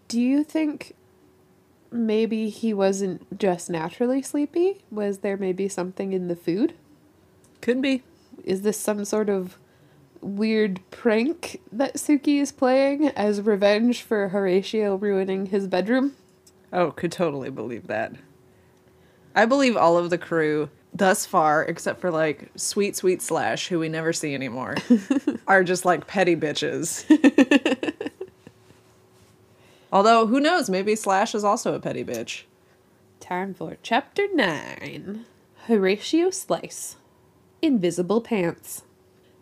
Do 0.07 0.19
you 0.19 0.43
think 0.43 0.95
maybe 1.91 2.49
he 2.49 2.73
wasn't 2.73 3.37
just 3.37 3.69
naturally 3.69 4.21
sleepy? 4.21 4.83
Was 4.91 5.19
there 5.19 5.37
maybe 5.37 5.67
something 5.67 6.13
in 6.13 6.27
the 6.27 6.35
food? 6.35 6.73
Could 7.61 7.81
be. 7.81 8.03
Is 8.43 8.61
this 8.61 8.79
some 8.79 9.03
sort 9.05 9.29
of 9.29 9.57
weird 10.21 10.81
prank 10.91 11.61
that 11.71 11.95
Suki 11.95 12.41
is 12.41 12.51
playing 12.51 13.07
as 13.09 13.41
revenge 13.41 14.01
for 14.01 14.29
Horatio 14.29 14.95
ruining 14.95 15.47
his 15.47 15.67
bedroom? 15.67 16.15
Oh, 16.71 16.91
could 16.91 17.11
totally 17.11 17.49
believe 17.49 17.87
that. 17.87 18.13
I 19.35 19.45
believe 19.45 19.75
all 19.75 19.97
of 19.97 20.09
the 20.09 20.17
crew 20.17 20.69
thus 20.93 21.25
far, 21.25 21.63
except 21.63 22.01
for 22.01 22.11
like 22.11 22.49
sweet, 22.55 22.95
sweet 22.95 23.21
Slash, 23.21 23.67
who 23.67 23.79
we 23.79 23.89
never 23.89 24.13
see 24.13 24.33
anymore, 24.33 24.75
are 25.47 25.63
just 25.63 25.85
like 25.85 26.07
petty 26.07 26.35
bitches. 26.35 27.05
Although, 29.91 30.27
who 30.27 30.39
knows? 30.39 30.69
Maybe 30.69 30.95
Slash 30.95 31.33
is 31.33 31.43
also 31.43 31.73
a 31.73 31.79
petty 31.79 32.03
bitch. 32.03 32.43
Time 33.19 33.53
for 33.53 33.77
chapter 33.83 34.27
9 34.33 35.25
Horatio 35.65 36.29
Slice 36.29 36.95
Invisible 37.61 38.21
Pants. 38.21 38.83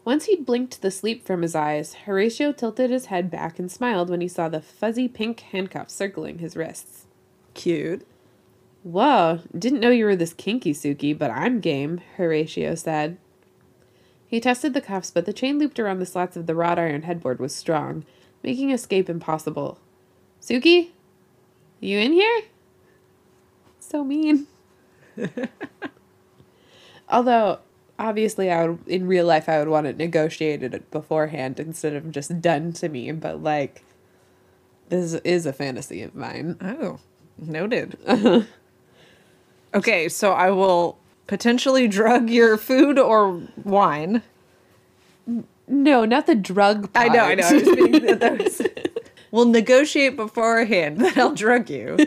Once 0.03 0.25
he'd 0.25 0.45
blinked 0.45 0.81
the 0.81 0.89
sleep 0.89 1.25
from 1.25 1.41
his 1.41 1.53
eyes, 1.53 1.93
Horatio 2.05 2.53
tilted 2.53 2.89
his 2.89 3.07
head 3.07 3.29
back 3.29 3.59
and 3.59 3.69
smiled 3.69 4.09
when 4.09 4.21
he 4.21 4.27
saw 4.29 4.47
the 4.47 4.61
fuzzy 4.61 5.09
pink 5.09 5.41
handcuffs 5.41 5.93
circling 5.93 6.39
his 6.39 6.55
wrists. 6.55 7.05
Cute. 7.53 8.07
Whoa, 8.83 9.41
didn't 9.57 9.79
know 9.79 9.89
you 9.89 10.05
were 10.05 10.15
this 10.15 10.33
kinky, 10.33 10.73
Suki, 10.73 11.17
but 11.17 11.31
I'm 11.31 11.59
game, 11.59 12.01
Horatio 12.15 12.75
said. 12.75 13.17
He 14.27 14.39
tested 14.39 14.73
the 14.73 14.81
cuffs, 14.81 15.11
but 15.11 15.25
the 15.25 15.33
chain 15.33 15.57
looped 15.57 15.79
around 15.79 15.99
the 15.99 16.05
slats 16.05 16.35
of 16.37 16.47
the 16.47 16.55
wrought 16.55 16.79
iron 16.79 17.03
headboard 17.03 17.39
was 17.39 17.55
strong, 17.55 18.05
making 18.43 18.71
escape 18.71 19.09
impossible. 19.09 19.79
Suki? 20.41 20.91
You 21.79 21.99
in 21.99 22.13
here? 22.13 22.41
So 23.79 24.03
mean. 24.03 24.47
Although, 27.09 27.59
obviously, 27.97 28.51
I 28.51 28.67
would, 28.67 28.87
in 28.87 29.07
real 29.07 29.25
life, 29.25 29.47
I 29.47 29.59
would 29.59 29.69
want 29.69 29.87
it 29.87 29.97
negotiated 29.97 30.83
beforehand 30.91 31.59
instead 31.59 31.93
of 31.93 32.11
just 32.11 32.41
done 32.41 32.73
to 32.73 32.89
me, 32.89 33.11
but 33.13 33.41
like, 33.41 33.83
this 34.89 35.13
is 35.13 35.45
a 35.45 35.53
fantasy 35.53 36.01
of 36.01 36.15
mine. 36.15 36.57
Oh, 36.61 36.99
noted. 37.37 37.97
okay, 39.77 40.09
so 40.09 40.31
I 40.31 40.51
will 40.51 40.97
potentially 41.27 41.87
drug 41.87 42.29
your 42.29 42.57
food 42.57 42.97
or 42.97 43.41
wine. 43.63 44.21
No, 45.67 46.05
not 46.05 46.25
the 46.25 46.35
drug 46.35 46.93
part. 46.93 47.11
I 47.11 47.13
know, 47.13 47.23
I 47.23 47.35
know. 47.35 47.47
I 47.47 47.53
was 47.53 47.63
being, 47.63 48.19
that 48.19 48.37
was, 48.43 48.61
we'll 49.31 49.45
negotiate 49.45 50.15
beforehand 50.15 50.99
that 51.01 51.17
I'll 51.17 51.33
drug 51.33 51.69
you. 51.69 51.97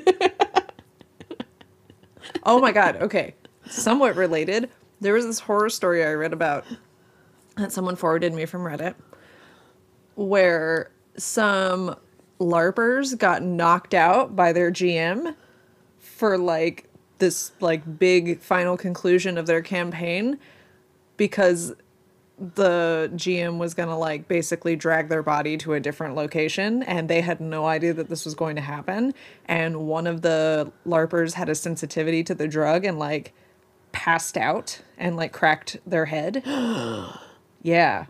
oh 2.45 2.61
my 2.61 2.73
god, 2.73 2.97
okay. 2.97 3.35
Somewhat 3.67 4.17
related. 4.17 4.71
There 5.01 5.15
was 5.15 5.25
this 5.25 5.39
horror 5.39 5.71
story 5.71 6.05
I 6.05 6.13
read 6.13 6.33
about 6.33 6.65
that 7.57 7.73
someone 7.73 7.97
forwarded 7.97 8.33
me 8.33 8.47
from 8.47 8.63
Reddit 8.63 8.95
where 10.15 10.91
some 11.17 11.97
LARPers 12.41 13.17
got 13.17 13.43
knocked 13.43 13.95
out 13.95 14.37
by 14.37 14.53
their 14.53 14.71
GM 14.71 15.35
for 15.99 16.37
like 16.37 16.90
this 17.21 17.53
like 17.61 17.99
big 17.99 18.41
final 18.41 18.77
conclusion 18.77 19.39
of 19.39 19.47
their 19.47 19.63
campaign 19.63 20.39
because 21.17 21.75
the 22.55 23.11
GM 23.15 23.59
was 23.59 23.75
going 23.75 23.91
to 23.91 23.95
like 23.95 24.27
basically 24.27 24.75
drag 24.75 25.11
their 25.11 25.23
body 25.23 25.59
to 25.59 25.75
a 25.75 25.81
different 25.81 26.15
location 26.15 26.83
and 26.85 27.09
they 27.09 27.21
had 27.21 27.39
no 27.39 27.67
idea 27.67 27.93
that 27.93 28.09
this 28.09 28.25
was 28.25 28.35
going 28.35 28.57
to 28.57 28.63
happen 28.63 29.13
and 29.45 29.87
one 29.87 30.07
of 30.07 30.23
the 30.23 30.73
larpers 30.87 31.35
had 31.35 31.51
a 31.51 31.55
sensitivity 31.55 32.25
to 32.25 32.35
the 32.35 32.49
drug 32.49 32.87
and 32.87 32.99
like 32.99 33.35
passed 33.93 34.39
out 34.39 34.81
and 34.97 35.17
like 35.17 35.33
cracked 35.33 35.77
their 35.87 36.07
head. 36.07 36.43
yeah. 37.63 38.07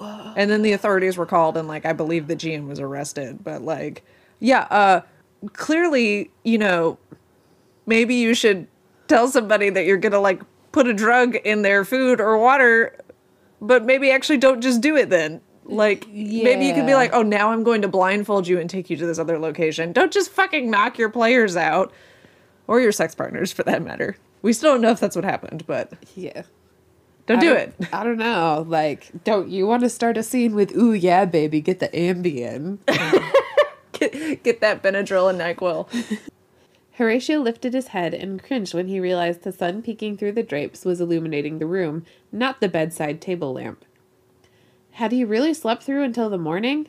And 0.00 0.50
then 0.50 0.62
the 0.62 0.72
authorities 0.72 1.16
were 1.16 1.26
called 1.26 1.56
and 1.56 1.68
like 1.68 1.86
I 1.86 1.92
believe 1.92 2.26
the 2.26 2.36
GM 2.36 2.66
was 2.66 2.80
arrested, 2.80 3.44
but 3.44 3.62
like 3.62 4.04
yeah, 4.40 4.66
uh 4.70 5.00
clearly, 5.52 6.32
you 6.42 6.58
know, 6.58 6.98
maybe 7.88 8.14
you 8.14 8.34
should 8.34 8.68
tell 9.08 9.26
somebody 9.28 9.70
that 9.70 9.84
you're 9.84 9.98
to 9.98 10.18
like 10.20 10.40
put 10.70 10.86
a 10.86 10.94
drug 10.94 11.34
in 11.36 11.62
their 11.62 11.84
food 11.84 12.20
or 12.20 12.36
water 12.38 12.94
but 13.60 13.84
maybe 13.84 14.10
actually 14.10 14.36
don't 14.38 14.60
just 14.60 14.80
do 14.80 14.96
it 14.96 15.10
then. 15.10 15.40
Like 15.64 16.08
maybe 16.08 16.64
you 16.64 16.72
could 16.74 16.86
be 16.86 16.94
like, 16.94 17.10
"Oh, 17.12 17.22
now 17.22 17.50
I'm 17.50 17.62
going 17.62 17.82
to 17.82 17.88
blindfold 17.88 18.46
you 18.48 18.58
and 18.58 18.70
take 18.70 18.88
you 18.88 18.96
to 18.96 19.04
this 19.06 19.18
other 19.18 19.38
location." 19.38 19.92
Don't 19.92 20.12
just 20.12 20.30
fucking 20.30 20.70
knock 20.70 20.96
your 20.96 21.10
players 21.10 21.56
out 21.56 21.92
or 22.66 22.80
your 22.80 22.92
sex 22.92 23.14
partners 23.14 23.52
for 23.52 23.64
that 23.64 23.82
matter. 23.82 24.16
We 24.40 24.52
still 24.52 24.72
don't 24.72 24.80
know 24.80 24.90
if 24.92 25.00
that's 25.00 25.16
what 25.16 25.24
happened, 25.24 25.66
but 25.66 25.92
Yeah. 26.14 26.42
don't 27.26 27.38
I 27.38 27.40
do 27.40 27.52
it. 27.52 27.74
I 27.92 28.04
don't 28.04 28.16
know. 28.16 28.64
Like, 28.66 29.10
don't 29.24 29.48
you 29.48 29.66
want 29.66 29.82
to 29.82 29.90
start 29.90 30.16
a 30.16 30.22
scene 30.22 30.54
with, 30.54 30.74
ooh, 30.76 30.92
yeah, 30.94 31.24
baby, 31.26 31.60
get 31.60 31.80
the 31.80 31.88
Ambien? 31.88 32.78
Get, 33.92 34.44
get 34.44 34.60
that 34.60 34.80
Benadryl 34.80 35.28
and 35.28 35.40
NyQuil. 35.40 35.88
Horatio 36.98 37.38
lifted 37.38 37.74
his 37.74 37.88
head 37.88 38.12
and 38.12 38.42
cringed 38.42 38.74
when 38.74 38.88
he 38.88 38.98
realized 38.98 39.44
the 39.44 39.52
sun 39.52 39.82
peeking 39.82 40.16
through 40.16 40.32
the 40.32 40.42
drapes 40.42 40.84
was 40.84 41.00
illuminating 41.00 41.58
the 41.58 41.66
room, 41.66 42.04
not 42.32 42.60
the 42.60 42.68
bedside 42.68 43.20
table 43.20 43.52
lamp. 43.52 43.84
Had 44.90 45.12
he 45.12 45.24
really 45.24 45.54
slept 45.54 45.84
through 45.84 46.02
until 46.02 46.28
the 46.28 46.36
morning? 46.36 46.88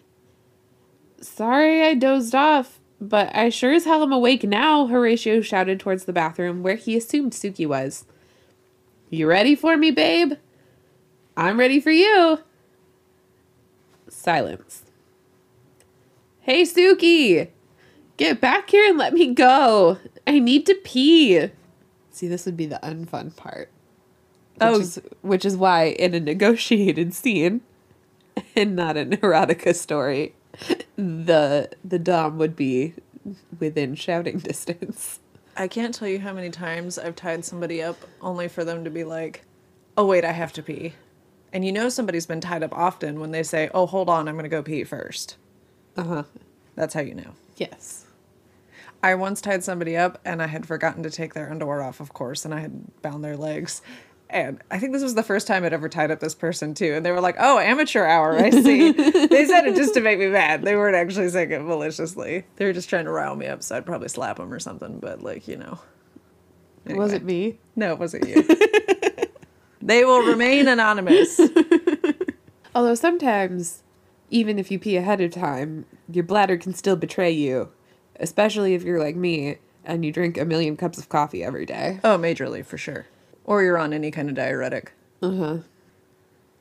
Sorry 1.21 1.83
I 1.83 1.93
dozed 1.93 2.33
off, 2.33 2.79
but 2.99 3.29
I 3.35 3.49
sure 3.49 3.71
as 3.71 3.85
hell 3.85 4.01
am 4.01 4.11
awake 4.11 4.43
now, 4.43 4.87
Horatio 4.87 5.41
shouted 5.41 5.79
towards 5.79 6.05
the 6.05 6.13
bathroom 6.13 6.63
where 6.63 6.75
he 6.75 6.97
assumed 6.97 7.33
Suki 7.33 7.67
was. 7.67 8.05
You 9.11 9.27
ready 9.27 9.55
for 9.55 9.77
me, 9.77 9.91
babe? 9.91 10.33
I'm 11.37 11.59
ready 11.59 11.79
for 11.79 11.91
you. 11.91 12.39
Silence. 14.07 14.85
Hey, 16.39 16.63
Suki! 16.63 17.49
Get 18.19 18.41
back 18.41 18.69
here 18.69 18.85
and 18.89 18.97
let 18.97 19.13
me 19.13 19.33
go. 19.33 19.97
I 20.27 20.39
need 20.39 20.65
to 20.65 20.75
pee. 20.83 21.47
See, 22.11 22.27
this 22.27 22.45
would 22.45 22.57
be 22.57 22.65
the 22.65 22.77
unfun 22.83 23.33
part. 23.33 23.69
Which 24.55 24.61
Oh. 24.61 24.79
is, 24.81 25.01
which 25.21 25.45
is 25.45 25.55
why 25.55 25.85
in 25.85 26.13
a 26.13 26.19
negotiated 26.19 27.13
scene 27.13 27.61
and 28.57 28.75
not 28.75 28.97
an 28.97 29.11
erotica 29.11 29.73
story, 29.73 30.35
the 30.97 31.69
the 31.85 31.97
dom 31.97 32.37
would 32.39 32.57
be 32.57 32.93
within 33.57 33.95
shouting 33.95 34.39
distance. 34.51 35.21
I 35.55 35.69
can't 35.69 35.95
tell 35.95 36.09
you 36.09 36.19
how 36.19 36.33
many 36.33 36.49
times 36.49 36.99
I've 36.99 37.15
tied 37.15 37.45
somebody 37.45 37.81
up 37.81 37.95
only 38.19 38.49
for 38.49 38.65
them 38.65 38.83
to 38.83 38.89
be 38.89 39.05
like, 39.05 39.45
"Oh 39.97 40.05
wait, 40.05 40.25
I 40.25 40.33
have 40.33 40.51
to 40.53 40.61
pee." 40.61 40.93
And 41.53 41.63
you 41.63 41.71
know 41.71 41.87
somebody's 41.87 42.25
been 42.25 42.41
tied 42.41 42.63
up 42.63 42.73
often 42.75 43.21
when 43.21 43.31
they 43.31 43.43
say, 43.43 43.69
"Oh, 43.73 43.85
hold 43.85 44.09
on, 44.09 44.27
I'm 44.27 44.35
going 44.35 44.43
to 44.43 44.49
go 44.49 44.61
pee 44.61 44.83
first. 44.83 45.37
Uh 45.95 46.03
huh. 46.03 46.23
That's 46.75 46.93
how 46.93 46.99
you 46.99 47.15
know. 47.15 47.31
Yes. 47.55 48.05
I 49.01 49.15
once 49.15 49.39
tied 49.41 49.63
somebody 49.63 49.95
up 49.95 50.19
and 50.25 50.41
I 50.41 50.47
had 50.47 50.65
forgotten 50.65 51.03
to 51.03 51.09
take 51.09 51.33
their 51.33 51.49
underwear 51.49 51.81
off, 51.81 51.99
of 51.99 52.13
course, 52.13 52.43
and 52.45 52.53
I 52.53 52.59
had 52.59 53.01
bound 53.01 53.23
their 53.23 53.37
legs. 53.37 53.81
And 54.29 54.61
I 54.69 54.77
think 54.77 54.93
this 54.93 55.01
was 55.01 55.15
the 55.15 55.23
first 55.23 55.47
time 55.47 55.63
I'd 55.63 55.73
ever 55.73 55.89
tied 55.89 56.11
up 56.11 56.19
this 56.19 56.35
person 56.35 56.73
too. 56.75 56.93
And 56.93 57.03
they 57.05 57.11
were 57.11 57.21
like, 57.21 57.37
"Oh, 57.39 57.57
amateur 57.57 58.05
hour, 58.05 58.37
I 58.37 58.51
see." 58.51 58.91
they 59.27 59.45
said 59.45 59.65
it 59.65 59.75
just 59.75 59.95
to 59.95 60.01
make 60.01 60.19
me 60.19 60.27
mad. 60.27 60.61
They 60.63 60.75
weren't 60.75 60.95
actually 60.95 61.29
saying 61.29 61.49
it 61.51 61.61
maliciously. 61.63 62.45
They 62.57 62.65
were 62.65 62.73
just 62.73 62.89
trying 62.89 63.05
to 63.05 63.11
rile 63.11 63.35
me 63.35 63.47
up, 63.47 63.63
so 63.63 63.75
I'd 63.75 63.87
probably 63.87 64.07
slap 64.09 64.37
them 64.37 64.53
or 64.53 64.59
something. 64.59 64.99
But 64.99 65.23
like, 65.23 65.47
you 65.47 65.57
know, 65.57 65.79
Was 66.85 67.11
Anyway. 67.11 67.15
it 67.15 67.23
me? 67.23 67.59
No, 67.75 67.93
it 67.93 67.97
wasn't 67.99 68.27
you. 68.27 68.43
they 69.81 70.05
will 70.05 70.21
remain 70.21 70.67
anonymous. 70.67 71.39
Although 72.75 72.95
sometimes, 72.95 73.81
even 74.29 74.59
if 74.59 74.69
you 74.69 74.77
pee 74.77 74.95
ahead 74.97 75.21
of 75.21 75.31
time, 75.31 75.85
your 76.11 76.23
bladder 76.23 76.57
can 76.57 76.75
still 76.75 76.95
betray 76.95 77.31
you, 77.31 77.71
especially 78.19 78.73
if 78.73 78.83
you're 78.83 78.99
like 78.99 79.15
me 79.15 79.57
and 79.85 80.05
you 80.05 80.11
drink 80.11 80.37
a 80.37 80.45
million 80.45 80.77
cups 80.77 80.97
of 80.97 81.09
coffee 81.09 81.43
every 81.43 81.65
day. 81.65 81.99
Oh, 82.03 82.17
majorly 82.17 82.65
for 82.65 82.77
sure. 82.77 83.07
Or 83.45 83.63
you're 83.63 83.77
on 83.77 83.93
any 83.93 84.11
kind 84.11 84.29
of 84.29 84.35
diuretic. 84.35 84.93
Uh 85.21 85.35
huh. 85.35 85.57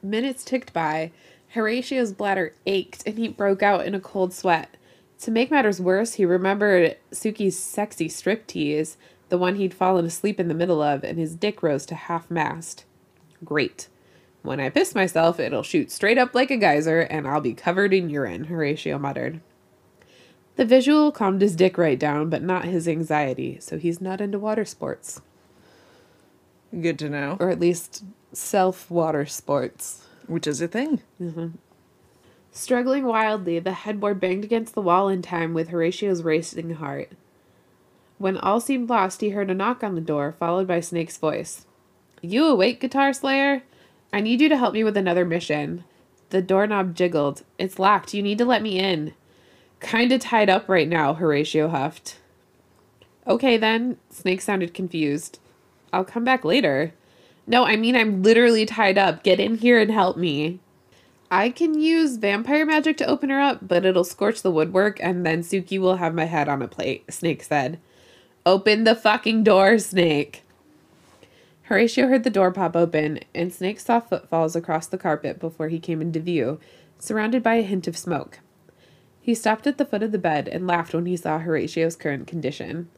Minutes 0.02 0.44
ticked 0.44 0.72
by. 0.72 1.11
Horatio's 1.54 2.12
bladder 2.12 2.54
ached 2.66 3.02
and 3.06 3.18
he 3.18 3.28
broke 3.28 3.62
out 3.62 3.86
in 3.86 3.94
a 3.94 4.00
cold 4.00 4.32
sweat. 4.32 4.76
To 5.20 5.30
make 5.30 5.50
matters 5.50 5.80
worse, 5.80 6.14
he 6.14 6.24
remembered 6.24 6.96
Suki's 7.11 7.59
sexy 7.59 8.09
striptease, 8.09 8.96
the 9.28 9.38
one 9.38 9.56
he'd 9.56 9.74
fallen 9.74 10.04
asleep 10.04 10.38
in 10.38 10.48
the 10.48 10.54
middle 10.54 10.80
of, 10.80 11.02
and 11.02 11.18
his 11.18 11.34
dick 11.34 11.62
rose 11.62 11.84
to 11.86 11.94
half 11.94 12.30
mast. 12.30 12.84
Great. 13.44 13.88
When 14.42 14.61
I 14.61 14.70
piss 14.70 14.94
myself, 14.94 15.40
it'll 15.40 15.62
shoot 15.64 15.90
straight 15.90 16.18
up 16.18 16.34
like 16.34 16.50
a 16.50 16.56
geyser 16.56 17.00
and 17.00 17.26
I'll 17.26 17.40
be 17.40 17.54
covered 17.54 17.92
in 17.92 18.09
urine, 18.09 18.44
Horatio 18.44 18.98
muttered. 18.98 19.40
The 20.59 20.64
visual 20.64 21.12
calmed 21.12 21.40
his 21.40 21.54
dick 21.54 21.78
right 21.78 21.96
down, 21.96 22.30
but 22.30 22.42
not 22.42 22.64
his 22.64 22.88
anxiety, 22.88 23.59
so 23.61 23.78
he's 23.78 24.00
not 24.00 24.20
into 24.20 24.40
water 24.40 24.64
sports. 24.64 25.20
Good 26.72 26.98
to 26.98 27.09
know. 27.09 27.36
Or 27.38 27.48
at 27.48 27.61
least 27.61 28.02
self 28.32 28.90
water 28.90 29.24
sports. 29.24 30.04
Which 30.26 30.48
is 30.48 30.61
a 30.61 30.66
thing. 30.66 31.00
Mm-hmm. 31.22 31.50
Struggling 32.50 33.04
wildly, 33.04 33.61
the 33.61 33.70
headboard 33.70 34.18
banged 34.18 34.42
against 34.42 34.74
the 34.74 34.82
wall 34.82 35.09
in 35.09 35.22
time 35.22 35.54
with 35.54 35.68
Horatio's 35.68 36.24
racing 36.24 36.74
heart. 36.74 37.12
When 38.18 38.36
all 38.36 38.59
seemed 38.59 38.90
lost, 38.90 39.20
he 39.20 39.30
heard 39.30 39.52
a 39.52 39.54
knock 39.54 39.84
on 39.84 39.94
the 39.94 40.00
door, 40.00 40.34
followed 40.40 40.66
by 40.66 40.80
Snake's 40.80 41.18
voice. 41.18 41.66
You 42.20 42.46
awake, 42.46 42.80
Guitar 42.80 43.12
Slayer? 43.12 43.62
I 44.12 44.20
need 44.20 44.40
you 44.40 44.48
to 44.48 44.56
help 44.56 44.74
me 44.74 44.82
with 44.82 44.96
another 44.96 45.24
mission. 45.24 45.84
The 46.30 46.42
doorknob 46.42 46.96
jiggled. 46.96 47.44
It's 47.59 47.78
locked. 47.78 48.12
You 48.12 48.24
need 48.24 48.38
to 48.38 48.44
let 48.44 48.61
me 48.61 48.80
in. 48.80 49.14
Kinda 49.81 50.18
tied 50.18 50.51
up 50.51 50.68
right 50.68 50.89
now, 50.89 51.14
Horatio 51.14 51.68
huffed. 51.68 52.16
Okay 53.26 53.57
then. 53.57 53.99
Snake 54.11 54.41
sounded 54.41 54.74
confused. 54.74 55.39
I'll 55.93 56.05
come 56.05 56.24
back 56.24 56.45
later. 56.45 56.93
No, 57.47 57.64
I 57.64 57.76
mean 57.76 57.97
I'm 57.97 58.22
literally 58.22 58.66
tied 58.66 58.99
up. 58.99 59.22
Get 59.22 59.41
in 59.41 59.57
here 59.57 59.81
and 59.81 59.91
help 59.91 60.16
me. 60.16 60.61
I 61.31 61.51
can 61.51 61.79
use 61.79 62.16
vampire 62.16 62.64
magic 62.64 62.97
to 62.99 63.07
open 63.07 63.29
her 63.29 63.41
up, 63.41 63.68
but 63.68 63.85
it'll 63.85 64.05
scorch 64.05 64.41
the 64.41 64.51
woodwork 64.51 64.99
and 65.03 65.26
then 65.26 65.43
Suki 65.43 65.79
will 65.79 65.97
have 65.97 66.14
my 66.14 66.24
head 66.24 66.49
on 66.49 66.62
a 66.62 66.68
plate, 66.68 67.12
Snake 67.12 67.43
said. 67.43 67.79
Open 68.47 68.85
the 68.85 68.95
fucking 68.95 69.45
door, 69.45 69.79
Snake. 69.79 70.43
Horatio 71.64 72.09
heard 72.09 72.24
the 72.24 72.31
door 72.31 72.51
pop 72.51 72.74
open, 72.74 73.20
and 73.35 73.53
Snake 73.53 73.79
saw 73.79 74.01
footfalls 74.01 74.57
across 74.57 74.87
the 74.87 74.97
carpet 74.97 75.39
before 75.39 75.68
he 75.68 75.79
came 75.79 76.01
into 76.01 76.18
view, 76.18 76.59
surrounded 76.99 77.43
by 77.43 77.57
a 77.57 77.62
hint 77.62 77.87
of 77.87 77.95
smoke. 77.95 78.39
He 79.29 79.35
stopped 79.35 79.66
at 79.66 79.76
the 79.76 79.85
foot 79.85 80.03
of 80.03 80.11
the 80.11 80.16
bed 80.16 80.49
and 80.49 80.66
laughed 80.66 80.95
when 80.95 81.05
he 81.05 81.14
saw 81.14 81.39
Horatio's 81.39 81.97
current 81.97 82.26
condition. 82.26 82.89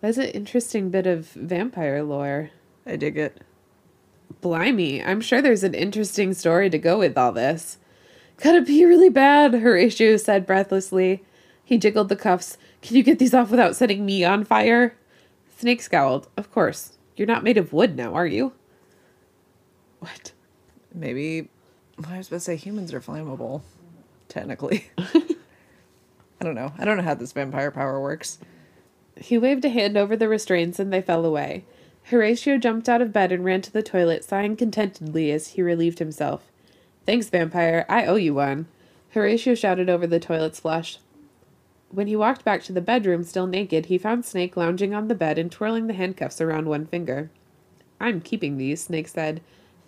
That's 0.00 0.16
an 0.16 0.30
interesting 0.30 0.88
bit 0.88 1.06
of 1.06 1.32
vampire 1.32 2.02
lore. 2.02 2.48
I 2.86 2.96
dig 2.96 3.18
it. 3.18 3.42
Blimey, 4.40 5.04
I'm 5.04 5.20
sure 5.20 5.42
there's 5.42 5.64
an 5.64 5.74
interesting 5.74 6.32
story 6.32 6.70
to 6.70 6.78
go 6.78 6.98
with 6.98 7.18
all 7.18 7.30
this. 7.30 7.76
Gotta 8.38 8.62
be 8.62 8.86
really 8.86 9.10
bad, 9.10 9.52
Horatio 9.52 10.16
said 10.16 10.46
breathlessly. 10.46 11.24
He 11.62 11.76
jiggled 11.76 12.08
the 12.08 12.16
cuffs. 12.16 12.56
Can 12.80 12.96
you 12.96 13.02
get 13.02 13.18
these 13.18 13.34
off 13.34 13.50
without 13.50 13.76
setting 13.76 14.06
me 14.06 14.24
on 14.24 14.46
fire? 14.46 14.96
Snake 15.58 15.82
scowled. 15.82 16.26
Of 16.38 16.50
course. 16.50 16.96
You're 17.18 17.28
not 17.28 17.44
made 17.44 17.58
of 17.58 17.74
wood 17.74 17.98
now, 17.98 18.14
are 18.14 18.26
you? 18.26 18.54
What? 19.98 20.32
Maybe 20.94 21.50
I 22.02 22.16
was 22.16 22.28
about 22.28 22.36
to 22.36 22.40
say 22.40 22.56
humans 22.56 22.94
are 22.94 23.00
flammable. 23.02 23.60
Technically. 24.30 24.90
I 24.98 26.44
don't 26.44 26.54
know. 26.54 26.72
I 26.78 26.86
don't 26.86 26.96
know 26.96 27.02
how 27.02 27.14
this 27.14 27.32
vampire 27.32 27.70
power 27.70 28.00
works. 28.00 28.38
He 29.16 29.36
waved 29.36 29.64
a 29.66 29.68
hand 29.68 29.98
over 29.98 30.16
the 30.16 30.28
restraints 30.28 30.78
and 30.78 30.90
they 30.90 31.02
fell 31.02 31.26
away. 31.26 31.64
Horatio 32.04 32.56
jumped 32.56 32.88
out 32.88 33.02
of 33.02 33.12
bed 33.12 33.30
and 33.32 33.44
ran 33.44 33.60
to 33.62 33.72
the 33.72 33.82
toilet, 33.82 34.24
sighing 34.24 34.56
contentedly 34.56 35.30
as 35.32 35.48
he 35.48 35.62
relieved 35.62 35.98
himself. 35.98 36.50
Thanks, 37.04 37.28
vampire. 37.28 37.84
I 37.88 38.06
owe 38.06 38.14
you 38.14 38.34
one. 38.34 38.68
Horatio 39.10 39.54
shouted 39.54 39.90
over 39.90 40.06
the 40.06 40.20
toilet's 40.20 40.60
flush. 40.60 40.98
When 41.90 42.06
he 42.06 42.14
walked 42.14 42.44
back 42.44 42.62
to 42.64 42.72
the 42.72 42.80
bedroom, 42.80 43.24
still 43.24 43.48
naked, 43.48 43.86
he 43.86 43.98
found 43.98 44.24
Snake 44.24 44.56
lounging 44.56 44.94
on 44.94 45.08
the 45.08 45.14
bed 45.14 45.38
and 45.38 45.50
twirling 45.50 45.88
the 45.88 45.92
handcuffs 45.94 46.40
around 46.40 46.68
one 46.68 46.86
finger. 46.86 47.30
I'm 48.00 48.20
keeping 48.20 48.56
these, 48.56 48.84
Snake 48.84 49.08
said, 49.08 49.40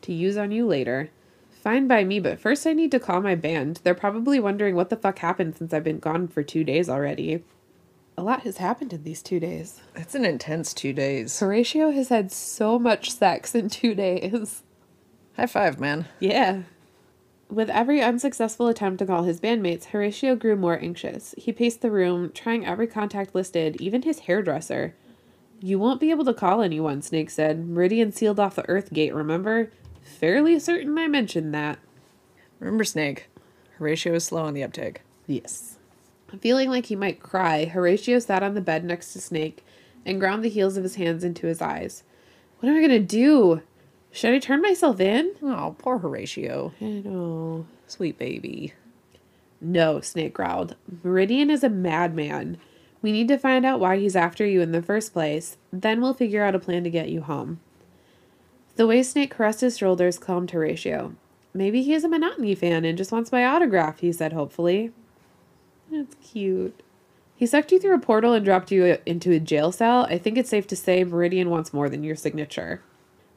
to 0.03 0.13
use 0.13 0.37
on 0.37 0.51
you 0.51 0.67
later. 0.67 1.11
Fine 1.63 1.87
by 1.87 2.03
me, 2.03 2.19
but 2.19 2.41
first 2.41 2.67
I 2.67 2.73
need 2.73 2.91
to 2.91 2.99
call 2.99 3.21
my 3.21 3.37
band. 3.37 3.79
They're 3.85 3.95
probably 3.95 4.41
wondering 4.41 4.75
what 4.75 4.91
the 4.91 4.97
fuck 4.97 5.21
happened 5.21 5.57
since 5.57 5.73
I've 5.73 5.85
been 5.85 6.01
gone 6.01 6.27
for 6.27 6.43
two 6.43 6.65
days 6.65 6.89
already. 6.89 7.45
A 8.19 8.23
lot 8.23 8.43
has 8.43 8.57
happened 8.57 8.93
in 8.93 9.05
these 9.05 9.23
two 9.23 9.39
days. 9.39 9.81
It's 9.95 10.17
an 10.17 10.25
intense 10.25 10.75
two 10.75 10.93
days. 10.93 11.39
Horatio 11.39 11.93
has 11.93 12.09
had 12.09 12.33
so 12.33 12.81
much 12.81 13.13
sex 13.13 13.55
in 13.55 13.69
two 13.69 13.95
days. 13.95 14.65
High 15.37 15.47
five, 15.47 15.79
man. 15.79 16.09
Yeah. 16.19 16.63
With 17.49 17.71
every 17.71 18.03
unsuccessful 18.03 18.67
attempt 18.67 18.99
to 18.99 19.07
call 19.07 19.23
his 19.23 19.41
bandmates, 19.41 19.85
Horatio 19.85 20.35
grew 20.35 20.57
more 20.57 20.81
anxious. 20.81 21.33
He 21.39 21.53
paced 21.53 21.81
the 21.81 21.93
room, 21.93 22.33
trying 22.33 22.67
every 22.67 22.89
contact 22.89 23.37
listed, 23.37 23.81
even 23.81 24.03
his 24.03 24.21
hairdresser. 24.21 24.97
You 25.61 25.79
won't 25.79 26.01
be 26.01 26.11
able 26.11 26.25
to 26.25 26.35
call 26.35 26.61
anyone, 26.61 27.03
Snake 27.03 27.31
said. 27.31 27.69
Meridian 27.69 28.11
sealed 28.11 28.41
off 28.41 28.57
the 28.57 28.69
Earth 28.69 28.93
Gate, 28.93 29.15
remember? 29.15 29.71
Fairly 30.03 30.59
certain 30.59 30.97
I 30.99 31.09
mentioned 31.09 31.55
that. 31.55 31.79
Remember 32.59 32.85
Snake. 32.85 33.29
Horatio 33.79 34.15
is 34.15 34.25
slow 34.25 34.45
on 34.45 34.55
the 34.55 34.63
uptake. 34.63 35.01
Yes. 35.27 35.79
Feeling 36.41 36.71
like 36.71 36.87
he 36.87 36.97
might 36.97 37.21
cry, 37.21 37.67
Horatio 37.67 38.19
sat 38.19 38.43
on 38.43 38.55
the 38.55 38.61
bed 38.61 38.85
next 38.85 39.13
to 39.13 39.21
Snake 39.21 39.65
and 40.07 40.21
ground 40.21 40.43
the 40.45 40.49
heels 40.49 40.77
of 40.77 40.83
his 40.83 40.95
hands 40.95 41.25
into 41.25 41.47
his 41.47 41.61
eyes. 41.61 42.03
What 42.61 42.71
am 42.71 42.77
I 42.77 42.81
gonna 42.81 43.01
do? 43.01 43.63
Should 44.11 44.35
I 44.35 44.39
turn 44.39 44.63
myself 44.63 45.01
in? 45.01 45.33
Oh, 45.43 45.75
poor 45.79 45.99
Horatio. 45.99 46.73
I 46.81 46.85
know. 46.85 47.67
Sweet 47.87 48.19
baby. 48.19 48.75
No, 49.61 50.01
Snake 50.01 50.35
growled. 50.35 50.77
Meridian 51.03 51.51
is 51.51 51.63
a 51.65 51.69
madman. 51.69 52.59
We 53.01 53.13
need 53.13 53.29
to 53.29 53.39
find 53.39 53.65
out 53.67 53.81
why 53.81 53.99
he's 53.99 54.17
after 54.17 54.47
you 54.47 54.61
in 54.61 54.73
the 54.73 54.83
first 54.83 55.13
place. 55.13 55.57
Then 55.73 56.01
we'll 56.01 56.15
figure 56.15 56.45
out 56.45 56.55
a 56.55 56.59
plan 56.59 56.85
to 56.85 56.91
get 56.91 57.09
you 57.09 57.23
home. 57.23 57.61
The 58.77 58.87
way 58.87 59.03
Snake 59.03 59.31
caressed 59.31 59.61
his 59.61 59.77
shoulders 59.77 60.19
calmed 60.19 60.51
Horatio. 60.51 61.15
Maybe 61.55 61.83
he 61.83 61.93
is 61.93 62.05
a 62.05 62.09
monotony 62.09 62.55
fan 62.55 62.85
and 62.85 62.97
just 62.97 63.13
wants 63.13 63.31
my 63.31 63.45
autograph, 63.45 64.01
he 64.01 64.13
said 64.13 64.33
hopefully. 64.33 64.93
That's 65.91 66.17
cute. 66.23 66.83
He 67.37 67.47
sucked 67.47 67.73
you 67.73 67.79
through 67.79 67.97
a 67.97 67.99
portal 67.99 68.33
and 68.33 68.45
dropped 68.45 68.71
you 68.71 68.85
uh, 68.85 68.97
into 69.05 69.33
a 69.33 69.41
jail 69.41 69.73
cell. 69.73 70.07
I 70.07 70.17
think 70.17 70.39
it's 70.39 70.49
safe 70.49 70.67
to 70.69 70.77
say 70.77 71.05
Meridian 71.05 71.51
wants 71.51 71.75
more 71.75 71.89
than 71.89 72.05
your 72.05 72.17
signature. 72.17 72.83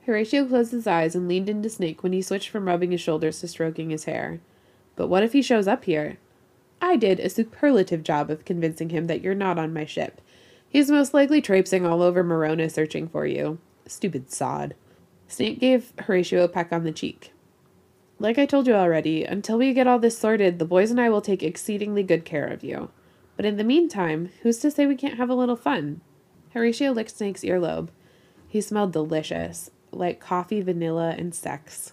Horatio 0.05 0.45
closed 0.45 0.71
his 0.71 0.87
eyes 0.87 1.15
and 1.15 1.27
leaned 1.27 1.49
into 1.49 1.69
Snake 1.69 2.03
when 2.03 2.13
he 2.13 2.21
switched 2.21 2.49
from 2.49 2.67
rubbing 2.67 2.91
his 2.91 3.01
shoulders 3.01 3.39
to 3.41 3.47
stroking 3.47 3.89
his 3.89 4.05
hair. 4.05 4.39
But 4.95 5.07
what 5.07 5.23
if 5.23 5.33
he 5.33 5.41
shows 5.41 5.67
up 5.67 5.85
here? 5.85 6.17
I 6.79 6.95
did 6.95 7.19
a 7.19 7.29
superlative 7.29 8.03
job 8.03 8.29
of 8.29 8.45
convincing 8.45 8.89
him 8.89 9.07
that 9.07 9.21
you're 9.21 9.33
not 9.33 9.57
on 9.57 9.73
my 9.73 9.85
ship. 9.85 10.21
He's 10.69 10.91
most 10.91 11.13
likely 11.13 11.41
traipsing 11.41 11.85
all 11.85 12.01
over 12.01 12.23
Morona 12.23 12.71
searching 12.71 13.07
for 13.07 13.25
you. 13.25 13.57
Stupid 13.87 14.31
sod. 14.31 14.75
Snake 15.27 15.59
gave 15.59 15.93
Horatio 15.99 16.43
a 16.43 16.47
peck 16.47 16.71
on 16.71 16.83
the 16.83 16.91
cheek. 16.91 17.31
Like 18.19 18.37
I 18.37 18.45
told 18.45 18.67
you 18.67 18.73
already, 18.73 19.25
until 19.25 19.57
we 19.57 19.73
get 19.73 19.87
all 19.87 19.99
this 19.99 20.17
sorted, 20.17 20.57
the 20.57 20.65
boys 20.65 20.91
and 20.91 21.01
I 21.01 21.09
will 21.09 21.21
take 21.21 21.43
exceedingly 21.43 22.03
good 22.03 22.23
care 22.23 22.47
of 22.47 22.63
you. 22.63 22.89
But 23.35 23.45
in 23.45 23.57
the 23.57 23.63
meantime, 23.63 24.29
who's 24.41 24.59
to 24.59 24.71
say 24.71 24.85
we 24.85 24.95
can't 24.95 25.17
have 25.17 25.29
a 25.29 25.35
little 25.35 25.57
fun? 25.57 26.01
Horatio 26.53 26.91
licked 26.91 27.11
Snake's 27.11 27.41
earlobe. 27.41 27.89
He 28.47 28.61
smelled 28.61 28.93
delicious, 28.93 29.69
like 29.91 30.21
coffee, 30.21 30.61
vanilla, 30.61 31.15
and 31.17 31.35
sex. 31.35 31.91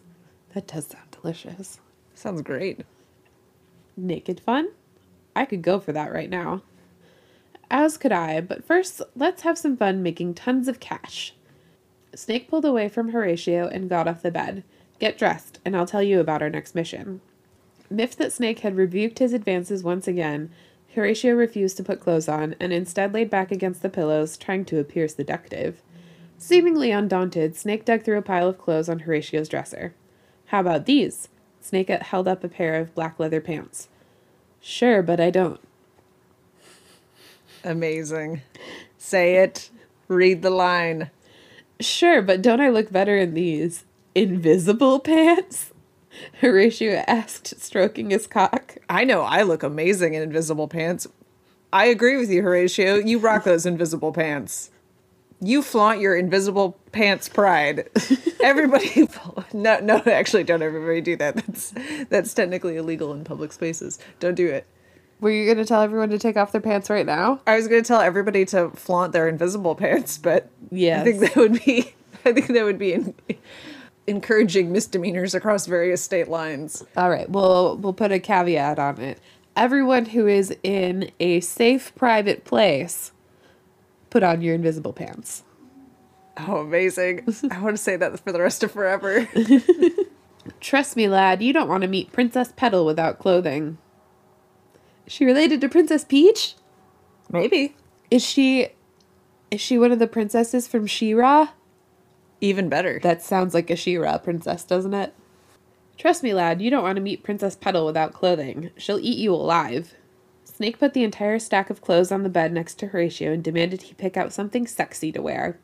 That 0.54 0.68
does 0.68 0.86
sound 0.86 1.10
delicious. 1.10 1.80
Sounds 2.14 2.42
great. 2.42 2.84
Naked 3.96 4.38
fun? 4.38 4.68
I 5.34 5.44
could 5.44 5.62
go 5.62 5.80
for 5.80 5.92
that 5.92 6.12
right 6.12 6.30
now. 6.30 6.62
As 7.70 7.96
could 7.96 8.12
I, 8.12 8.40
but 8.40 8.64
first, 8.64 9.02
let's 9.16 9.42
have 9.42 9.58
some 9.58 9.76
fun 9.76 10.02
making 10.02 10.34
tons 10.34 10.68
of 10.68 10.78
cash. 10.78 11.34
Snake 12.14 12.48
pulled 12.48 12.64
away 12.64 12.88
from 12.88 13.10
Horatio 13.10 13.68
and 13.68 13.88
got 13.88 14.08
off 14.08 14.22
the 14.22 14.30
bed. 14.30 14.64
Get 14.98 15.18
dressed, 15.18 15.58
and 15.64 15.76
I'll 15.76 15.86
tell 15.86 16.02
you 16.02 16.20
about 16.20 16.42
our 16.42 16.50
next 16.50 16.74
mission. 16.74 17.20
Miffed 17.90 18.18
that 18.18 18.32
Snake 18.32 18.60
had 18.60 18.76
rebuked 18.76 19.18
his 19.18 19.32
advances 19.32 19.82
once 19.82 20.06
again, 20.06 20.50
Horatio 20.94 21.34
refused 21.34 21.78
to 21.78 21.84
put 21.84 22.00
clothes 22.00 22.28
on 22.28 22.54
and 22.60 22.72
instead 22.72 23.14
laid 23.14 23.30
back 23.30 23.50
against 23.50 23.82
the 23.82 23.88
pillows, 23.88 24.36
trying 24.36 24.64
to 24.66 24.78
appear 24.78 25.08
seductive. 25.08 25.80
Seemingly 26.36 26.90
undaunted, 26.90 27.56
Snake 27.56 27.84
dug 27.84 28.02
through 28.02 28.18
a 28.18 28.22
pile 28.22 28.48
of 28.48 28.58
clothes 28.58 28.88
on 28.88 29.00
Horatio's 29.00 29.48
dresser. 29.48 29.94
How 30.46 30.60
about 30.60 30.86
these? 30.86 31.28
Snake 31.60 31.88
held 31.88 32.28
up 32.28 32.44
a 32.44 32.48
pair 32.48 32.74
of 32.74 32.94
black 32.94 33.18
leather 33.18 33.40
pants. 33.40 33.88
Sure, 34.60 35.02
but 35.02 35.20
I 35.20 35.30
don't. 35.30 35.60
Amazing. 37.64 38.42
Say 38.98 39.36
it. 39.36 39.70
Read 40.08 40.42
the 40.42 40.50
line. 40.50 41.10
Sure, 41.82 42.22
but 42.22 42.42
don't 42.42 42.60
I 42.60 42.68
look 42.68 42.92
better 42.92 43.16
in 43.16 43.34
these 43.34 43.84
invisible 44.14 45.00
pants? 45.00 45.72
Horatio 46.40 47.04
asked, 47.06 47.60
stroking 47.60 48.10
his 48.10 48.26
cock. 48.26 48.76
I 48.88 49.04
know 49.04 49.22
I 49.22 49.42
look 49.42 49.62
amazing 49.62 50.14
in 50.14 50.22
invisible 50.22 50.68
pants. 50.68 51.06
I 51.72 51.86
agree 51.86 52.16
with 52.18 52.30
you, 52.30 52.42
Horatio. 52.42 52.96
You 52.96 53.18
rock 53.18 53.44
those 53.44 53.64
invisible 53.66 54.12
pants. 54.12 54.70
You 55.40 55.62
flaunt 55.62 56.00
your 56.00 56.16
invisible 56.16 56.78
pants 56.92 57.28
pride. 57.28 57.88
Everybody, 58.42 59.08
no, 59.52 59.80
no, 59.80 60.02
actually, 60.06 60.44
don't 60.44 60.62
everybody 60.62 61.00
do 61.00 61.16
that. 61.16 61.36
That's 61.36 61.74
that's 62.10 62.34
technically 62.34 62.76
illegal 62.76 63.12
in 63.12 63.24
public 63.24 63.52
spaces. 63.52 63.98
Don't 64.20 64.34
do 64.34 64.46
it. 64.48 64.66
Were 65.22 65.30
you 65.30 65.44
going 65.44 65.58
to 65.58 65.64
tell 65.64 65.82
everyone 65.82 66.08
to 66.10 66.18
take 66.18 66.36
off 66.36 66.50
their 66.50 66.60
pants 66.60 66.90
right 66.90 67.06
now? 67.06 67.40
I 67.46 67.54
was 67.54 67.68
going 67.68 67.80
to 67.80 67.86
tell 67.86 68.00
everybody 68.00 68.44
to 68.46 68.70
flaunt 68.70 69.12
their 69.12 69.28
invisible 69.28 69.76
pants, 69.76 70.18
but 70.18 70.50
Yes. 70.72 71.00
I 71.00 71.04
think 71.04 71.20
that 71.20 71.36
would 71.36 71.64
be, 71.64 71.94
I 72.24 72.32
think 72.32 72.48
that 72.48 72.64
would 72.64 72.78
be 72.78 72.92
in, 72.92 73.14
encouraging 74.08 74.72
misdemeanors 74.72 75.32
across 75.32 75.66
various 75.66 76.02
state 76.02 76.26
lines. 76.26 76.82
All 76.96 77.08
right, 77.08 77.30
we'll 77.30 77.76
we'll 77.76 77.92
put 77.92 78.10
a 78.10 78.18
caveat 78.18 78.80
on 78.80 79.00
it. 79.00 79.20
Everyone 79.54 80.06
who 80.06 80.26
is 80.26 80.52
in 80.64 81.12
a 81.20 81.38
safe 81.38 81.94
private 81.94 82.44
place, 82.44 83.12
put 84.10 84.24
on 84.24 84.42
your 84.42 84.56
invisible 84.56 84.92
pants. 84.92 85.44
Oh, 86.36 86.56
amazing. 86.56 87.28
I 87.48 87.60
want 87.60 87.76
to 87.76 87.82
say 87.82 87.94
that 87.94 88.18
for 88.18 88.32
the 88.32 88.40
rest 88.40 88.64
of 88.64 88.72
forever. 88.72 89.28
Trust 90.60 90.96
me, 90.96 91.06
lad, 91.06 91.42
you 91.42 91.52
don't 91.52 91.68
want 91.68 91.82
to 91.82 91.88
meet 91.88 92.10
Princess 92.10 92.52
Petal 92.56 92.84
without 92.84 93.20
clothing. 93.20 93.78
She 95.06 95.24
related 95.24 95.60
to 95.60 95.68
Princess 95.68 96.04
Peach? 96.04 96.54
Maybe. 97.30 97.74
Is 98.10 98.24
she 98.24 98.70
is 99.52 99.60
she 99.60 99.78
one 99.78 99.92
of 99.92 99.98
the 99.98 100.06
princesses 100.06 100.66
from 100.66 100.86
She-Ra? 100.86 101.48
Even 102.40 102.70
better. 102.70 102.98
That 103.02 103.22
sounds 103.22 103.52
like 103.52 103.68
a 103.68 103.76
She-Ra 103.76 104.16
princess, 104.16 104.64
doesn't 104.64 104.94
it? 104.94 105.12
Trust 105.98 106.22
me, 106.22 106.32
lad, 106.32 106.62
you 106.62 106.70
don't 106.70 106.82
want 106.82 106.96
to 106.96 107.02
meet 107.02 107.22
Princess 107.22 107.54
Petal 107.54 107.84
without 107.84 108.14
clothing. 108.14 108.70
She'll 108.78 108.98
eat 108.98 109.18
you 109.18 109.34
alive. 109.34 109.92
Snake 110.42 110.78
put 110.78 110.94
the 110.94 111.04
entire 111.04 111.38
stack 111.38 111.68
of 111.68 111.82
clothes 111.82 112.10
on 112.10 112.22
the 112.22 112.30
bed 112.30 112.50
next 112.50 112.76
to 112.76 112.86
Horatio 112.86 113.30
and 113.32 113.44
demanded 113.44 113.82
he 113.82 113.94
pick 113.94 114.16
out 114.16 114.32
something 114.32 114.66
sexy 114.66 115.12
to 115.12 115.20
wear. 115.20 115.58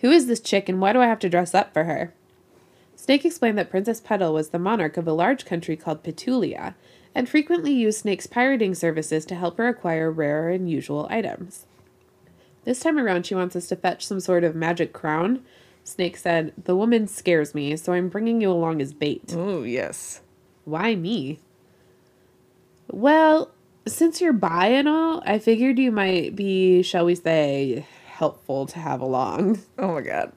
Who 0.00 0.10
is 0.10 0.26
this 0.26 0.40
chick 0.40 0.68
and 0.68 0.80
why 0.80 0.92
do 0.92 1.00
I 1.00 1.06
have 1.06 1.20
to 1.20 1.28
dress 1.28 1.54
up 1.54 1.72
for 1.72 1.84
her? 1.84 2.12
Snake 2.96 3.24
explained 3.24 3.58
that 3.58 3.70
Princess 3.70 4.00
Petal 4.00 4.34
was 4.34 4.48
the 4.48 4.58
monarch 4.58 4.96
of 4.96 5.06
a 5.06 5.12
large 5.12 5.44
country 5.44 5.76
called 5.76 6.02
Petulia, 6.02 6.74
and 7.18 7.28
frequently 7.28 7.72
used 7.72 8.02
Snake's 8.02 8.28
pirating 8.28 8.76
services 8.76 9.24
to 9.24 9.34
help 9.34 9.58
her 9.58 9.66
acquire 9.66 10.08
rare 10.08 10.50
and 10.50 10.60
unusual 10.60 11.08
items. 11.10 11.66
This 12.62 12.78
time 12.78 12.96
around, 12.96 13.26
she 13.26 13.34
wants 13.34 13.56
us 13.56 13.66
to 13.66 13.76
fetch 13.76 14.06
some 14.06 14.20
sort 14.20 14.44
of 14.44 14.54
magic 14.54 14.92
crown. 14.92 15.44
Snake 15.82 16.16
said, 16.16 16.52
The 16.56 16.76
woman 16.76 17.08
scares 17.08 17.56
me, 17.56 17.76
so 17.76 17.92
I'm 17.92 18.08
bringing 18.08 18.40
you 18.40 18.52
along 18.52 18.80
as 18.80 18.92
bait. 18.92 19.34
Oh, 19.36 19.64
yes. 19.64 20.20
Why 20.64 20.94
me? 20.94 21.40
Well, 22.86 23.50
since 23.84 24.20
you're 24.20 24.32
bi 24.32 24.68
and 24.68 24.86
all, 24.86 25.20
I 25.26 25.40
figured 25.40 25.80
you 25.80 25.90
might 25.90 26.36
be, 26.36 26.82
shall 26.84 27.06
we 27.06 27.16
say, 27.16 27.84
helpful 28.06 28.66
to 28.66 28.78
have 28.78 29.00
along. 29.00 29.58
Oh 29.76 29.94
my 29.94 30.02
god. 30.02 30.32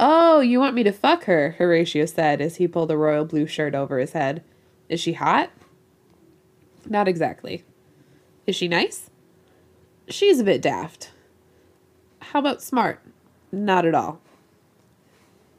Oh, 0.00 0.40
you 0.40 0.58
want 0.58 0.74
me 0.74 0.82
to 0.82 0.90
fuck 0.90 1.26
her, 1.26 1.52
Horatio 1.58 2.06
said 2.06 2.40
as 2.40 2.56
he 2.56 2.66
pulled 2.66 2.90
a 2.90 2.96
royal 2.96 3.24
blue 3.24 3.46
shirt 3.46 3.76
over 3.76 4.00
his 4.00 4.14
head. 4.14 4.42
Is 4.88 4.98
she 4.98 5.12
hot? 5.12 5.50
Not 6.88 7.08
exactly. 7.08 7.64
Is 8.46 8.56
she 8.56 8.68
nice? 8.68 9.10
She's 10.08 10.40
a 10.40 10.44
bit 10.44 10.62
daft. 10.62 11.10
How 12.20 12.40
about 12.40 12.62
smart? 12.62 13.00
Not 13.50 13.84
at 13.84 13.94
all. 13.94 14.20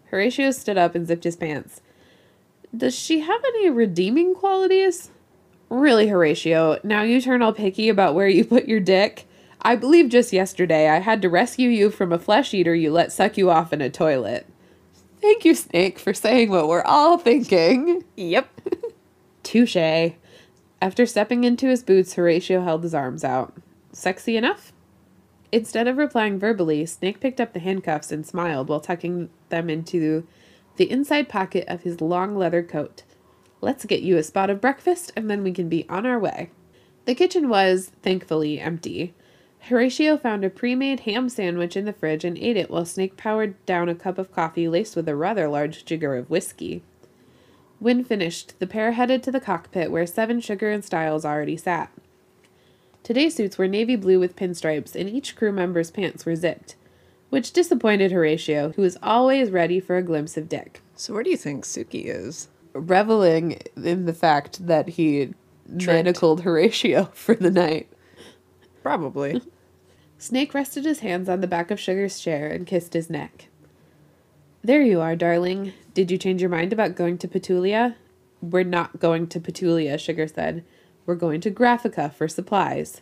Horatio 0.06 0.52
stood 0.52 0.78
up 0.78 0.96
and 0.96 1.08
zipped 1.08 1.24
his 1.24 1.36
pants. 1.36 1.82
Does 2.76 2.96
she 2.96 3.20
have 3.22 3.42
any 3.46 3.70
redeeming 3.70 4.34
qualities? 4.34 5.12
Really, 5.70 6.08
Horatio, 6.08 6.80
now 6.84 7.04
you 7.04 7.22
turn 7.22 7.42
all 7.42 7.54
picky 7.54 7.90
about 7.90 8.16
where 8.16 8.28
you 8.28 8.46
put 8.46 8.68
your 8.68 8.80
dick? 8.80 9.28
I 9.62 9.76
believe 9.76 10.10
just 10.10 10.34
yesterday 10.34 10.90
I 10.90 11.00
had 11.00 11.22
to 11.22 11.30
rescue 11.30 11.70
you 11.70 11.90
from 11.90 12.12
a 12.12 12.20
flesh 12.20 12.54
eater 12.54 12.76
you 12.76 12.92
let 12.92 13.12
suck 13.12 13.38
you 13.38 13.50
off 13.50 13.72
in 13.74 13.82
a 13.82 13.90
toilet. 13.90 14.46
Thank 15.22 15.46
you, 15.46 15.56
Snake, 15.56 16.00
for 16.00 16.14
saying 16.14 16.50
what 16.50 16.68
we're 16.68 16.84
all 16.84 17.18
thinking. 17.18 18.04
Yep. 18.18 18.62
Touche. 19.44 20.14
After 20.84 21.06
stepping 21.06 21.46
into 21.46 21.70
his 21.70 21.82
boots, 21.82 22.16
Horatio 22.16 22.62
held 22.62 22.84
his 22.84 22.94
arms 22.94 23.24
out. 23.24 23.54
Sexy 23.94 24.36
enough? 24.36 24.74
Instead 25.50 25.88
of 25.88 25.96
replying 25.96 26.38
verbally, 26.38 26.86
Snake 26.86 27.22
picked 27.22 27.40
up 27.40 27.54
the 27.54 27.62
handcuffs 27.62 28.12
and 28.12 28.28
smiled 28.28 28.68
while 28.68 28.82
tucking 28.82 29.30
them 29.48 29.70
into 29.70 30.28
the 30.76 30.92
inside 30.92 31.30
pocket 31.30 31.64
of 31.70 31.84
his 31.84 32.02
long 32.02 32.36
leather 32.36 32.62
coat. 32.62 33.04
Let's 33.62 33.86
get 33.86 34.02
you 34.02 34.18
a 34.18 34.24
spot 34.24 34.50
of 34.50 34.60
breakfast 34.60 35.14
and 35.16 35.30
then 35.30 35.42
we 35.42 35.54
can 35.54 35.70
be 35.70 35.88
on 35.88 36.06
our 36.06 36.20
way. 36.20 36.50
The 37.06 37.16
kitchen 37.16 37.48
was, 37.48 37.94
thankfully, 38.02 38.60
empty. 38.60 39.14
Horatio 39.70 40.18
found 40.18 40.44
a 40.44 40.50
pre 40.50 40.76
made 40.76 41.00
ham 41.02 41.30
sandwich 41.30 41.78
in 41.78 41.86
the 41.86 41.94
fridge 41.94 42.26
and 42.26 42.38
ate 42.38 42.58
it 42.58 42.70
while 42.70 42.84
Snake 42.84 43.16
powered 43.16 43.66
down 43.66 43.88
a 43.88 43.96
cup 43.96 44.18
of 44.18 44.34
coffee 44.34 44.68
laced 44.68 44.98
with 44.98 45.08
a 45.08 45.16
rather 45.16 45.48
large 45.48 45.86
jigger 45.86 46.18
of 46.18 46.30
whiskey. 46.30 46.84
When 47.84 48.06
finished, 48.06 48.58
the 48.60 48.66
pair 48.66 48.94
headed 48.94 49.22
to 49.24 49.32
the 49.32 49.42
cockpit 49.42 49.92
where 49.92 50.06
Seven 50.08 50.40
Sugar 50.40 50.72
and 50.72 50.86
Styles 50.86 51.26
already 51.26 51.58
sat. 51.58 51.92
Today's 53.04 53.36
suits 53.36 53.58
were 53.58 53.68
navy 53.68 53.98
blue 53.98 54.22
with 54.22 54.38
pinstripes, 54.38 54.96
and 54.96 55.10
each 55.10 55.36
crew 55.36 55.52
member's 55.52 55.92
pants 55.92 56.26
were 56.26 56.38
zipped, 56.38 56.76
which 57.30 57.52
disappointed 57.52 58.14
Horatio, 58.14 58.72
who 58.78 58.84
was 58.84 58.98
always 59.04 59.52
ready 59.52 59.82
for 59.82 59.98
a 59.98 60.02
glimpse 60.02 60.38
of 60.38 60.48
Dick. 60.48 60.80
So 60.96 61.14
where 61.14 61.24
do 61.24 61.30
you 61.30 61.36
think 61.36 61.66
Suki 61.66 62.06
is? 62.06 62.48
Reveling 62.72 63.60
in 63.76 64.06
the 64.06 64.14
fact 64.14 64.66
that 64.66 64.88
he 64.88 65.34
manacled 65.68 66.44
Horatio 66.44 67.04
for 67.14 67.36
the 67.36 67.52
night. 67.52 67.92
Probably. 68.82 69.42
Snake 70.18 70.54
rested 70.54 70.86
his 70.86 71.02
hands 71.02 71.28
on 71.28 71.42
the 71.42 71.48
back 71.48 71.70
of 71.70 71.82
Sugar's 71.82 72.18
chair 72.18 72.48
and 72.48 72.66
kissed 72.66 72.94
his 72.94 73.10
neck. 73.10 73.50
There 74.66 74.82
you 74.82 75.01
are, 75.01 75.18
darling. 75.18 75.74
Did 75.93 76.09
you 76.09 76.18
change 76.18 76.39
your 76.39 76.49
mind 76.49 76.72
about 76.72 76.95
going 76.95 77.18
to 77.18 77.28
Petulia? 77.28 77.95
We're 78.41 78.64
not 78.64 78.97
going 78.97 79.28
to 79.28 79.41
Petulia, 79.41 79.99
Sugar 79.99 80.26
said. 80.26 80.64
We're 81.05 81.16
going 81.16 81.41
to 81.41 81.51
Graphica 81.51 82.14
for 82.14 82.30
supplies. 82.30 83.01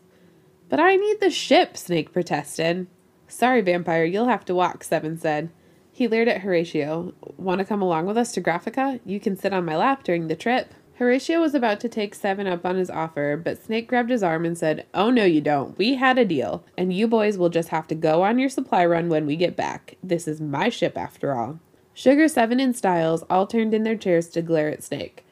But 0.70 0.80
I 0.80 0.96
need 0.96 1.20
the 1.20 1.30
ship, 1.30 1.78
Snake 1.78 2.12
protested. 2.12 2.88
Sorry, 3.28 3.62
Vampire, 3.62 4.06
you'll 4.06 4.28
have 4.28 4.44
to 4.46 4.56
walk, 4.56 4.84
Seven 4.84 5.20
said. 5.20 5.52
He 5.92 6.08
leered 6.08 6.28
at 6.28 6.42
Horatio. 6.42 7.14
Want 7.38 7.60
to 7.60 7.66
come 7.66 7.84
along 7.84 8.08
with 8.08 8.18
us 8.18 8.32
to 8.32 8.42
Graphica? 8.42 9.00
You 9.06 9.20
can 9.20 9.38
sit 9.38 9.54
on 9.54 9.64
my 9.64 9.78
lap 9.78 10.04
during 10.04 10.30
the 10.30 10.36
trip. 10.36 10.74
Horatio 11.02 11.42
was 11.42 11.56
about 11.56 11.80
to 11.80 11.90
take 11.90 12.14
Seven 12.14 12.46
up 12.46 12.64
on 12.64 12.76
his 12.76 12.92
offer, 12.92 13.36
but 13.36 13.60
Snake 13.60 13.88
grabbed 13.88 14.12
his 14.12 14.22
arm 14.22 14.46
and 14.46 14.56
said, 14.56 14.86
Oh, 14.94 15.10
no, 15.10 15.26
you 15.26 15.42
don't. 15.42 15.76
We 15.76 15.96
had 15.96 16.20
a 16.20 16.26
deal, 16.26 16.64
and 16.78 16.94
you 16.94 17.08
boys 17.08 17.40
will 17.40 17.50
just 17.50 17.70
have 17.70 17.88
to 17.88 17.96
go 17.96 18.22
on 18.22 18.38
your 18.38 18.50
supply 18.50 18.86
run 18.86 19.10
when 19.10 19.26
we 19.26 19.36
get 19.36 19.56
back. 19.56 19.98
This 20.04 20.28
is 20.28 20.40
my 20.40 20.70
ship, 20.70 20.96
after 20.96 21.34
all. 21.34 21.60
Sugar, 21.96 22.28
Seven, 22.28 22.60
and 22.60 22.76
Styles 22.76 23.24
all 23.32 23.48
turned 23.48 23.74
in 23.74 23.82
their 23.82 23.96
chairs 23.96 24.28
to 24.28 24.44
glare 24.44 24.70
at 24.70 24.84
Snake. 24.84 25.26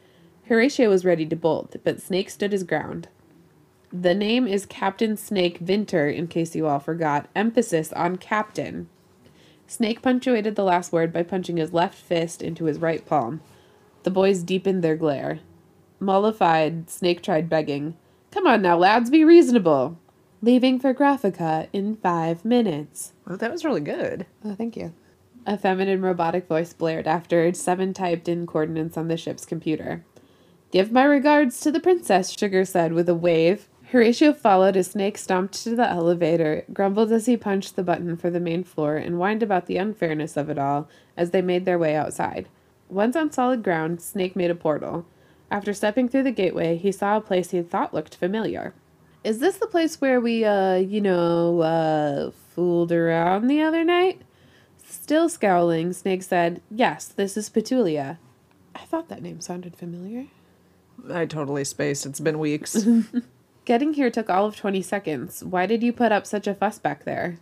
Horatio 0.47 0.89
was 0.89 1.05
ready 1.05 1.27
to 1.27 1.35
bolt, 1.35 1.75
but 1.83 2.01
Snake 2.01 2.31
stood 2.31 2.51
his 2.51 2.63
ground. 2.63 3.07
The 3.93 4.15
name 4.15 4.47
is 4.47 4.65
Captain 4.65 5.15
Snake 5.15 5.59
Vinter, 5.59 6.09
in 6.09 6.25
case 6.25 6.55
you 6.55 6.65
all 6.65 6.79
forgot. 6.79 7.27
Emphasis 7.35 7.93
on 7.93 8.15
Captain. 8.15 8.89
Snake 9.67 10.01
punctuated 10.01 10.55
the 10.55 10.63
last 10.63 10.91
word 10.91 11.13
by 11.13 11.21
punching 11.21 11.57
his 11.57 11.73
left 11.73 11.93
fist 11.93 12.41
into 12.41 12.65
his 12.65 12.79
right 12.79 13.05
palm. 13.05 13.41
The 14.01 14.09
boys 14.09 14.41
deepened 14.41 14.83
their 14.83 14.95
glare. 14.95 15.41
Mollified, 15.99 16.89
Snake 16.89 17.21
tried 17.21 17.49
begging. 17.49 17.95
Come 18.31 18.47
on 18.47 18.61
now, 18.61 18.77
lads, 18.77 19.09
be 19.09 19.23
reasonable. 19.23 19.97
Leaving 20.41 20.79
for 20.79 20.93
Graphica 20.93 21.67
in 21.73 21.97
five 21.97 22.45
minutes. 22.45 23.13
Oh, 23.27 23.35
that 23.35 23.51
was 23.51 23.65
really 23.65 23.81
good. 23.81 24.25
Oh, 24.45 24.55
thank 24.55 24.77
you. 24.77 24.93
A 25.45 25.57
feminine 25.57 26.01
robotic 26.01 26.47
voice 26.47 26.73
blared 26.73 27.07
after 27.07 27.53
Seven 27.53 27.93
typed 27.93 28.29
in 28.29 28.45
coordinates 28.45 28.97
on 28.97 29.07
the 29.07 29.17
ship's 29.17 29.45
computer. 29.45 30.05
Give 30.71 30.91
my 30.91 31.03
regards 31.03 31.59
to 31.61 31.71
the 31.71 31.79
princess, 31.79 32.29
Sugar 32.37 32.63
said 32.63 32.93
with 32.93 33.09
a 33.09 33.15
wave. 33.15 33.67
Horatio 33.91 34.33
followed 34.33 34.77
as 34.77 34.91
Snake 34.91 35.17
stomped 35.17 35.55
to 35.63 35.75
the 35.75 35.89
elevator, 35.89 36.63
grumbled 36.71 37.11
as 37.11 37.25
he 37.25 37.35
punched 37.35 37.75
the 37.75 37.83
button 37.83 38.15
for 38.15 38.29
the 38.29 38.39
main 38.39 38.63
floor, 38.63 38.95
and 38.95 39.17
whined 39.17 39.41
about 39.41 39.65
the 39.65 39.77
unfairness 39.77 40.37
of 40.37 40.49
it 40.49 40.59
all 40.59 40.87
as 41.17 41.31
they 41.31 41.41
made 41.41 41.65
their 41.65 41.79
way 41.79 41.95
outside. 41.95 42.47
Once 42.87 43.15
on 43.15 43.31
solid 43.31 43.63
ground, 43.63 43.99
Snake 43.99 44.35
made 44.35 44.51
a 44.51 44.55
portal. 44.55 45.05
After 45.51 45.73
stepping 45.73 46.07
through 46.07 46.23
the 46.23 46.31
gateway, 46.31 46.77
he 46.77 46.91
saw 46.91 47.17
a 47.17 47.21
place 47.21 47.51
he 47.51 47.61
thought 47.61 47.93
looked 47.93 48.15
familiar. 48.15 48.73
Is 49.23 49.39
this 49.39 49.57
the 49.57 49.67
place 49.67 49.99
where 49.99 50.21
we, 50.21 50.45
uh, 50.45 50.75
you 50.75 51.01
know, 51.01 51.61
uh, 51.61 52.31
fooled 52.31 52.91
around 52.91 53.47
the 53.47 53.61
other 53.61 53.83
night? 53.83 54.21
Still 54.85 55.27
scowling, 55.27 55.93
Snake 55.93 56.23
said, 56.23 56.61
Yes, 56.71 57.07
this 57.07 57.35
is 57.35 57.49
Petulia. 57.49 58.17
I 58.75 58.79
thought 58.79 59.09
that 59.09 59.21
name 59.21 59.41
sounded 59.41 59.75
familiar. 59.75 60.27
I 61.11 61.25
totally 61.25 61.63
spaced. 61.63 62.05
It's 62.05 62.19
been 62.19 62.39
weeks. 62.39 62.85
Getting 63.65 63.93
here 63.93 64.09
took 64.09 64.29
all 64.29 64.45
of 64.45 64.55
20 64.55 64.81
seconds. 64.81 65.43
Why 65.43 65.65
did 65.65 65.83
you 65.83 65.93
put 65.93 66.11
up 66.11 66.25
such 66.25 66.47
a 66.47 66.55
fuss 66.55 66.79
back 66.79 67.03
there? 67.03 67.39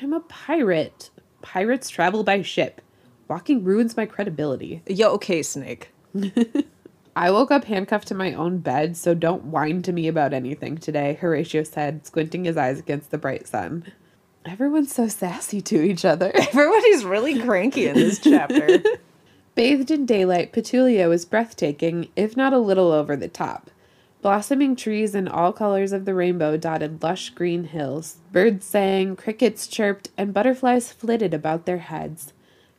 I'm 0.00 0.12
a 0.12 0.20
pirate. 0.20 1.10
Pirates 1.42 1.90
travel 1.90 2.24
by 2.24 2.42
ship. 2.42 2.80
Walking 3.28 3.64
ruins 3.64 3.96
my 3.96 4.06
credibility. 4.06 4.82
Yo, 4.86 5.10
okay, 5.12 5.42
Snake. 5.42 5.90
I 7.16 7.30
woke 7.30 7.50
up 7.50 7.64
handcuffed 7.64 8.08
to 8.08 8.14
my 8.14 8.34
own 8.34 8.58
bed, 8.58 8.96
so 8.96 9.14
don't 9.14 9.44
whine 9.44 9.82
to 9.82 9.92
me 9.92 10.08
about 10.08 10.32
anything 10.32 10.78
today, 10.78 11.14
Horatio 11.20 11.62
said, 11.62 12.04
squinting 12.06 12.44
his 12.44 12.56
eyes 12.56 12.80
against 12.80 13.10
the 13.10 13.18
bright 13.18 13.46
sun. 13.46 13.92
Everyone's 14.44 14.92
so 14.92 15.06
sassy 15.06 15.60
to 15.62 15.80
each 15.80 16.04
other. 16.04 16.32
Everybody's 16.34 17.04
really 17.04 17.40
cranky 17.40 17.86
in 17.86 17.94
this 17.94 18.18
chapter. 18.18 18.82
Bathed 19.54 19.92
in 19.92 20.04
daylight, 20.04 20.52
Petulia 20.52 21.08
was 21.08 21.24
breathtaking, 21.24 22.08
if 22.16 22.36
not 22.36 22.52
a 22.52 22.58
little 22.58 22.90
over 22.90 23.14
the 23.14 23.28
top. 23.28 23.70
Blossoming 24.20 24.74
trees 24.74 25.14
in 25.14 25.28
all 25.28 25.52
colors 25.52 25.92
of 25.92 26.06
the 26.06 26.14
rainbow 26.14 26.56
dotted 26.56 27.02
lush 27.02 27.30
green 27.30 27.64
hills. 27.64 28.16
Birds 28.32 28.66
sang, 28.66 29.14
crickets 29.14 29.68
chirped, 29.68 30.08
and 30.18 30.34
butterflies 30.34 30.90
flitted 30.90 31.32
about 31.32 31.66
their 31.66 31.78
heads. 31.78 32.32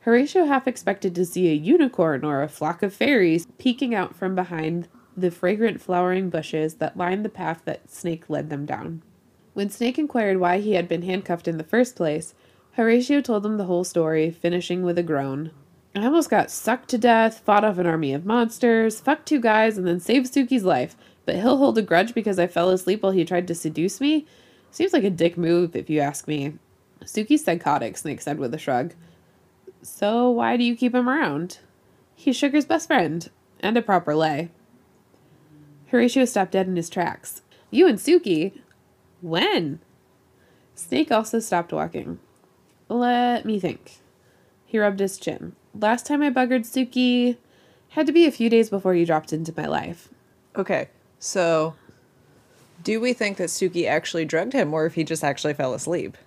Horatio 0.06 0.45
half 0.45 0.68
expected 0.68 1.16
to 1.16 1.26
see 1.26 1.49
a 1.49 1.56
unicorn 1.56 2.24
or 2.24 2.43
a 2.43 2.47
flock 2.47 2.84
of 2.84 2.93
fairies 2.93 3.47
peeking 3.58 3.95
out 3.95 4.16
from 4.16 4.36
behind 4.36 4.88
the 5.18 5.32
fragrant 5.32 5.82
flowering 5.82 6.30
bushes 6.30 6.76
that 6.76 6.95
lined 6.95 7.26
the 7.26 7.30
path 7.30 7.64
that 7.66 7.89
Snake 7.89 8.30
led 8.30 8.51
them 8.51 8.68
down. 8.68 9.01
When 9.56 9.72
Snake 9.72 9.97
inquired 9.97 10.39
why 10.39 10.60
he 10.60 10.74
had 10.74 10.88
been 10.88 11.01
handcuffed 11.01 11.47
in 11.47 11.58
the 11.58 11.64
first 11.64 11.95
place, 11.95 12.36
Horatio 12.74 13.20
told 13.20 13.43
him 13.43 13.58
the 13.58 13.66
whole 13.66 13.84
story, 13.84 14.30
finishing 14.30 14.84
with 14.84 14.99
a 14.99 15.03
groan. 15.03 15.49
I 15.95 16.06
almost 16.06 16.30
got 16.30 16.51
sucked 16.51 16.89
to 16.89 16.99
death, 16.99 17.39
fought 17.39 17.64
off 17.64 17.80
an 17.80 17.88
army 17.88 18.14
of 18.14 18.28
monsters, 18.28 18.99
fucked 18.99 19.26
two 19.26 19.39
guys, 19.39 19.76
and 19.76 19.88
then 19.88 19.99
saved 19.99 20.32
Suki's 20.32 20.64
life. 20.64 20.95
But 21.26 21.38
he'll 21.38 21.58
hold 21.58 21.80
a 21.80 21.82
grudge 21.82 22.14
because 22.14 22.38
I 22.38 22.45
fell 22.45 22.70
asleep 22.70 23.01
while 23.01 23.12
he 23.12 23.26
tried 23.26 23.47
to 23.47 23.56
seduce 23.56 23.99
me? 23.99 24.28
Seems 24.70 24.93
like 24.93 25.03
a 25.03 25.10
dick 25.10 25.36
move, 25.36 25.76
if 25.76 25.89
you 25.89 25.99
ask 25.99 26.28
me. 26.28 26.60
Suki's 27.06 27.43
psychotic, 27.43 27.97
Snake 27.97 28.22
said 28.22 28.38
with 28.38 28.53
a 28.53 28.60
shrug. 28.60 28.93
So 29.86 30.32
why 30.32 30.58
do 30.58 30.64
you 30.64 30.76
keep 30.76 30.96
him 30.96 31.08
around? 31.08 31.60
He's 32.16 32.36
Sugar's 32.36 32.66
best 32.66 32.88
friend, 32.88 33.30
and 33.60 33.78
a 33.78 33.84
proper 33.84 34.16
lay. 34.16 34.50
Horatio 35.92 36.26
stopped 36.26 36.54
dead 36.54 36.68
in 36.68 36.76
his 36.76 36.90
tracks. 36.90 37.44
You 37.70 37.88
and 37.88 38.00
Suki? 38.00 38.60
When? 39.22 39.80
Snake 40.74 41.12
also 41.12 41.40
stopped 41.40 41.72
walking. 41.72 42.18
Let 42.90 43.46
me 43.46 43.60
think. 43.60 44.00
He 44.66 44.80
rubbed 44.80 45.00
his 45.00 45.20
chin. 45.20 45.56
Last 45.80 46.08
time 46.08 46.24
I 46.24 46.32
buggered 46.32 46.66
Suki 46.66 47.38
had 47.90 48.08
to 48.08 48.12
be 48.12 48.26
a 48.26 48.32
few 48.32 48.50
days 48.50 48.72
before 48.72 48.96
you 48.96 49.06
dropped 49.06 49.32
into 49.32 49.54
my 49.56 49.68
life. 49.68 50.10
Okay, 50.56 50.90
so 51.20 51.76
do 52.84 53.00
we 53.00 53.14
think 53.14 53.38
that 53.38 53.50
Suki 53.50 53.88
actually 53.88 54.26
drugged 54.26 54.54
him 54.54 54.74
or 54.74 54.88
if 54.88 54.96
he 54.96 55.04
just 55.04 55.24
actually 55.24 55.54
fell 55.54 55.76
asleep? 55.76 56.18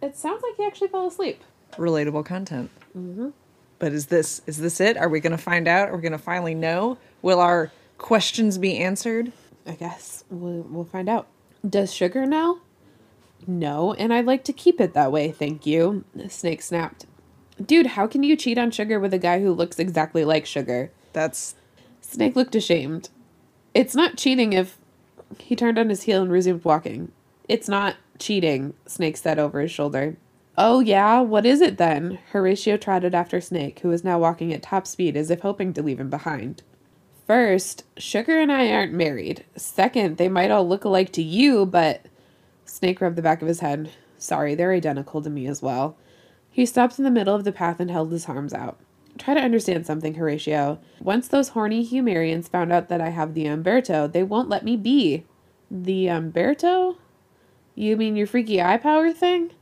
It 0.00 0.16
sounds 0.16 0.44
like 0.44 0.56
he 0.56 0.64
actually 0.64 0.88
fell 0.88 1.08
asleep. 1.08 1.42
Relatable 1.72 2.24
content. 2.24 2.70
Mm-hmm. 2.96 3.30
But 3.78 3.92
is 3.92 4.06
this 4.06 4.42
is 4.46 4.58
this 4.58 4.80
it? 4.80 4.96
Are 4.96 5.08
we 5.08 5.20
going 5.20 5.32
to 5.32 5.38
find 5.38 5.66
out? 5.66 5.88
Are 5.88 5.96
we 5.96 6.02
going 6.02 6.12
to 6.12 6.18
finally 6.18 6.54
know? 6.54 6.98
Will 7.22 7.40
our 7.40 7.72
questions 7.98 8.58
be 8.58 8.76
answered? 8.78 9.32
I 9.66 9.72
guess 9.72 10.24
we'll, 10.30 10.62
we'll 10.62 10.84
find 10.84 11.08
out. 11.08 11.28
Does 11.68 11.92
Sugar 11.92 12.26
know? 12.26 12.60
No, 13.46 13.94
and 13.94 14.12
I'd 14.12 14.26
like 14.26 14.44
to 14.44 14.52
keep 14.52 14.80
it 14.80 14.92
that 14.94 15.12
way, 15.12 15.30
thank 15.30 15.64
you. 15.64 16.04
Snake 16.28 16.62
snapped. 16.62 17.06
Dude, 17.64 17.86
how 17.86 18.06
can 18.06 18.22
you 18.22 18.36
cheat 18.36 18.58
on 18.58 18.70
Sugar 18.70 18.98
with 18.98 19.14
a 19.14 19.18
guy 19.18 19.40
who 19.40 19.52
looks 19.52 19.78
exactly 19.78 20.24
like 20.24 20.46
Sugar? 20.46 20.90
That's 21.12 21.54
Snake 22.00 22.36
looked 22.36 22.54
ashamed. 22.54 23.08
It's 23.74 23.94
not 23.94 24.16
cheating 24.16 24.52
if. 24.52 24.78
He 25.38 25.54
turned 25.54 25.78
on 25.78 25.90
his 25.90 26.02
heel 26.02 26.22
and 26.22 26.32
resumed 26.32 26.64
walking. 26.64 27.12
It's 27.48 27.68
not 27.68 27.96
cheating, 28.18 28.74
Snake 28.86 29.16
said 29.16 29.38
over 29.38 29.60
his 29.60 29.70
shoulder. 29.70 30.16
Oh, 30.58 30.80
yeah? 30.80 31.20
What 31.20 31.46
is 31.46 31.60
it 31.60 31.78
then? 31.78 32.18
Horatio 32.32 32.76
trotted 32.76 33.14
after 33.14 33.40
Snake, 33.40 33.80
who 33.80 33.88
was 33.88 34.04
now 34.04 34.18
walking 34.18 34.52
at 34.52 34.62
top 34.62 34.86
speed 34.86 35.16
as 35.16 35.30
if 35.30 35.40
hoping 35.40 35.72
to 35.72 35.82
leave 35.82 36.00
him 36.00 36.10
behind. 36.10 36.62
First, 37.26 37.84
Sugar 37.96 38.40
and 38.40 38.50
I 38.50 38.72
aren't 38.72 38.92
married. 38.92 39.44
Second, 39.56 40.16
they 40.16 40.28
might 40.28 40.50
all 40.50 40.68
look 40.68 40.84
alike 40.84 41.12
to 41.12 41.22
you, 41.22 41.64
but. 41.64 42.06
Snake 42.64 43.00
rubbed 43.00 43.16
the 43.16 43.22
back 43.22 43.40
of 43.40 43.48
his 43.48 43.60
head. 43.60 43.90
Sorry, 44.18 44.54
they're 44.54 44.72
identical 44.72 45.22
to 45.22 45.30
me 45.30 45.46
as 45.46 45.62
well. 45.62 45.96
He 46.50 46.66
stopped 46.66 46.98
in 46.98 47.04
the 47.04 47.10
middle 47.10 47.34
of 47.34 47.44
the 47.44 47.52
path 47.52 47.80
and 47.80 47.90
held 47.90 48.10
his 48.12 48.28
arms 48.28 48.52
out. 48.52 48.78
Try 49.16 49.34
to 49.34 49.40
understand 49.40 49.86
something, 49.86 50.14
Horatio. 50.14 50.80
Once 51.00 51.28
those 51.28 51.50
horny 51.50 51.84
Humerians 51.84 52.48
found 52.48 52.72
out 52.72 52.88
that 52.88 53.00
I 53.00 53.10
have 53.10 53.34
the 53.34 53.46
Umberto, 53.46 54.08
they 54.08 54.22
won't 54.22 54.48
let 54.48 54.64
me 54.64 54.76
be. 54.76 55.24
The 55.70 56.08
Umberto? 56.08 56.96
You 57.74 57.96
mean 57.96 58.16
your 58.16 58.26
freaky 58.26 58.60
eye 58.60 58.76
power 58.76 59.12
thing? 59.12 59.52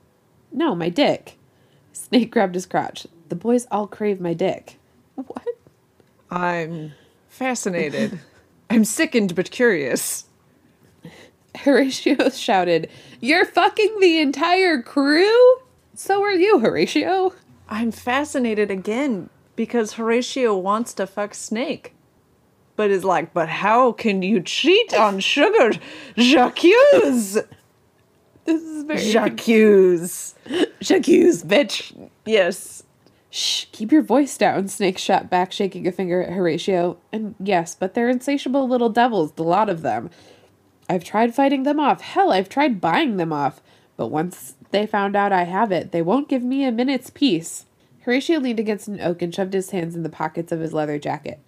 No, 0.52 0.74
my 0.74 0.88
dick. 0.88 1.36
Snake 1.92 2.30
grabbed 2.30 2.54
his 2.54 2.66
crotch. 2.66 3.06
The 3.28 3.34
boys 3.34 3.66
all 3.70 3.86
crave 3.86 4.20
my 4.20 4.34
dick. 4.34 4.78
What? 5.14 5.46
I'm 6.30 6.92
fascinated. 7.28 8.20
I'm 8.70 8.84
sickened 8.84 9.34
but 9.34 9.50
curious. 9.50 10.24
Horatio 11.56 12.28
shouted, 12.30 12.88
You're 13.20 13.44
fucking 13.44 14.00
the 14.00 14.20
entire 14.20 14.82
crew? 14.82 15.56
So 15.94 16.22
are 16.22 16.32
you, 16.32 16.60
Horatio. 16.60 17.34
I'm 17.68 17.90
fascinated 17.90 18.70
again 18.70 19.30
because 19.56 19.94
Horatio 19.94 20.56
wants 20.56 20.94
to 20.94 21.06
fuck 21.06 21.34
Snake. 21.34 21.94
But 22.76 22.90
is 22.90 23.04
like, 23.04 23.34
but 23.34 23.48
how 23.48 23.90
can 23.92 24.22
you 24.22 24.40
cheat 24.40 24.94
on 24.94 25.18
Sugar? 25.18 25.72
Jacques! 26.16 26.64
This 28.48 28.62
is 28.62 28.84
very 28.84 29.10
Jacques! 29.10 29.40
Jacques, 30.80 31.04
bitch. 31.44 32.08
Yes. 32.24 32.82
Shh, 33.28 33.66
keep 33.72 33.92
your 33.92 34.00
voice 34.00 34.38
down, 34.38 34.68
Snake 34.68 34.96
shot 34.96 35.28
back, 35.28 35.52
shaking 35.52 35.86
a 35.86 35.92
finger 35.92 36.22
at 36.22 36.32
Horatio. 36.32 36.96
And 37.12 37.34
yes, 37.38 37.74
but 37.74 37.92
they're 37.92 38.08
insatiable 38.08 38.66
little 38.66 38.88
devils, 38.88 39.32
the 39.32 39.44
lot 39.44 39.68
of 39.68 39.82
them. 39.82 40.08
I've 40.88 41.04
tried 41.04 41.34
fighting 41.34 41.64
them 41.64 41.78
off. 41.78 42.00
Hell, 42.00 42.32
I've 42.32 42.48
tried 42.48 42.80
buying 42.80 43.18
them 43.18 43.34
off. 43.34 43.60
But 43.98 44.06
once 44.06 44.54
they 44.70 44.86
found 44.86 45.14
out 45.14 45.30
I 45.30 45.42
have 45.42 45.70
it, 45.70 45.92
they 45.92 46.00
won't 46.00 46.30
give 46.30 46.42
me 46.42 46.64
a 46.64 46.72
minute's 46.72 47.10
peace. 47.10 47.66
Horatio 48.04 48.40
leaned 48.40 48.60
against 48.60 48.88
an 48.88 49.02
oak 49.02 49.20
and 49.20 49.34
shoved 49.34 49.52
his 49.52 49.72
hands 49.72 49.94
in 49.94 50.04
the 50.04 50.08
pockets 50.08 50.52
of 50.52 50.60
his 50.60 50.72
leather 50.72 50.98
jacket. 50.98 51.38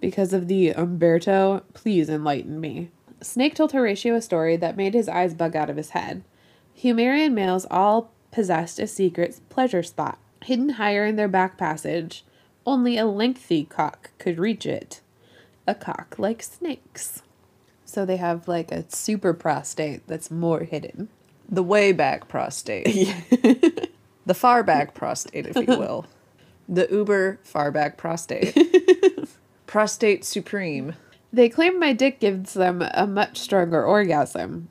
Because 0.00 0.32
of 0.32 0.48
the 0.48 0.70
Umberto, 0.70 1.62
please 1.74 2.08
enlighten 2.08 2.58
me. 2.58 2.90
Snake 3.22 3.54
told 3.54 3.72
Horatio 3.72 4.14
a 4.14 4.22
story 4.22 4.56
that 4.56 4.76
made 4.76 4.94
his 4.94 5.08
eyes 5.08 5.34
bug 5.34 5.56
out 5.56 5.70
of 5.70 5.76
his 5.76 5.90
head. 5.90 6.22
Humerian 6.78 7.32
males 7.32 7.66
all 7.70 8.10
possessed 8.30 8.78
a 8.78 8.86
secret 8.86 9.40
pleasure 9.48 9.82
spot, 9.82 10.18
hidden 10.44 10.70
higher 10.70 11.04
in 11.04 11.16
their 11.16 11.28
back 11.28 11.56
passage. 11.56 12.24
Only 12.66 12.96
a 12.96 13.06
lengthy 13.06 13.64
cock 13.64 14.10
could 14.18 14.38
reach 14.38 14.66
it. 14.66 15.00
A 15.66 15.74
cock 15.74 16.16
like 16.18 16.42
snakes. 16.42 17.22
So 17.84 18.04
they 18.06 18.16
have 18.16 18.48
like 18.48 18.72
a 18.72 18.90
super 18.90 19.34
prostate 19.34 20.06
that's 20.06 20.30
more 20.30 20.60
hidden. 20.60 21.08
The 21.48 21.62
way 21.62 21.92
back 21.92 22.28
prostate. 22.28 22.86
the 24.26 24.34
far 24.34 24.62
back 24.62 24.94
prostate, 24.94 25.46
if 25.46 25.56
you 25.56 25.66
will. 25.78 26.06
The 26.68 26.88
uber 26.90 27.38
far 27.42 27.70
back 27.70 27.98
prostate. 27.98 28.56
prostate 29.66 30.24
supreme. 30.24 30.94
They 31.32 31.48
claim 31.48 31.80
my 31.80 31.94
dick 31.94 32.20
gives 32.20 32.52
them 32.52 32.82
a 32.92 33.06
much 33.06 33.38
stronger 33.38 33.82
orgasm. 33.82 34.68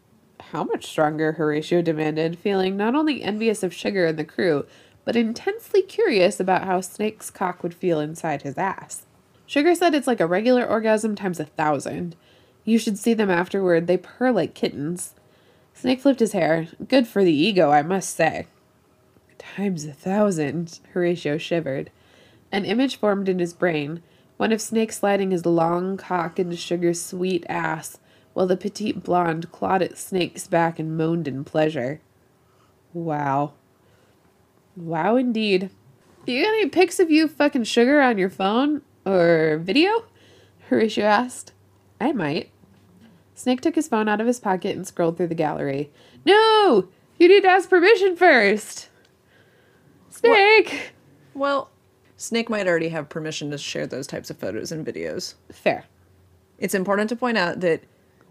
How 0.51 0.63
much 0.63 0.85
stronger? 0.85 1.31
Horatio 1.31 1.81
demanded, 1.81 2.37
feeling 2.37 2.77
not 2.77 2.93
only 2.93 3.23
envious 3.23 3.63
of 3.63 3.73
Sugar 3.73 4.05
and 4.05 4.19
the 4.19 4.23
crew, 4.23 4.65
but 5.03 5.15
intensely 5.15 5.81
curious 5.81 6.39
about 6.39 6.65
how 6.65 6.81
Snake's 6.81 7.31
cock 7.31 7.63
would 7.63 7.73
feel 7.73 7.99
inside 7.99 8.43
his 8.43 8.57
ass. 8.57 9.07
Sugar 9.47 9.73
said 9.73 9.95
it's 9.95 10.05
like 10.05 10.19
a 10.19 10.27
regular 10.27 10.63
orgasm 10.63 11.15
times 11.15 11.39
a 11.39 11.45
thousand. 11.45 12.15
You 12.63 12.77
should 12.77 12.99
see 12.99 13.15
them 13.15 13.31
afterward, 13.31 13.87
they 13.87 13.97
purr 13.97 14.31
like 14.31 14.53
kittens. 14.53 15.15
Snake 15.73 16.01
flipped 16.01 16.19
his 16.19 16.33
hair. 16.33 16.67
Good 16.87 17.07
for 17.07 17.23
the 17.23 17.33
ego, 17.33 17.71
I 17.71 17.81
must 17.81 18.15
say. 18.15 18.45
Times 19.39 19.85
a 19.85 19.93
thousand, 19.93 20.79
Horatio 20.93 21.39
shivered. 21.39 21.89
An 22.51 22.65
image 22.65 22.97
formed 22.97 23.27
in 23.27 23.39
his 23.39 23.53
brain, 23.53 24.03
one 24.41 24.51
of 24.51 24.59
Snake 24.59 24.91
sliding 24.91 25.29
his 25.29 25.45
long 25.45 25.97
cock 25.97 26.39
into 26.39 26.55
Sugar's 26.55 26.99
sweet 26.99 27.45
ass, 27.47 27.99
while 28.33 28.47
the 28.47 28.57
petite 28.57 29.03
blonde 29.03 29.51
clawed 29.51 29.83
at 29.83 29.99
Snake's 29.99 30.47
back 30.47 30.79
and 30.79 30.97
moaned 30.97 31.27
in 31.27 31.43
pleasure. 31.43 32.01
Wow. 32.91 33.53
Wow, 34.75 35.15
indeed. 35.15 35.69
Do 36.25 36.31
you 36.31 36.43
got 36.43 36.55
any 36.55 36.69
pics 36.69 36.99
of 36.99 37.11
you 37.11 37.27
fucking 37.27 37.65
Sugar 37.65 38.01
on 38.01 38.17
your 38.17 38.31
phone? 38.31 38.81
Or 39.05 39.59
video? 39.61 40.05
Horatio 40.69 41.05
asked. 41.05 41.53
I 41.99 42.11
might. 42.11 42.49
Snake 43.35 43.61
took 43.61 43.75
his 43.75 43.87
phone 43.87 44.07
out 44.07 44.21
of 44.21 44.25
his 44.25 44.39
pocket 44.39 44.75
and 44.75 44.87
scrolled 44.87 45.17
through 45.17 45.27
the 45.27 45.35
gallery. 45.35 45.91
No! 46.25 46.87
You 47.19 47.27
need 47.27 47.41
to 47.41 47.47
ask 47.47 47.69
permission 47.69 48.15
first! 48.15 48.89
Snake! 50.09 50.93
Well, 51.35 51.69
Snake 52.21 52.51
might 52.51 52.67
already 52.67 52.89
have 52.89 53.09
permission 53.09 53.49
to 53.49 53.57
share 53.57 53.87
those 53.87 54.05
types 54.05 54.29
of 54.29 54.37
photos 54.37 54.71
and 54.71 54.85
videos. 54.85 55.33
Fair. 55.51 55.85
It's 56.59 56.75
important 56.75 57.09
to 57.09 57.15
point 57.15 57.35
out 57.35 57.61
that 57.61 57.81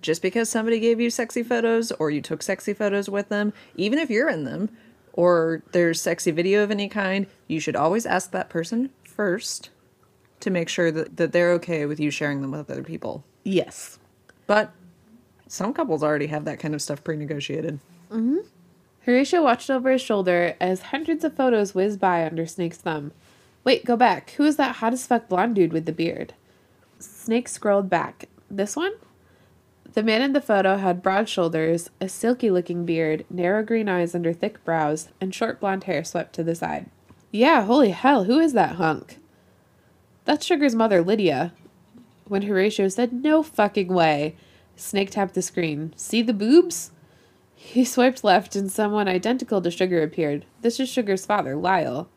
just 0.00 0.22
because 0.22 0.48
somebody 0.48 0.78
gave 0.78 1.00
you 1.00 1.10
sexy 1.10 1.42
photos 1.42 1.90
or 1.90 2.08
you 2.08 2.22
took 2.22 2.40
sexy 2.40 2.72
photos 2.72 3.08
with 3.08 3.30
them, 3.30 3.52
even 3.74 3.98
if 3.98 4.08
you're 4.08 4.28
in 4.28 4.44
them, 4.44 4.70
or 5.12 5.64
there's 5.72 6.00
sexy 6.00 6.30
video 6.30 6.62
of 6.62 6.70
any 6.70 6.88
kind, 6.88 7.26
you 7.48 7.58
should 7.58 7.74
always 7.74 8.06
ask 8.06 8.30
that 8.30 8.48
person 8.48 8.90
first 9.02 9.70
to 10.38 10.50
make 10.50 10.68
sure 10.68 10.92
that, 10.92 11.16
that 11.16 11.32
they're 11.32 11.50
okay 11.54 11.84
with 11.84 11.98
you 11.98 12.12
sharing 12.12 12.42
them 12.42 12.52
with 12.52 12.70
other 12.70 12.84
people. 12.84 13.24
Yes. 13.42 13.98
But 14.46 14.70
some 15.48 15.74
couples 15.74 16.04
already 16.04 16.28
have 16.28 16.44
that 16.44 16.60
kind 16.60 16.76
of 16.76 16.80
stuff 16.80 17.02
pre 17.02 17.16
negotiated. 17.16 17.80
Mm 18.08 18.20
hmm. 18.20 18.36
Horatio 19.00 19.42
watched 19.42 19.68
over 19.68 19.90
his 19.90 20.00
shoulder 20.00 20.54
as 20.60 20.82
hundreds 20.82 21.24
of 21.24 21.34
photos 21.34 21.74
whizzed 21.74 21.98
by 21.98 22.24
under 22.24 22.46
Snake's 22.46 22.78
thumb. 22.78 23.10
Wait, 23.64 23.84
go 23.84 23.96
back. 23.96 24.30
Who 24.32 24.44
is 24.44 24.56
that 24.56 24.76
hot 24.76 24.92
as 24.92 25.06
fuck 25.06 25.28
blonde 25.28 25.54
dude 25.54 25.72
with 25.72 25.86
the 25.86 25.92
beard? 25.92 26.34
Snake 26.98 27.48
scrolled 27.48 27.90
back. 27.90 28.28
This 28.50 28.76
one? 28.76 28.92
The 29.92 30.02
man 30.02 30.22
in 30.22 30.32
the 30.32 30.40
photo 30.40 30.76
had 30.76 31.02
broad 31.02 31.28
shoulders, 31.28 31.90
a 32.00 32.08
silky 32.08 32.50
looking 32.50 32.86
beard, 32.86 33.24
narrow 33.28 33.64
green 33.64 33.88
eyes 33.88 34.14
under 34.14 34.32
thick 34.32 34.64
brows, 34.64 35.08
and 35.20 35.34
short 35.34 35.60
blonde 35.60 35.84
hair 35.84 36.04
swept 36.04 36.32
to 36.34 36.44
the 36.44 36.54
side. 36.54 36.88
Yeah, 37.32 37.64
holy 37.64 37.90
hell, 37.90 38.24
who 38.24 38.38
is 38.38 38.52
that 38.52 38.76
hunk? 38.76 39.18
That's 40.24 40.46
Sugar's 40.46 40.74
mother, 40.74 41.02
Lydia. 41.02 41.52
When 42.26 42.42
Horatio 42.42 42.88
said, 42.88 43.12
No 43.12 43.42
fucking 43.42 43.88
way, 43.88 44.36
Snake 44.76 45.10
tapped 45.10 45.34
the 45.34 45.42
screen. 45.42 45.92
See 45.96 46.22
the 46.22 46.32
boobs? 46.32 46.92
He 47.54 47.84
swiped 47.84 48.24
left 48.24 48.56
and 48.56 48.70
someone 48.70 49.08
identical 49.08 49.60
to 49.60 49.70
Sugar 49.70 50.02
appeared. 50.02 50.46
This 50.62 50.78
is 50.78 50.88
Sugar's 50.88 51.26
father, 51.26 51.56
Lyle. 51.56 52.08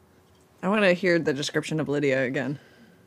I 0.64 0.70
want 0.70 0.84
to 0.84 0.93
hear 0.93 1.20
the 1.20 1.34
description 1.34 1.82
of 1.82 1.89
Lydia 1.89 2.24
again. 2.24 2.57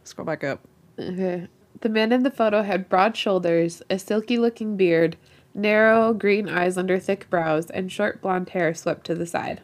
Scroll 0.04 0.26
back 0.26 0.44
up. 0.44 0.60
Okay. 0.98 1.48
The 1.80 1.88
man 1.88 2.12
in 2.12 2.22
the 2.22 2.30
photo 2.30 2.62
had 2.62 2.90
broad 2.90 3.16
shoulders, 3.16 3.82
a 3.88 3.98
silky 3.98 4.36
looking 4.36 4.76
beard, 4.76 5.16
narrow 5.54 6.12
green 6.12 6.50
eyes 6.50 6.76
under 6.76 6.98
thick 6.98 7.30
brows, 7.30 7.70
and 7.70 7.90
short 7.90 8.20
blonde 8.20 8.50
hair 8.50 8.74
swept 8.74 9.06
to 9.06 9.14
the 9.14 9.24
side. 9.24 9.62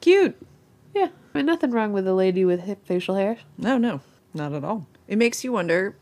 Cute. 0.00 0.36
Yeah, 0.92 1.10
and 1.34 1.46
nothing 1.46 1.70
wrong 1.70 1.92
with 1.92 2.06
a 2.08 2.14
lady 2.14 2.44
with 2.44 2.62
hip 2.62 2.84
facial 2.84 3.14
hair. 3.14 3.38
No, 3.56 3.78
no, 3.78 4.00
not 4.34 4.52
at 4.52 4.64
all. 4.64 4.88
It 5.06 5.18
makes 5.18 5.44
you 5.44 5.52
wonder 5.52 5.96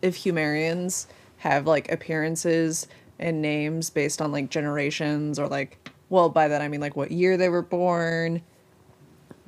if 0.00 0.16
Humerians 0.16 1.06
have 1.38 1.66
like 1.66 1.90
appearances 1.90 2.86
and 3.18 3.42
names 3.42 3.90
based 3.90 4.22
on 4.22 4.30
like 4.30 4.48
generations 4.48 5.40
or 5.40 5.48
like, 5.48 5.90
well, 6.08 6.28
by 6.28 6.46
that 6.46 6.62
I 6.62 6.68
mean 6.68 6.80
like 6.80 6.94
what 6.94 7.10
year 7.10 7.36
they 7.36 7.48
were 7.48 7.62
born, 7.62 8.42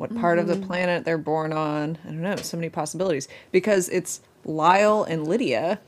what 0.03 0.14
part 0.16 0.40
of 0.40 0.48
the 0.48 0.55
mm-hmm. 0.55 0.64
planet 0.64 1.05
they're 1.05 1.16
born 1.16 1.53
on. 1.53 1.96
I 2.05 2.09
don't 2.09 2.22
know, 2.22 2.34
so 2.34 2.57
many 2.57 2.68
possibilities. 2.68 3.28
Because 3.53 3.88
it's 3.88 4.20
Lyle 4.44 5.05
and 5.05 5.28
Lydia, 5.28 5.78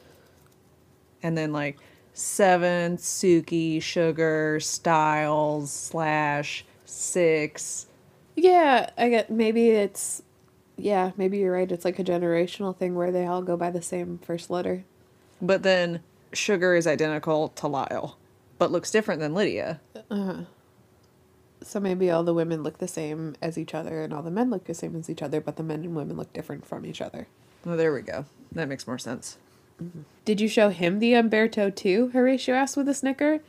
and 1.21 1.37
then 1.37 1.53
like 1.53 1.79
Seven, 2.13 2.97
Suki, 2.97 3.83
Sugar, 3.83 4.61
Styles, 4.61 5.73
Slash, 5.73 6.65
Six. 6.85 7.87
Yeah, 8.37 8.89
I 8.97 9.09
get 9.09 9.31
maybe 9.31 9.71
it's 9.71 10.23
yeah, 10.77 11.11
maybe 11.17 11.39
you're 11.39 11.53
right. 11.53 11.71
It's 11.71 11.85
like 11.85 11.99
a 11.99 12.05
generational 12.05 12.77
thing 12.77 12.95
where 12.95 13.11
they 13.11 13.27
all 13.27 13.43
go 13.43 13.57
by 13.57 13.71
the 13.71 13.83
same 13.83 14.19
first 14.19 14.49
letter. 14.49 14.85
But 15.43 15.65
then 15.65 16.01
Sugar 16.33 16.77
is 16.77 16.87
identical 16.87 17.49
to 17.49 17.67
Lyle, 17.67 18.17
but 18.59 18.71
looks 18.71 18.93
different 18.93 19.21
than 19.21 19.35
Lydia. 19.35 19.81
Uh-huh. 20.09 20.43
So 21.65 21.81
maybe 21.81 22.11
all 22.11 22.23
the 22.23 22.35
women 22.35 22.63
look 22.63 22.79
the 22.79 22.87
same 22.87 23.37
as 23.41 23.57
each 23.57 23.75
other 23.75 24.03
and 24.03 24.13
all 24.13 24.23
the 24.23 24.31
men 24.31 24.51
look 24.51 24.65
the 24.65 24.75
same 24.75 24.95
as 24.97 25.09
each 25.09 25.23
other, 25.23 25.41
but 25.41 25.57
the 25.57 25.63
men 25.63 25.81
and 25.81 25.97
women 25.97 26.17
look 26.17 26.33
different 26.33 26.67
from 26.67 26.85
each 26.85 27.01
other. 27.01 27.27
Well, 27.65 27.79
there 27.79 27.93
we 27.93 28.03
go. 28.03 28.27
That 28.53 28.69
makes 28.69 28.87
more 28.87 28.99
sense. 28.99 29.39
Mm-hmm. 29.83 30.03
Did 30.27 30.41
you 30.41 30.49
show 30.49 30.69
him 30.69 30.99
the 30.99 31.15
Umberto 31.15 31.71
too? 31.71 32.11
Horatio 32.13 32.55
asked 32.55 32.77
with 32.77 32.89
a 32.89 32.95
snicker. 32.95 33.41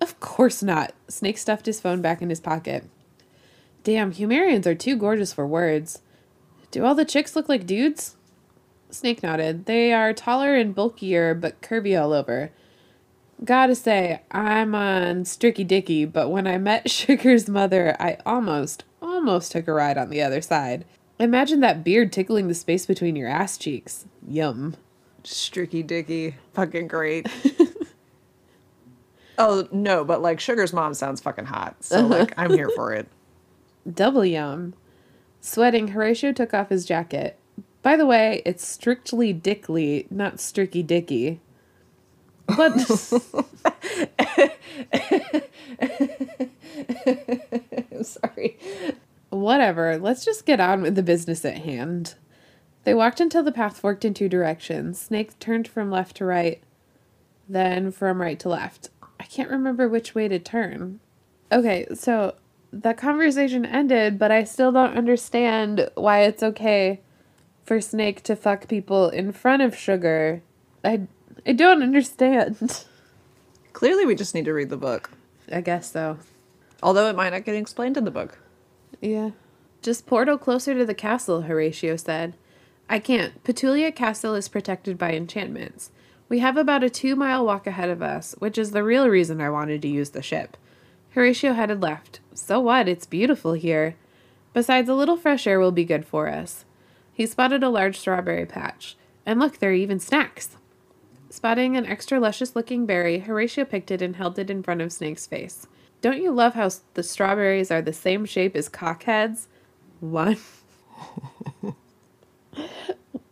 Of 0.00 0.18
course 0.18 0.62
not. 0.62 0.92
Snake 1.08 1.38
stuffed 1.38 1.66
his 1.66 1.80
phone 1.80 2.02
back 2.02 2.20
in 2.20 2.30
his 2.30 2.40
pocket. 2.40 2.84
Damn, 3.84 4.12
Humerians 4.12 4.66
are 4.66 4.74
too 4.74 4.96
gorgeous 4.96 5.32
for 5.32 5.46
words. 5.46 6.00
Do 6.70 6.84
all 6.84 6.94
the 6.94 7.04
chicks 7.04 7.36
look 7.36 7.48
like 7.48 7.66
dudes? 7.66 8.16
Snake 8.90 9.22
nodded. 9.22 9.66
They 9.66 9.92
are 9.92 10.12
taller 10.12 10.56
and 10.56 10.74
bulkier, 10.74 11.34
but 11.34 11.60
curvy 11.62 12.00
all 12.00 12.12
over. 12.12 12.50
Gotta 13.44 13.74
say, 13.74 14.20
I'm 14.30 14.74
on 14.74 15.24
Stricky 15.24 15.66
Dicky, 15.66 16.04
but 16.04 16.28
when 16.28 16.46
I 16.46 16.58
met 16.58 16.90
Sugar's 16.90 17.48
mother, 17.48 17.96
I 17.98 18.18
almost, 18.26 18.84
almost 19.00 19.52
took 19.52 19.66
a 19.66 19.72
ride 19.72 19.96
on 19.96 20.10
the 20.10 20.22
other 20.22 20.42
side. 20.42 20.84
Imagine 21.18 21.60
that 21.60 21.84
beard 21.84 22.12
tickling 22.12 22.48
the 22.48 22.54
space 22.54 22.86
between 22.86 23.16
your 23.16 23.28
ass 23.28 23.56
cheeks. 23.56 24.06
Yum. 24.26 24.76
Stricky 25.22 25.86
Dicky. 25.86 26.36
Fucking 26.54 26.88
great. 26.88 27.28
oh, 29.38 29.68
no, 29.70 30.04
but 30.04 30.22
like 30.22 30.40
Sugar's 30.40 30.72
mom 30.72 30.94
sounds 30.94 31.20
fucking 31.20 31.46
hot. 31.46 31.82
So, 31.82 32.06
like, 32.06 32.34
I'm 32.36 32.52
here 32.52 32.70
for 32.74 32.92
it. 32.92 33.08
Double 33.92 34.24
yum. 34.24 34.74
Sweating, 35.40 35.88
Horatio 35.88 36.32
took 36.32 36.52
off 36.52 36.68
his 36.68 36.84
jacket. 36.84 37.38
By 37.82 37.96
the 37.96 38.06
way, 38.06 38.42
it's 38.44 38.66
strictly 38.66 39.32
Dickly, 39.32 40.06
not 40.10 40.36
Stricky 40.36 40.86
Dicky. 40.86 41.40
But 42.56 42.72
I'm 47.92 48.04
sorry. 48.04 48.58
whatever, 49.30 49.98
let's 49.98 50.24
just 50.24 50.46
get 50.46 50.60
on 50.60 50.82
with 50.82 50.94
the 50.94 51.02
business 51.02 51.44
at 51.44 51.58
hand. 51.58 52.14
They 52.84 52.94
walked 52.94 53.20
until 53.20 53.42
the 53.42 53.52
path 53.52 53.78
forked 53.78 54.04
in 54.04 54.14
two 54.14 54.28
directions. 54.28 55.00
Snake 55.00 55.38
turned 55.38 55.68
from 55.68 55.90
left 55.90 56.16
to 56.16 56.24
right, 56.24 56.62
then 57.48 57.90
from 57.90 58.20
right 58.20 58.38
to 58.40 58.48
left. 58.48 58.90
I 59.18 59.24
can't 59.24 59.50
remember 59.50 59.88
which 59.88 60.14
way 60.14 60.28
to 60.28 60.38
turn. 60.38 61.00
Okay, 61.52 61.86
so 61.94 62.34
that 62.72 62.96
conversation 62.96 63.66
ended, 63.66 64.18
but 64.18 64.30
I 64.30 64.44
still 64.44 64.72
don't 64.72 64.96
understand 64.96 65.90
why 65.94 66.22
it's 66.22 66.42
okay 66.42 67.00
for 67.64 67.80
Snake 67.80 68.22
to 68.24 68.34
fuck 68.36 68.66
people 68.68 69.08
in 69.10 69.32
front 69.32 69.62
of 69.62 69.76
Sugar. 69.76 70.42
I 70.82 71.02
I 71.46 71.52
don't 71.52 71.82
understand. 71.82 72.84
Clearly, 73.72 74.06
we 74.06 74.14
just 74.14 74.34
need 74.34 74.44
to 74.44 74.52
read 74.52 74.70
the 74.70 74.76
book. 74.76 75.10
I 75.50 75.60
guess 75.60 75.90
so. 75.90 76.18
Although 76.82 77.08
it 77.08 77.16
might 77.16 77.30
not 77.30 77.44
get 77.44 77.54
explained 77.54 77.96
in 77.96 78.04
the 78.04 78.10
book. 78.10 78.38
Yeah. 79.00 79.30
Just 79.82 80.06
portal 80.06 80.38
closer 80.38 80.74
to 80.74 80.84
the 80.84 80.94
castle, 80.94 81.42
Horatio 81.42 81.96
said. 81.96 82.34
I 82.88 82.98
can't. 82.98 83.42
Petulia 83.44 83.94
Castle 83.94 84.34
is 84.34 84.48
protected 84.48 84.98
by 84.98 85.12
enchantments. 85.12 85.90
We 86.28 86.40
have 86.40 86.56
about 86.56 86.84
a 86.84 86.90
two 86.90 87.16
mile 87.16 87.44
walk 87.44 87.66
ahead 87.66 87.88
of 87.88 88.02
us, 88.02 88.34
which 88.38 88.58
is 88.58 88.72
the 88.72 88.84
real 88.84 89.08
reason 89.08 89.40
I 89.40 89.50
wanted 89.50 89.82
to 89.82 89.88
use 89.88 90.10
the 90.10 90.22
ship. 90.22 90.56
Horatio 91.10 91.54
headed 91.54 91.82
left. 91.82 92.20
So 92.34 92.60
what? 92.60 92.88
It's 92.88 93.06
beautiful 93.06 93.54
here. 93.54 93.96
Besides, 94.52 94.88
a 94.88 94.94
little 94.94 95.16
fresh 95.16 95.46
air 95.46 95.58
will 95.58 95.72
be 95.72 95.84
good 95.84 96.04
for 96.04 96.28
us. 96.28 96.64
He 97.12 97.26
spotted 97.26 97.62
a 97.62 97.68
large 97.68 97.98
strawberry 97.98 98.46
patch. 98.46 98.96
And 99.24 99.38
look, 99.38 99.58
there 99.58 99.70
are 99.70 99.74
even 99.74 100.00
snacks. 100.00 100.56
Spotting 101.32 101.76
an 101.76 101.86
extra 101.86 102.18
luscious 102.18 102.56
looking 102.56 102.86
berry, 102.86 103.20
Horatio 103.20 103.64
picked 103.64 103.92
it 103.92 104.02
and 104.02 104.16
held 104.16 104.36
it 104.38 104.50
in 104.50 104.64
front 104.64 104.82
of 104.82 104.92
Snake's 104.92 105.26
face. 105.26 105.68
Don't 106.00 106.20
you 106.20 106.32
love 106.32 106.54
how 106.54 106.68
the 106.94 107.04
strawberries 107.04 107.70
are 107.70 107.80
the 107.80 107.92
same 107.92 108.24
shape 108.26 108.56
as 108.56 108.68
cockheads? 108.68 109.46
One. 110.00 110.38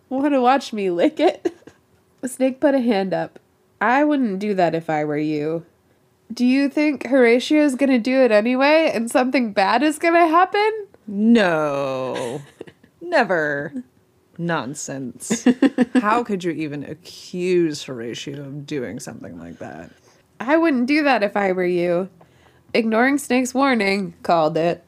Want 0.09 0.33
to 0.33 0.41
watch 0.41 0.73
me 0.73 0.91
lick 0.91 1.19
it? 1.19 1.53
Snake 2.25 2.61
put 2.61 2.77
a 2.77 2.81
hand 2.81 3.13
up. 3.13 3.41
I 3.81 4.05
wouldn't 4.05 4.39
do 4.39 4.55
that 4.55 4.77
if 4.77 4.89
I 4.89 5.05
were 5.05 5.19
you. 5.19 5.67
Do 6.33 6.47
you 6.47 6.69
think 6.69 7.07
Horatio's 7.07 7.75
gonna 7.75 7.99
do 7.99 8.23
it 8.23 8.31
anyway 8.31 8.93
and 8.95 9.11
something 9.11 9.53
bad 9.53 9.83
is 9.83 9.99
gonna 9.99 10.29
happen? 10.29 10.87
No. 11.07 12.43
Never. 13.01 13.83
Nonsense. 14.39 15.47
How 15.95 16.23
could 16.23 16.45
you 16.45 16.53
even 16.53 16.85
accuse 16.85 17.83
Horatio 17.83 18.41
of 18.41 18.67
doing 18.67 19.01
something 19.01 19.39
like 19.39 19.59
that? 19.59 19.91
I 20.41 20.57
wouldn't 20.57 20.87
do 20.87 21.03
that 21.03 21.23
if 21.23 21.37
I 21.37 21.53
were 21.53 21.65
you. 21.67 22.09
Ignoring 22.73 23.19
Snake's 23.19 23.53
warning, 23.53 24.15
called 24.23 24.57
it. 24.57 24.85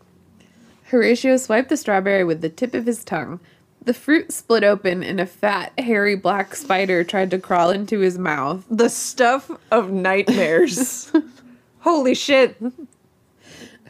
Horatio 0.85 1.37
swiped 1.37 1.69
the 1.69 1.77
strawberry 1.77 2.25
with 2.25 2.41
the 2.41 2.49
tip 2.49 2.75
of 2.75 2.87
his 2.87 3.05
tongue. 3.05 3.41
The 3.83 3.95
fruit 3.95 4.31
split 4.33 4.63
open 4.63 5.03
and 5.03 5.21
a 5.21 5.27
fat, 5.27 5.73
hairy 5.79 6.15
black 6.15 6.55
spider 6.55 7.03
tried 7.03 7.31
to 7.31 7.39
crawl 7.39 7.71
into 7.71 8.01
his 8.01 8.19
mouth. 8.19 8.65
The 8.71 8.91
stuff 8.91 9.51
of 9.71 9.91
nightmares. 9.91 11.11
Holy 11.81 12.15
shit. 12.15 12.57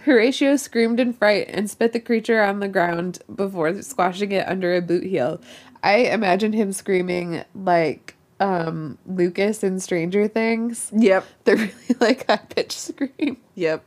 Horatio 0.05 0.57
screamed 0.57 0.99
in 0.99 1.13
fright 1.13 1.47
and 1.51 1.69
spit 1.69 1.93
the 1.93 2.01
creature 2.01 2.43
on 2.43 2.61
the 2.61 2.69
ground 2.69 3.19
before 3.35 3.83
squashing 3.83 4.33
it 4.33 4.49
under 4.49 4.75
a 4.75 4.81
boot 4.81 5.05
heel. 5.05 5.41
I 5.83 5.97
imagine 5.97 6.53
him 6.53 6.73
screaming 6.73 7.45
like 7.55 8.17
um 8.39 8.97
Lucas 9.07 9.63
in 9.63 9.79
Stranger 9.81 10.27
Things. 10.27 10.91
Yep. 10.97 11.27
The 11.45 11.57
really 11.57 11.97
like 12.01 12.27
high 12.27 12.37
pitched 12.37 12.79
scream. 12.79 13.37
Yep. 13.55 13.87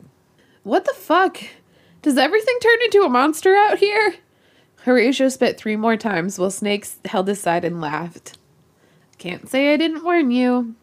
What 0.62 0.84
the 0.84 0.94
fuck? 0.94 1.38
Does 2.02 2.16
everything 2.16 2.58
turn 2.60 2.78
into 2.84 3.02
a 3.02 3.08
monster 3.08 3.56
out 3.56 3.78
here? 3.78 4.16
Horatio 4.82 5.28
spit 5.30 5.56
three 5.56 5.76
more 5.76 5.96
times 5.96 6.38
while 6.38 6.50
Snake 6.50 6.86
held 7.06 7.26
his 7.26 7.40
side 7.40 7.64
and 7.64 7.80
laughed. 7.80 8.38
Can't 9.18 9.48
say 9.48 9.72
I 9.72 9.76
didn't 9.78 10.04
warn 10.04 10.30
you. 10.30 10.74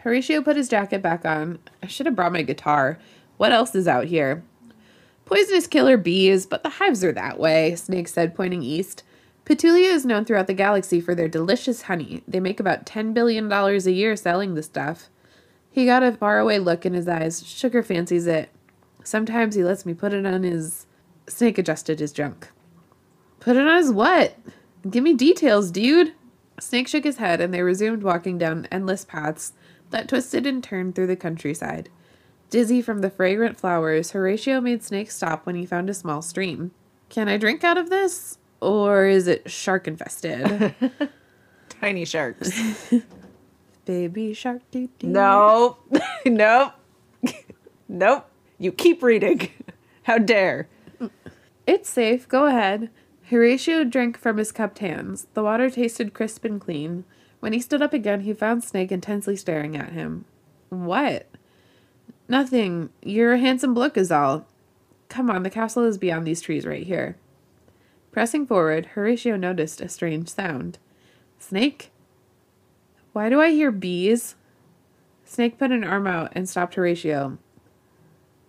Horatio 0.00 0.42
put 0.42 0.56
his 0.56 0.68
jacket 0.68 1.00
back 1.00 1.24
on. 1.24 1.58
I 1.82 1.86
should 1.86 2.04
have 2.04 2.14
brought 2.14 2.32
my 2.32 2.42
guitar. 2.42 2.98
What 3.36 3.52
else 3.52 3.74
is 3.74 3.88
out 3.88 4.06
here? 4.06 4.42
Poisonous 5.24 5.66
killer 5.66 5.96
bees, 5.96 6.46
but 6.46 6.62
the 6.62 6.68
hives 6.70 7.02
are 7.02 7.12
that 7.12 7.38
way, 7.38 7.74
Snake 7.76 8.08
said, 8.08 8.34
pointing 8.34 8.62
east. 8.62 9.02
Petulia 9.44 9.92
is 9.92 10.06
known 10.06 10.24
throughout 10.24 10.46
the 10.46 10.54
galaxy 10.54 11.00
for 11.00 11.14
their 11.14 11.28
delicious 11.28 11.82
honey. 11.82 12.22
They 12.26 12.40
make 12.40 12.60
about 12.60 12.86
$10 12.86 13.12
billion 13.12 13.50
a 13.50 13.78
year 13.90 14.16
selling 14.16 14.54
the 14.54 14.62
stuff. 14.62 15.08
He 15.70 15.86
got 15.86 16.02
a 16.02 16.12
faraway 16.12 16.58
look 16.58 16.86
in 16.86 16.94
his 16.94 17.08
eyes. 17.08 17.46
Sugar 17.46 17.82
fancies 17.82 18.26
it. 18.26 18.48
Sometimes 19.02 19.54
he 19.54 19.64
lets 19.64 19.84
me 19.84 19.92
put 19.92 20.14
it 20.14 20.24
on 20.24 20.42
his. 20.42 20.86
Snake 21.26 21.58
adjusted 21.58 22.00
his 22.00 22.12
junk. 22.12 22.48
Put 23.40 23.56
it 23.56 23.66
on 23.66 23.76
his 23.76 23.92
what? 23.92 24.38
Give 24.88 25.02
me 25.02 25.14
details, 25.14 25.70
dude. 25.70 26.12
Snake 26.60 26.88
shook 26.88 27.04
his 27.04 27.16
head 27.16 27.40
and 27.40 27.52
they 27.52 27.62
resumed 27.62 28.02
walking 28.02 28.38
down 28.38 28.68
endless 28.70 29.04
paths 29.04 29.52
that 29.90 30.08
twisted 30.08 30.46
and 30.46 30.62
turned 30.62 30.94
through 30.94 31.06
the 31.06 31.16
countryside. 31.16 31.90
Dizzy 32.54 32.82
from 32.82 33.00
the 33.00 33.10
fragrant 33.10 33.58
flowers, 33.58 34.12
Horatio 34.12 34.60
made 34.60 34.84
Snake 34.84 35.10
stop 35.10 35.44
when 35.44 35.56
he 35.56 35.66
found 35.66 35.90
a 35.90 35.92
small 35.92 36.22
stream. 36.22 36.70
Can 37.08 37.28
I 37.28 37.36
drink 37.36 37.64
out 37.64 37.76
of 37.76 37.90
this? 37.90 38.38
Or 38.60 39.06
is 39.06 39.26
it 39.26 39.50
shark 39.50 39.88
infested? 39.88 40.72
tiny 41.80 42.04
sharks. 42.04 42.52
Baby 43.84 44.34
shark 44.34 44.62
doo 44.70 44.88
doo. 45.00 45.08
No, 45.08 45.78
nope, 46.24 46.74
nope. 47.88 48.30
You 48.58 48.70
keep 48.70 49.02
reading. 49.02 49.50
How 50.04 50.18
dare? 50.18 50.68
It's 51.66 51.90
safe. 51.90 52.28
Go 52.28 52.46
ahead. 52.46 52.88
Horatio 53.30 53.82
drank 53.82 54.16
from 54.16 54.36
his 54.36 54.52
cupped 54.52 54.78
hands. 54.78 55.26
The 55.34 55.42
water 55.42 55.70
tasted 55.70 56.14
crisp 56.14 56.44
and 56.44 56.60
clean. 56.60 57.04
When 57.40 57.52
he 57.52 57.60
stood 57.60 57.82
up 57.82 57.92
again, 57.92 58.20
he 58.20 58.32
found 58.32 58.62
Snake 58.62 58.92
intensely 58.92 59.34
staring 59.34 59.76
at 59.76 59.90
him. 59.90 60.24
What? 60.68 61.26
Nothing. 62.28 62.90
You're 63.02 63.34
a 63.34 63.38
handsome 63.38 63.74
bloke, 63.74 63.96
is 63.96 64.10
all. 64.10 64.46
Come 65.08 65.30
on, 65.30 65.42
the 65.42 65.50
castle 65.50 65.84
is 65.84 65.98
beyond 65.98 66.26
these 66.26 66.40
trees 66.40 66.66
right 66.66 66.86
here. 66.86 67.16
Pressing 68.10 68.46
forward, 68.46 68.86
Horatio 68.94 69.36
noticed 69.36 69.80
a 69.80 69.88
strange 69.88 70.28
sound. 70.28 70.78
Snake? 71.38 71.90
Why 73.12 73.28
do 73.28 73.40
I 73.40 73.50
hear 73.50 73.70
bees? 73.70 74.36
Snake 75.24 75.58
put 75.58 75.70
an 75.70 75.84
arm 75.84 76.06
out 76.06 76.32
and 76.32 76.48
stopped 76.48 76.74
Horatio. 76.74 77.38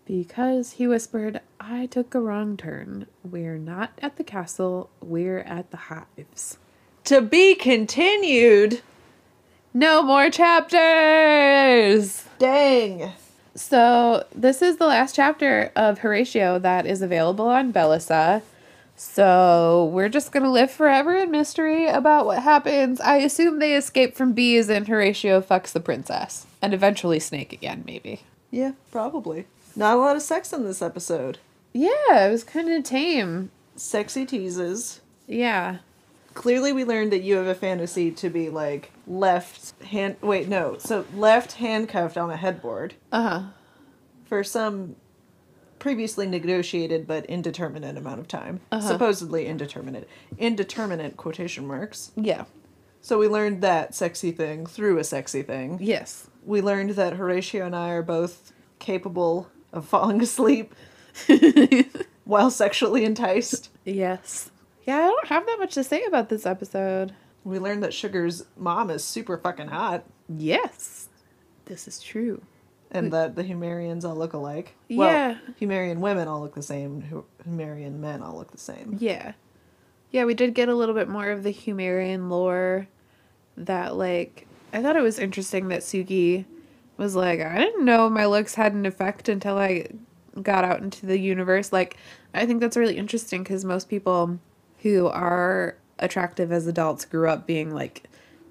Because, 0.05 0.73
he 0.73 0.88
whispered, 0.88 1.41
I 1.59 1.88
took 1.88 2.13
a 2.13 2.19
wrong 2.19 2.57
turn. 2.57 3.07
We're 3.23 3.57
not 3.57 3.91
at 4.01 4.17
the 4.17 4.23
castle, 4.23 4.89
we're 5.01 5.39
at 5.39 5.71
the 5.71 5.78
hives. 5.78 6.59
To 7.05 7.21
be 7.21 7.55
continued. 7.55 8.82
No 9.73 10.01
more 10.01 10.30
chapters! 10.30 12.23
Dang. 12.38 13.13
So, 13.56 14.26
this 14.36 14.62
is 14.62 14.78
the 14.78 14.86
last 14.86 15.16
chapter 15.16 15.72
of 15.78 15.99
Horatio 15.99 16.60
that 16.60 16.86
is 16.86 17.01
available 17.01 17.47
on 17.47 17.72
Bellesa. 17.72 18.41
So, 18.97 19.89
we're 19.93 20.10
just 20.10 20.34
to 20.43 20.51
live 20.51 20.70
forever 20.70 21.16
in 21.16 21.32
mystery 21.32 21.88
about 21.88 22.26
what 22.26 22.43
happens. 22.43 22.99
I 22.99 23.18
assume 23.18 23.60
they 23.60 23.76
escape 23.76 24.16
from 24.16 24.34
bees 24.34 24.70
and 24.70 24.88
Horatio 24.88 25.41
fucks 25.41 25.72
the 25.72 25.80
princess. 25.80 26.45
And 26.62 26.74
eventually 26.74 27.20
Snake 27.20 27.53
again, 27.53 27.84
maybe. 27.88 28.22
Yeah, 28.51 28.74
probably. 28.91 29.45
Not 29.76 29.95
a 29.95 29.99
lot 29.99 30.16
of 30.18 30.22
sex 30.22 30.51
in 30.51 30.66
this 30.66 30.82
episode. 30.82 31.39
Yeah, 31.74 32.26
it 32.26 32.32
was 32.32 32.43
kind 32.43 32.70
of 32.70 32.84
tame. 32.84 33.51
Sexy 33.76 34.26
teases. 34.26 35.01
Yeah. 35.28 35.78
Clearly, 36.36 36.71
we 36.73 36.83
learned 36.86 37.11
that 37.11 37.23
you 37.23 37.36
have 37.38 37.47
a 37.47 37.55
fantasy 37.55 38.11
to 38.11 38.29
be 38.29 38.49
like 38.49 38.91
left 39.07 39.81
hand. 39.83 40.17
Wait, 40.21 40.47
no. 40.47 40.77
So 40.77 41.05
left 41.15 41.53
handcuffed 41.53 42.17
on 42.17 42.29
a 42.29 42.38
headboard 42.38 42.93
Uh 43.11 43.21
huh. 43.29 43.41
for 44.25 44.43
some 44.43 44.95
previously 45.79 46.25
negotiated 46.27 47.05
but 47.07 47.25
indeterminate 47.25 47.97
amount 47.97 48.19
of 48.19 48.27
time. 48.27 48.59
Uh-huh. 48.71 48.86
Supposedly 48.88 49.45
indeterminate. 49.47 50.07
Indeterminate 50.38 51.15
quotation 51.17 51.65
marks. 51.65 52.11
Yeah. 52.15 52.45
So 53.01 53.17
we 53.19 53.27
learned 53.27 53.61
that 53.61 53.93
sexy 53.95 54.31
thing 54.31 54.65
through 54.65 54.97
a 54.97 55.03
sexy 55.03 55.41
thing. 55.43 55.77
Yes. 55.79 56.27
We 56.45 56.61
learned 56.61 56.91
that 56.91 57.13
Horatio 57.13 57.65
and 57.65 57.75
I 57.75 57.89
are 57.91 58.01
both 58.03 58.51
capable 58.79 59.47
of 59.71 59.86
falling 59.86 60.21
asleep 60.21 60.73
while 62.25 62.49
sexually 62.51 63.05
enticed. 63.05 63.69
Yes. 63.86 64.49
Yeah, 64.86 64.97
I 64.99 65.07
don't 65.07 65.27
have 65.27 65.45
that 65.45 65.57
much 65.59 65.73
to 65.75 65.83
say 65.83 66.03
about 66.05 66.29
this 66.29 66.45
episode. 66.45 67.13
We 67.43 67.59
learned 67.59 67.83
that 67.83 67.93
Sugar's 67.93 68.45
mom 68.57 68.89
is 68.89 69.03
super 69.03 69.38
fucking 69.38 69.67
hot 69.67 70.03
Yes. 70.29 71.09
This 71.65 71.88
is 71.88 71.99
true. 71.99 72.41
and 72.91 73.11
that 73.13 73.36
the 73.36 73.43
Humerians 73.43 74.05
all 74.05 74.15
look 74.15 74.33
alike. 74.33 74.75
Yeah. 74.88 74.97
Well, 74.97 75.38
Humerian 75.59 75.97
women 75.99 76.27
all 76.27 76.41
look 76.41 76.55
the 76.55 76.61
same, 76.63 77.01
Hu- 77.01 77.25
Humerian 77.47 77.99
men 77.99 78.21
all 78.21 78.36
look 78.38 78.51
the 78.51 78.57
same. 78.57 78.97
Yeah. 78.99 79.33
Yeah, 80.11 80.25
we 80.25 80.33
did 80.33 80.53
get 80.55 80.69
a 80.69 80.75
little 80.75 80.95
bit 80.95 81.09
more 81.09 81.29
of 81.29 81.43
the 81.43 81.53
Humerian 81.53 82.29
lore 82.29 82.88
that 83.57 83.95
like 83.95 84.47
I 84.73 84.81
thought 84.81 84.95
it 84.95 85.01
was 85.03 85.19
interesting 85.19 85.67
that 85.69 85.81
Suki 85.81 86.45
was 86.97 87.15
like, 87.15 87.39
I 87.41 87.57
didn't 87.57 87.86
know 87.86 88.09
my 88.09 88.25
looks 88.25 88.55
had 88.55 88.73
an 88.73 88.86
effect 88.86 89.27
until 89.29 89.57
I 89.57 89.88
got 90.41 90.63
out 90.65 90.81
into 90.81 91.05
the 91.05 91.19
universe. 91.19 91.71
Like 91.73 91.97
I 92.33 92.45
think 92.45 92.59
that's 92.61 92.77
really 92.77 92.97
interesting 92.97 93.43
cuz 93.43 93.63
most 93.65 93.89
people 93.89 94.39
who 94.86 95.07
are 95.07 95.75
attractive 95.97 96.51
as 96.51 96.67
adults 96.67 97.05
grew 97.05 97.27
up 97.27 97.47
being 97.47 97.73
like 97.73 98.03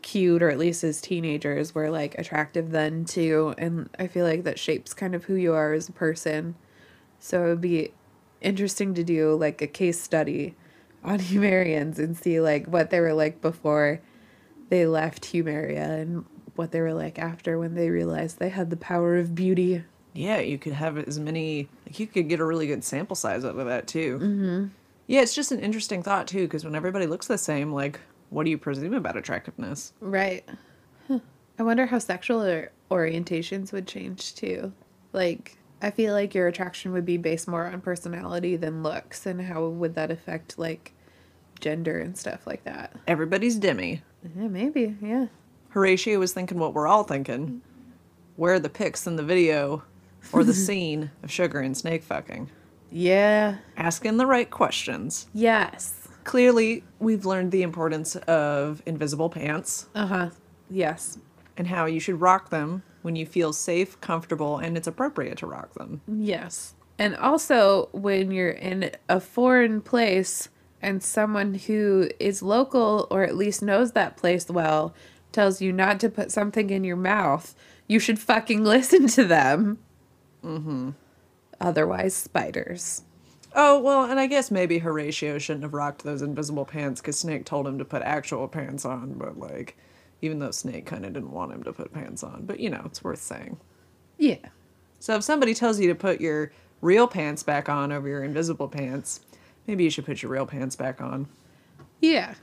cute 0.03 0.43
or 0.43 0.51
at 0.51 0.59
least 0.59 0.82
as 0.82 1.01
teenagers 1.01 1.76
were 1.76 1.91
like 1.91 2.18
attractive 2.18 2.72
then 2.72 3.05
too 3.05 3.55
and 3.57 3.89
I 4.01 4.09
feel 4.09 4.26
like 4.26 4.43
that 4.43 4.59
shapes 4.59 4.93
kind 4.93 5.14
of 5.14 5.26
who 5.26 5.37
you 5.37 5.53
are 5.53 5.72
as 5.72 5.89
a 5.89 5.93
person. 5.93 6.57
So 7.20 7.45
it 7.45 7.49
would 7.51 7.61
be 7.61 7.93
interesting 8.41 8.95
to 8.95 9.05
do 9.05 9.37
like 9.37 9.62
a 9.62 9.68
case 9.68 10.01
study 10.01 10.57
on 11.05 11.20
Humerians 11.20 12.01
and 12.01 12.16
see 12.16 12.41
like 12.41 12.66
what 12.66 12.91
they 12.91 12.99
were 12.99 13.14
like 13.14 13.41
before 13.41 14.01
they 14.70 14.87
left 14.87 15.32
Humeria 15.32 16.01
and 16.01 16.24
what 16.57 16.72
they 16.72 16.80
were 16.80 16.95
like 16.95 17.16
after 17.16 17.61
when 17.61 17.76
they 17.76 17.91
realized 17.91 18.41
they 18.41 18.49
had 18.49 18.70
the 18.70 18.76
power 18.76 19.16
of 19.18 19.37
beauty. 19.37 19.85
Yeah, 20.14 20.41
you 20.41 20.59
could 20.59 20.72
have 20.72 20.99
as 20.99 21.20
many. 21.20 21.68
Like 21.87 22.01
you 22.01 22.09
could 22.09 22.28
get 22.28 22.41
a 22.41 22.45
really 22.45 22.66
good 22.66 22.82
sample 22.82 23.14
size 23.14 23.45
out 23.45 23.57
of 23.57 23.66
that 23.66 23.87
too. 23.87 24.18
Mm-hmm. 24.18 24.66
Yeah, 25.07 25.21
it's 25.21 25.35
just 25.35 25.53
an 25.53 25.61
interesting 25.61 26.03
thought 26.03 26.27
too, 26.27 26.43
because 26.43 26.65
when 26.65 26.75
everybody 26.75 27.07
looks 27.07 27.27
the 27.27 27.39
same, 27.39 27.73
like, 27.73 28.01
what 28.31 28.45
do 28.45 28.51
you 28.51 28.59
presume 28.59 28.95
about 28.95 29.17
attractiveness? 29.17 29.93
Right. 30.01 30.49
Huh. 31.09 31.19
I 31.59 31.63
wonder 31.63 31.87
how 31.87 31.99
sexual 31.99 32.43
or- 32.43 32.73
orientations 32.91 33.73
would 33.73 33.87
change 33.87 34.35
too. 34.35 34.73
Like, 35.13 35.57
I 35.83 35.91
feel 35.91 36.15
like 36.15 36.35
your 36.35 36.49
attraction 36.49 36.93
would 36.93 37.05
be 37.05 37.19
based 37.19 37.47
more 37.47 37.67
on 37.67 37.81
personality 37.83 38.57
than 38.57 38.83
looks, 38.83 39.27
and 39.27 39.41
how 39.43 39.67
would 39.69 39.95
that 39.97 40.11
affect 40.11 40.59
like 40.59 40.93
gender 41.61 41.99
and 41.99 42.17
stuff 42.17 42.47
like 42.47 42.65
that? 42.65 42.93
Everybody's 43.07 43.57
Demi. 43.57 44.03
Yeah, 44.37 44.49
maybe. 44.49 44.97
Yeah. 45.03 45.27
Horatio 45.71 46.19
was 46.19 46.33
thinking 46.33 46.59
what 46.59 46.73
we're 46.73 46.87
all 46.87 47.05
thinking. 47.05 47.61
Where 48.37 48.55
are 48.55 48.59
the 48.61 48.69
pics 48.71 49.07
in 49.07 49.17
the 49.17 49.23
video 49.23 49.83
or 50.33 50.43
the 50.45 50.55
scene 50.67 51.11
of 51.23 51.31
Sugar 51.31 51.61
and 51.61 51.77
Snake 51.77 52.03
fucking? 52.03 52.51
Yeah. 52.97 53.57
Asking 53.77 54.19
the 54.19 54.27
right 54.27 54.49
questions. 54.49 55.27
Yes. 55.35 56.07
Clearly, 56.23 56.85
we've 57.01 57.27
learned 57.27 57.51
the 57.51 57.63
importance 57.63 58.15
of 58.17 58.83
invisible 58.87 59.29
pants 59.29 59.89
Uh 59.95 60.07
huh. 60.07 60.31
Yes. 60.71 61.19
and 61.57 61.67
how 61.67 61.87
you 61.87 61.99
should 62.01 62.21
rock 62.21 62.51
them 62.51 62.83
when 63.03 63.17
you 63.17 63.27
feel 63.27 63.53
safe, 63.53 64.01
comfortable, 64.01 64.59
and 64.59 64.77
it's 64.77 64.87
appropriate 64.87 65.39
to 65.39 65.47
rock 65.47 65.75
them. 65.75 66.01
Yes. 66.09 66.75
And 66.99 67.17
also, 67.17 67.89
when 67.93 68.31
you're 68.31 68.51
in 68.51 68.93
a 69.09 69.19
foreign 69.21 69.81
place 69.81 70.49
and 70.81 71.03
someone 71.03 71.55
who 71.55 72.09
is 72.21 72.43
local 72.43 73.07
or 73.11 73.25
at 73.25 73.35
least 73.37 73.61
knows 73.61 73.93
that 73.93 74.17
place 74.17 74.49
well 74.49 74.95
tells 75.33 75.61
you 75.61 75.73
not 75.73 75.99
to 76.01 76.09
put 76.09 76.31
something 76.31 76.71
in 76.71 76.85
your 76.85 76.97
mouth, 76.97 77.55
you 77.89 77.99
should 77.99 78.19
fucking 78.21 78.63
listen 78.75 79.09
to 79.09 79.25
them. 79.25 79.79
Otherwise, 81.61 82.15
spiders. 82.15 83.03
Oh, 83.55 83.79
well, 83.81 84.05
and 84.05 84.19
I 84.19 84.27
guess 84.27 84.51
maybe 84.51 84.79
Horatio 84.79 85.39
shouldn't 85.39 85.63
have 85.63 85.75
rocked 85.75 86.03
those 86.03 86.23
invisible 86.23 86.65
pants 86.65 87.01
because 87.01 87.19
Snake 87.19 87.45
told 87.45 87.67
him 87.67 87.79
to 87.79 87.85
put 87.85 88.03
actual 88.03 88.49
pants 88.49 88.85
on, 88.85 89.15
but 89.15 89.39
like, 89.39 89.77
even 90.23 90.41
though 90.41 90.51
Snake 90.51 90.87
kind 90.87 91.05
of 91.05 91.13
didn't 91.13 91.31
want 91.31 91.53
him 91.53 91.63
to 91.63 91.73
put 91.73 91.93
pants 91.93 92.25
on, 92.25 92.47
but 92.47 92.59
you 92.59 92.69
know, 92.69 92.83
it's 92.85 93.05
worth 93.05 93.21
saying. 93.21 93.57
Yeah. 94.19 94.49
So 94.99 95.17
if 95.17 95.23
somebody 95.23 95.55
tells 95.55 95.79
you 95.79 95.87
to 95.89 95.95
put 95.95 96.21
your 96.21 96.51
real 96.81 97.07
pants 97.07 97.43
back 97.43 97.69
on 97.69 97.93
over 97.93 98.09
your 98.09 98.25
invisible 98.25 98.69
pants, 98.69 99.21
maybe 99.67 99.85
you 99.85 99.91
should 99.91 100.07
put 100.07 100.23
your 100.23 100.33
real 100.33 100.47
pants 100.47 100.75
back 100.75 101.01
on. 101.01 101.29
Yeah. 102.01 102.35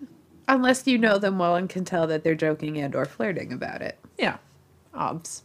Unless 0.47 0.87
you 0.87 0.97
know 0.97 1.17
them 1.17 1.39
well 1.39 1.55
and 1.55 1.69
can 1.69 1.83
tell 1.83 2.07
that 2.07 2.23
they're 2.23 2.35
joking 2.35 2.77
and 2.77 2.95
or 2.95 3.05
flirting 3.05 3.51
about 3.51 3.81
it. 3.81 3.99
Yeah. 4.17 4.37
Obs. 4.93 5.43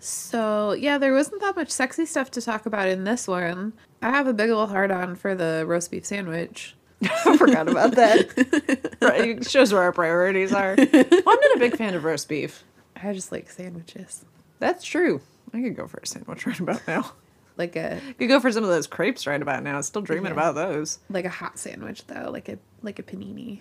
So, 0.00 0.72
yeah, 0.72 0.98
there 0.98 1.12
wasn't 1.12 1.40
that 1.42 1.56
much 1.56 1.70
sexy 1.70 2.06
stuff 2.06 2.30
to 2.32 2.40
talk 2.42 2.66
about 2.66 2.88
in 2.88 3.04
this 3.04 3.28
one. 3.28 3.74
I 4.02 4.10
have 4.10 4.26
a 4.26 4.32
big 4.32 4.50
old 4.50 4.70
heart 4.70 4.90
on 4.90 5.14
for 5.14 5.34
the 5.34 5.64
roast 5.66 5.90
beef 5.90 6.06
sandwich. 6.06 6.74
I 7.02 7.36
forgot 7.36 7.68
about 7.68 7.92
that. 7.96 8.96
right, 9.00 9.28
it 9.38 9.48
shows 9.48 9.72
where 9.72 9.82
our 9.82 9.92
priorities 9.92 10.52
are. 10.52 10.74
Well, 10.76 10.88
I'm 10.90 11.22
not 11.24 11.56
a 11.56 11.58
big 11.58 11.76
fan 11.76 11.94
of 11.94 12.04
roast 12.04 12.28
beef. 12.28 12.64
I 13.02 13.12
just 13.12 13.30
like 13.32 13.50
sandwiches. 13.50 14.24
That's 14.58 14.84
true. 14.84 15.20
I 15.54 15.60
could 15.62 15.76
go 15.76 15.86
for 15.86 15.98
a 16.02 16.06
sandwich 16.06 16.46
right 16.46 16.60
about 16.60 16.86
now. 16.86 17.12
Like 17.56 17.76
a 17.76 17.96
I 17.96 18.12
could 18.14 18.28
go 18.28 18.40
for 18.40 18.50
some 18.52 18.64
of 18.64 18.70
those 18.70 18.86
crepes 18.86 19.26
right 19.26 19.40
about 19.40 19.62
now. 19.62 19.80
Still 19.82 20.02
dreaming 20.02 20.26
Yeah. 20.26 20.32
about 20.32 20.54
those. 20.54 20.98
like 21.10 21.24
a 21.24 21.30
hot 21.30 21.58
sandwich 21.58 22.06
though, 22.06 22.30
like 22.30 22.48
a 22.48 22.58
like 22.82 22.98
a 22.98 23.02
panini. 23.02 23.60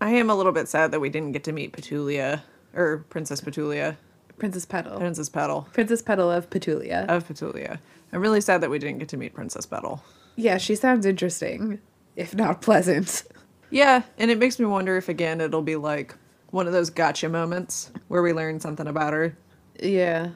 I 0.00 0.10
am 0.10 0.28
a 0.30 0.34
little 0.34 0.52
bit 0.52 0.68
sad 0.68 0.90
that 0.90 1.00
we 1.00 1.08
didn't 1.08 1.32
get 1.32 1.44
to 1.44 1.52
meet 1.52 1.72
Petulia 1.72 2.42
or 2.74 3.04
Princess 3.08 3.40
Petulia, 3.40 3.96
Princess 4.38 4.64
Petal. 4.66 4.98
Princess 4.98 5.28
Petal 5.28 5.68
Princess 5.72 6.02
Petal 6.02 6.30
of 6.30 6.50
Petulia. 6.50 7.06
of 7.08 7.26
Petulia. 7.28 7.78
I'm 8.12 8.20
really 8.20 8.40
sad 8.40 8.60
that 8.60 8.70
we 8.70 8.78
didn't 8.78 8.98
get 8.98 9.08
to 9.10 9.16
meet 9.16 9.34
Princess 9.34 9.66
Petal. 9.66 10.02
yeah, 10.36 10.58
she 10.58 10.74
sounds 10.74 11.06
interesting, 11.06 11.78
if 12.16 12.34
not 12.34 12.60
pleasant. 12.62 13.24
Yeah, 13.74 14.02
and 14.18 14.30
it 14.30 14.36
makes 14.38 14.58
me 14.58 14.66
wonder 14.66 14.98
if 14.98 15.08
again 15.08 15.40
it'll 15.40 15.62
be 15.62 15.76
like 15.76 16.14
one 16.50 16.66
of 16.66 16.74
those 16.74 16.90
gotcha 16.90 17.30
moments 17.30 17.90
where 18.08 18.20
we 18.20 18.34
learn 18.34 18.60
something 18.60 18.86
about 18.86 19.14
her. 19.14 19.34
Yeah. 19.80 20.32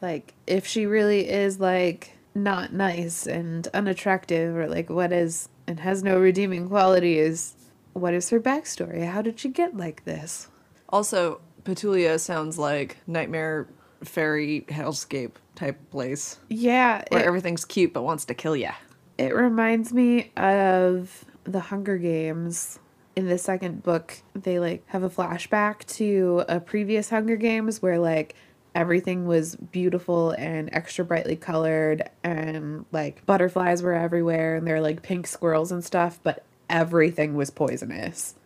Like 0.00 0.32
if 0.46 0.66
she 0.66 0.86
really 0.86 1.28
is 1.28 1.60
like 1.60 2.16
not 2.34 2.72
nice 2.72 3.26
and 3.26 3.68
unattractive 3.74 4.56
or 4.56 4.68
like 4.68 4.88
what 4.88 5.12
is 5.12 5.50
and 5.66 5.80
has 5.80 6.02
no 6.02 6.18
redeeming 6.18 6.66
qualities, 6.70 7.56
what 7.92 8.14
is 8.14 8.30
her 8.30 8.40
backstory? 8.40 9.04
How 9.06 9.20
did 9.20 9.38
she 9.38 9.50
get 9.50 9.76
like 9.76 10.06
this? 10.06 10.48
Also, 10.88 11.42
Petulia 11.68 12.18
sounds 12.18 12.58
like 12.58 12.96
nightmare 13.06 13.68
fairy 14.02 14.64
hellscape 14.68 15.32
type 15.54 15.78
place 15.90 16.38
Yeah, 16.48 17.02
where 17.10 17.20
it, 17.22 17.26
everything's 17.26 17.66
cute 17.66 17.92
but 17.92 18.02
wants 18.04 18.24
to 18.26 18.34
kill 18.34 18.56
you. 18.56 18.70
it 19.18 19.34
reminds 19.34 19.92
me 19.92 20.32
of 20.36 21.26
the 21.44 21.60
Hunger 21.60 21.98
Games. 21.98 22.78
In 23.16 23.26
the 23.26 23.36
second 23.36 23.82
book, 23.82 24.16
they 24.34 24.58
like 24.60 24.84
have 24.86 25.02
a 25.02 25.10
flashback 25.10 25.84
to 25.96 26.44
a 26.48 26.58
previous 26.58 27.10
Hunger 27.10 27.36
Games 27.36 27.82
where 27.82 27.98
like 27.98 28.34
everything 28.74 29.26
was 29.26 29.56
beautiful 29.56 30.30
and 30.30 30.70
extra 30.72 31.04
brightly 31.04 31.36
colored 31.36 32.08
and 32.22 32.86
like 32.92 33.26
butterflies 33.26 33.82
were 33.82 33.92
everywhere 33.92 34.54
and 34.56 34.66
they're 34.66 34.80
like 34.80 35.02
pink 35.02 35.26
squirrels 35.26 35.70
and 35.72 35.84
stuff, 35.84 36.18
but 36.22 36.44
everything 36.70 37.34
was 37.34 37.50
poisonous. 37.50 38.36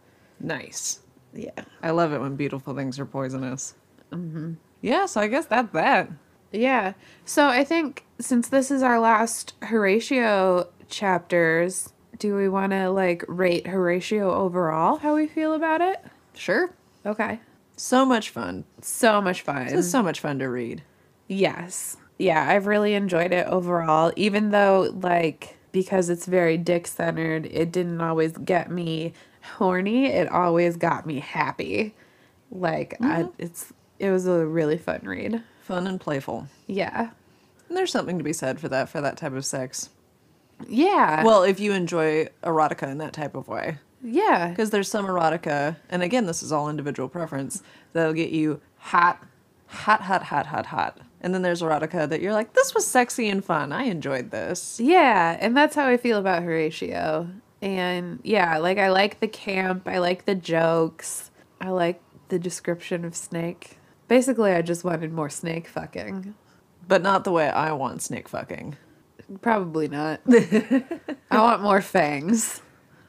Nice. 0.41 1.01
Yeah. 1.35 1.64
I 1.83 1.91
love 1.91 2.12
it 2.12 2.20
when 2.20 2.37
beautiful 2.37 2.74
things 2.74 2.99
are 2.99 3.07
poisonous. 3.07 3.74
Mm-hmm. 4.12 4.55
Yeah, 4.80 5.07
so 5.07 5.20
I 5.20 5.28
guess 5.28 5.47
that's 5.47 5.72
that. 5.72 6.11
Yeah. 6.53 6.93
So 7.24 7.47
I 7.49 7.64
think 7.64 8.05
since 8.20 8.49
this 8.49 8.70
is 8.70 8.83
our 8.83 9.01
last 9.01 9.55
Horatio 9.62 10.68
chapters, 10.89 11.93
do 12.18 12.37
we 12.37 12.49
want 12.49 12.72
to 12.72 12.91
like 12.91 13.24
rate 13.28 13.66
Horatio 13.66 14.33
overall? 14.33 14.97
How 14.99 15.14
we 15.14 15.26
feel 15.26 15.55
about 15.55 15.80
it? 15.80 16.05
Sure. 16.35 16.74
Okay. 17.07 17.41
So 17.76 18.05
much 18.05 18.30
fun. 18.30 18.64
So 18.80 19.20
much 19.22 19.43
fun. 19.43 19.68
It's 19.68 19.91
so 19.91 20.03
much 20.03 20.20
fun 20.20 20.39
to 20.41 20.49
read. 20.49 20.83
yes. 21.28 21.97
Yeah, 22.18 22.47
I've 22.49 22.66
really 22.66 22.95
enjoyed 22.95 23.33
it 23.33 23.49
overall, 23.49 24.12
even 24.14 24.51
though 24.51 24.93
like 25.03 25.57
because 25.73 26.11
it's 26.11 26.27
very 26.27 26.57
dick 26.57 26.87
centered, 26.87 27.47
it 27.47 27.73
didn't 27.73 28.01
always 28.01 28.33
get 28.33 28.70
me 28.70 29.14
horny. 29.57 30.07
It 30.07 30.31
always 30.31 30.77
got 30.77 31.07
me 31.07 31.18
happy. 31.18 31.95
Like 32.51 32.97
I, 33.01 33.23
mm-hmm. 33.23 33.43
it's 33.43 33.73
it 33.99 34.11
was 34.11 34.27
a 34.27 34.45
really 34.45 34.79
fun 34.79 35.01
read. 35.05 35.43
Fun 35.62 35.87
and 35.87 36.01
playful. 36.01 36.49
Yeah. 36.66 37.11
And 37.68 37.77
there's 37.77 37.93
something 37.93 38.18
to 38.18 38.25
be 38.25 38.33
said 38.33 38.61
for 38.61 38.68
that, 38.68 38.89
for 38.89 39.01
that 39.01 39.16
type 39.16 39.33
of 39.33 39.47
sex. 39.47 39.89
Yeah. 40.68 41.25
Well, 41.25 41.45
if 41.45 41.61
you 41.61 41.73
enjoy 41.73 42.27
erotica 42.43 42.91
in 42.91 42.99
that 42.99 43.12
type 43.12 43.35
of 43.35 43.49
way. 43.49 43.79
yeah. 44.03 44.49
Because 44.49 44.70
there's 44.70 44.89
some 44.89 45.07
erotica, 45.07 45.77
and 45.89 46.03
again, 46.03 46.27
this 46.27 46.43
is 46.43 46.53
all 46.53 46.68
individual 46.68 47.09
preference, 47.09 47.62
that'll 47.93 48.12
get 48.12 48.31
you 48.31 48.61
hot, 48.79 49.25
hot, 49.68 50.03
hot, 50.03 50.25
hot, 50.25 50.47
hot, 50.47 50.66
hot. 50.66 50.99
And 51.23 51.33
then 51.33 51.43
there's 51.43 51.62
erotica 51.62 52.09
that 52.09 52.20
you're 52.20 52.33
like, 52.33 52.53
this 52.53 52.75
was 52.75 52.87
sexy 52.87 53.29
and 53.29 53.45
fun. 53.45 53.73
I 53.73 53.85
enjoyed 53.85 54.33
this. 54.33 54.81
Yeah, 54.81 55.39
and 55.41 55.57
that's 55.57 55.75
how 55.75 55.87
I 55.87 55.97
feel 55.97 56.18
about 56.18 56.43
Horatio. 56.43 57.31
And 57.62 58.18
yeah, 58.25 58.59
like 58.59 58.79
I 58.79 58.91
like 58.91 59.20
the 59.20 59.29
camp, 59.29 59.87
I 59.87 59.99
like 59.99 60.25
the 60.25 60.35
jokes, 60.35 61.31
I 61.61 61.70
like 61.70 62.03
the 62.29 62.41
description 62.41 63.05
of 63.05 63.14
Snake. 63.14 63.79
Basically, 64.09 64.51
I 64.51 64.62
just 64.62 64.83
wanted 64.83 65.12
more 65.12 65.31
snake 65.31 65.68
fucking. 65.68 66.35
But 66.89 67.03
not 67.03 67.23
the 67.23 67.31
way 67.31 67.49
I 67.49 67.73
want 67.73 68.03
snake 68.03 68.29
fucking. 68.29 68.77
Probably 69.41 69.87
not. 69.87 70.20
I 70.29 71.41
want 71.41 71.62
more 71.62 71.81
fangs. 71.81 72.61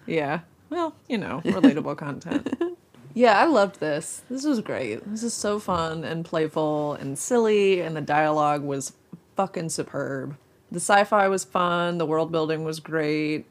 Yeah. 0.05 0.41
Well, 0.69 0.95
you 1.09 1.17
know, 1.17 1.41
relatable 1.43 1.97
content. 1.97 2.53
Yeah, 3.13 3.39
I 3.39 3.45
loved 3.45 3.79
this. 3.79 4.23
This 4.29 4.43
was 4.43 4.61
great. 4.61 5.09
This 5.09 5.23
is 5.23 5.33
so 5.33 5.59
fun 5.59 6.03
and 6.03 6.25
playful 6.25 6.93
and 6.93 7.17
silly, 7.17 7.81
and 7.81 7.95
the 7.95 8.01
dialogue 8.01 8.63
was 8.63 8.93
fucking 9.35 9.69
superb. 9.69 10.35
The 10.71 10.79
sci 10.79 11.03
fi 11.03 11.27
was 11.27 11.43
fun, 11.43 11.99
the 11.99 12.05
world 12.05 12.31
building 12.31 12.63
was 12.63 12.79
great. 12.79 13.45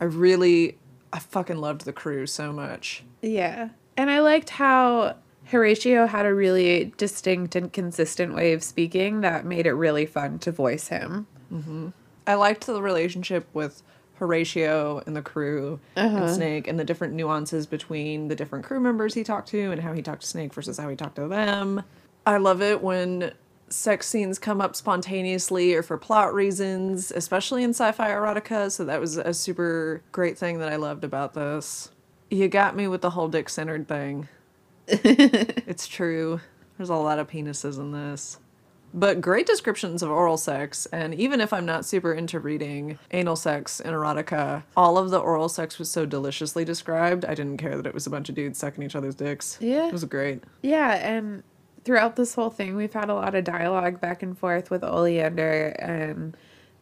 I 0.00 0.04
really, 0.04 0.78
I 1.12 1.18
fucking 1.18 1.58
loved 1.58 1.84
the 1.84 1.92
crew 1.92 2.26
so 2.26 2.52
much. 2.52 3.04
Yeah. 3.20 3.70
And 3.96 4.10
I 4.10 4.20
liked 4.20 4.50
how 4.50 5.16
Horatio 5.46 6.06
had 6.06 6.24
a 6.24 6.32
really 6.34 6.92
distinct 6.96 7.54
and 7.54 7.72
consistent 7.72 8.34
way 8.34 8.54
of 8.54 8.62
speaking 8.62 9.20
that 9.20 9.44
made 9.44 9.66
it 9.66 9.72
really 9.72 10.06
fun 10.06 10.38
to 10.40 10.50
voice 10.50 10.88
him. 10.88 11.26
Mm-hmm. 11.52 11.88
I 12.26 12.34
liked 12.34 12.66
the 12.66 12.80
relationship 12.80 13.46
with 13.52 13.82
Horatio 14.22 15.02
and 15.04 15.16
the 15.16 15.22
crew 15.22 15.80
and 15.96 16.16
uh-huh. 16.16 16.32
Snake 16.32 16.68
and 16.68 16.78
the 16.78 16.84
different 16.84 17.12
nuances 17.12 17.66
between 17.66 18.28
the 18.28 18.36
different 18.36 18.64
crew 18.64 18.78
members 18.78 19.14
he 19.14 19.24
talked 19.24 19.48
to 19.48 19.72
and 19.72 19.82
how 19.82 19.92
he 19.92 20.00
talked 20.00 20.20
to 20.20 20.28
Snake 20.28 20.54
versus 20.54 20.78
how 20.78 20.88
he 20.88 20.94
talked 20.94 21.16
to 21.16 21.26
them. 21.26 21.82
I 22.24 22.36
love 22.36 22.62
it 22.62 22.80
when 22.80 23.32
sex 23.68 24.06
scenes 24.06 24.38
come 24.38 24.60
up 24.60 24.76
spontaneously 24.76 25.74
or 25.74 25.82
for 25.82 25.98
plot 25.98 26.32
reasons, 26.32 27.10
especially 27.10 27.64
in 27.64 27.70
sci-fi 27.70 28.10
erotica, 28.10 28.70
so 28.70 28.84
that 28.84 29.00
was 29.00 29.16
a 29.16 29.34
super 29.34 30.02
great 30.12 30.38
thing 30.38 30.60
that 30.60 30.72
I 30.72 30.76
loved 30.76 31.02
about 31.02 31.34
this. 31.34 31.90
You 32.30 32.46
got 32.46 32.76
me 32.76 32.86
with 32.86 33.00
the 33.00 33.10
whole 33.10 33.26
dick-centered 33.26 33.88
thing. 33.88 34.28
it's 34.86 35.88
true. 35.88 36.40
There's 36.78 36.90
a 36.90 36.94
lot 36.94 37.18
of 37.18 37.28
penises 37.28 37.76
in 37.76 37.90
this. 37.90 38.38
But 38.94 39.20
great 39.20 39.46
descriptions 39.46 40.02
of 40.02 40.10
oral 40.10 40.36
sex, 40.36 40.86
and 40.86 41.14
even 41.14 41.40
if 41.40 41.52
I'm 41.52 41.64
not 41.64 41.86
super 41.86 42.12
into 42.12 42.38
reading 42.38 42.98
anal 43.10 43.36
sex 43.36 43.80
and 43.80 43.94
erotica, 43.94 44.64
all 44.76 44.98
of 44.98 45.10
the 45.10 45.18
oral 45.18 45.48
sex 45.48 45.78
was 45.78 45.90
so 45.90 46.04
deliciously 46.04 46.64
described. 46.64 47.24
I 47.24 47.34
didn't 47.34 47.56
care 47.56 47.76
that 47.76 47.86
it 47.86 47.94
was 47.94 48.06
a 48.06 48.10
bunch 48.10 48.28
of 48.28 48.34
dudes 48.34 48.58
sucking 48.58 48.82
each 48.82 48.94
other's 48.94 49.14
dicks. 49.14 49.56
Yeah. 49.60 49.86
It 49.86 49.92
was 49.92 50.04
great. 50.04 50.44
Yeah, 50.60 50.94
and 50.94 51.42
throughout 51.84 52.16
this 52.16 52.34
whole 52.34 52.50
thing, 52.50 52.76
we've 52.76 52.92
had 52.92 53.08
a 53.08 53.14
lot 53.14 53.34
of 53.34 53.44
dialogue 53.44 54.00
back 54.00 54.22
and 54.22 54.36
forth 54.36 54.70
with 54.70 54.84
Oleander, 54.84 55.68
and 55.78 56.36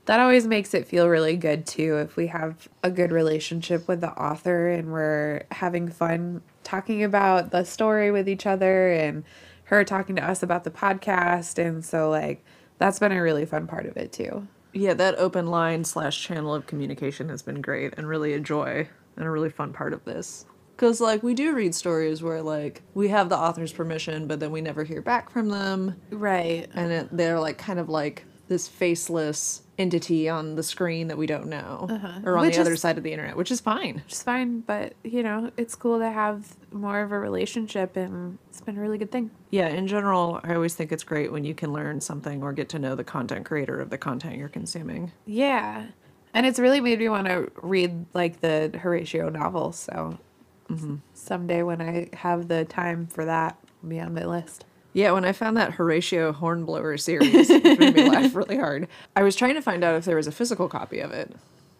that 0.07 0.19
always 0.19 0.47
makes 0.47 0.75
it 0.75 0.89
feel 0.89 1.09
really 1.09 1.37
good 1.37 1.67
too 1.67 1.99
if 1.99 2.17
we 2.17 2.27
have 2.27 2.69
a 2.83 2.91
good 2.91 3.13
relationship 3.13 3.87
with 3.87 4.01
the 4.01 4.11
author 4.11 4.69
and 4.69 4.91
we're 4.91 5.45
having 5.53 5.89
fun 5.89 6.43
talking 6.65 7.05
about 7.05 7.53
the 7.53 7.63
story 7.63 8.11
with 8.11 8.29
each 8.29 8.47
other 8.47 8.91
and 8.93 9.23
her 9.71 9.85
talking 9.85 10.17
to 10.17 10.29
us 10.29 10.43
about 10.43 10.65
the 10.65 10.71
podcast. 10.71 11.65
And 11.65 11.85
so, 11.85 12.11
like, 12.11 12.45
that's 12.79 12.99
been 12.99 13.13
a 13.13 13.23
really 13.23 13.47
fun 13.47 13.67
part 13.67 13.87
of 13.87 13.97
it 13.97 14.13
too. 14.13 14.47
Yeah, 14.73 14.95
that 14.95 15.17
open 15.17 15.47
line 15.47 15.85
slash 15.85 16.23
channel 16.23 16.55
of 16.55 16.67
communication 16.67 17.29
has 17.29 17.43
been 17.43 17.61
great 17.61 17.95
and 17.97 18.09
really 18.09 18.33
a 18.35 18.41
joy 18.41 18.89
and 19.17 19.27
a 19.27 19.31
really 19.31 19.51
fun 19.51 19.73
part 19.73 19.93
of 19.93 20.05
this. 20.05 20.45
Because, 20.77 21.01
like, 21.01 21.23
we 21.23 21.35
do 21.35 21.55
read 21.55 21.75
stories 21.75 22.23
where, 22.23 22.43
like, 22.43 22.83
we 22.95 23.09
have 23.09 23.29
the 23.29 23.37
author's 23.39 23.73
permission, 23.73 24.27
but 24.27 24.41
then 24.41 24.51
we 24.51 24.61
never 24.61 24.83
hear 24.83 25.03
back 25.03 25.31
from 25.31 25.49
them. 25.49 26.01
Right. 26.11 26.69
and 26.75 26.91
it, 26.91 27.09
they're 27.17 27.39
like 27.39 27.59
kind 27.59 27.79
of 27.79 27.89
like 27.89 28.25
this 28.49 28.67
faceless 28.67 29.63
entity 29.81 30.29
on 30.29 30.55
the 30.55 30.63
screen 30.63 31.09
that 31.09 31.17
we 31.17 31.27
don't 31.27 31.47
know 31.47 31.87
uh-huh. 31.89 32.21
or 32.25 32.37
on 32.37 32.47
Which 32.47 32.57
the 32.57 32.61
other 32.61 32.77
side 32.77 32.99
of 32.99 33.05
the 33.05 33.13
internet 33.13 33.37
which 33.37 33.51
is 33.51 33.61
fine 33.61 33.97
Which 33.97 34.13
is 34.13 34.23
fine, 34.23 34.61
but 34.61 34.93
you 35.03 35.23
know, 35.23 35.51
it's 35.57 35.75
cool 35.75 35.99
to 35.99 36.11
have 36.11 36.55
more 36.71 37.01
of 37.01 37.11
a 37.11 37.19
relationship, 37.19 37.97
and 37.97 38.39
it's 38.49 38.61
been 38.61 38.77
a 38.77 38.81
really 38.81 38.99
good 38.99 39.11
thing. 39.11 39.31
yeah 39.51 39.69
in 39.69 39.87
general 39.87 40.41
i 40.45 40.55
always 40.55 40.75
think 40.75 40.93
it's 40.93 41.05
great 41.05 41.33
when 41.33 41.45
you 41.45 41.55
can 41.55 41.73
learn 41.73 42.01
something 42.01 42.43
or 42.43 42.53
get 42.53 42.69
to 42.69 42.79
know 42.79 42.95
the 42.95 43.05
content 43.05 43.45
creator 43.47 43.81
of 43.81 43.91
the 43.91 43.99
content 43.99 44.37
you're 44.37 44.49
consuming 44.49 45.11
Yeah. 45.27 45.87
And 46.33 46.47
it's 46.47 46.61
really 46.61 46.81
made 46.81 47.01
me 47.01 47.09
want 47.09 47.27
to 47.27 47.51
read 47.61 48.07
like 48.15 48.41
the 48.41 48.71
Horatio 48.81 49.31
novel. 49.31 49.73
So 49.73 50.19
mm-hmm. 50.69 50.97
someday 51.13 51.63
when 51.63 51.81
I 51.83 52.09
have 52.15 52.47
the 52.47 52.65
time 52.65 53.07
for 53.09 53.25
that, 53.25 53.59
be 53.87 53.99
on 53.99 54.15
my 54.15 54.25
list. 54.25 54.65
Yeah 54.93 55.11
when 55.13 55.25
i 55.25 55.33
found 55.33 55.57
that 55.57 55.73
horatio 55.73 56.33
hornblower 56.33 56.97
series 56.97 57.51
it 57.51 57.79
made 57.79 57.95
me 57.95 58.09
laugh 58.11 58.35
really 58.35 58.57
hard 58.57 58.89
i 59.17 59.23
was 59.23 59.37
trying 59.37 59.55
to 59.55 59.63
find 59.63 59.85
out 59.85 59.95
if 59.95 60.05
there 60.05 60.17
was 60.17 60.27
a 60.27 60.33
physical 60.33 60.69
copy 60.69 61.01
of 61.01 61.11
it 61.11 61.33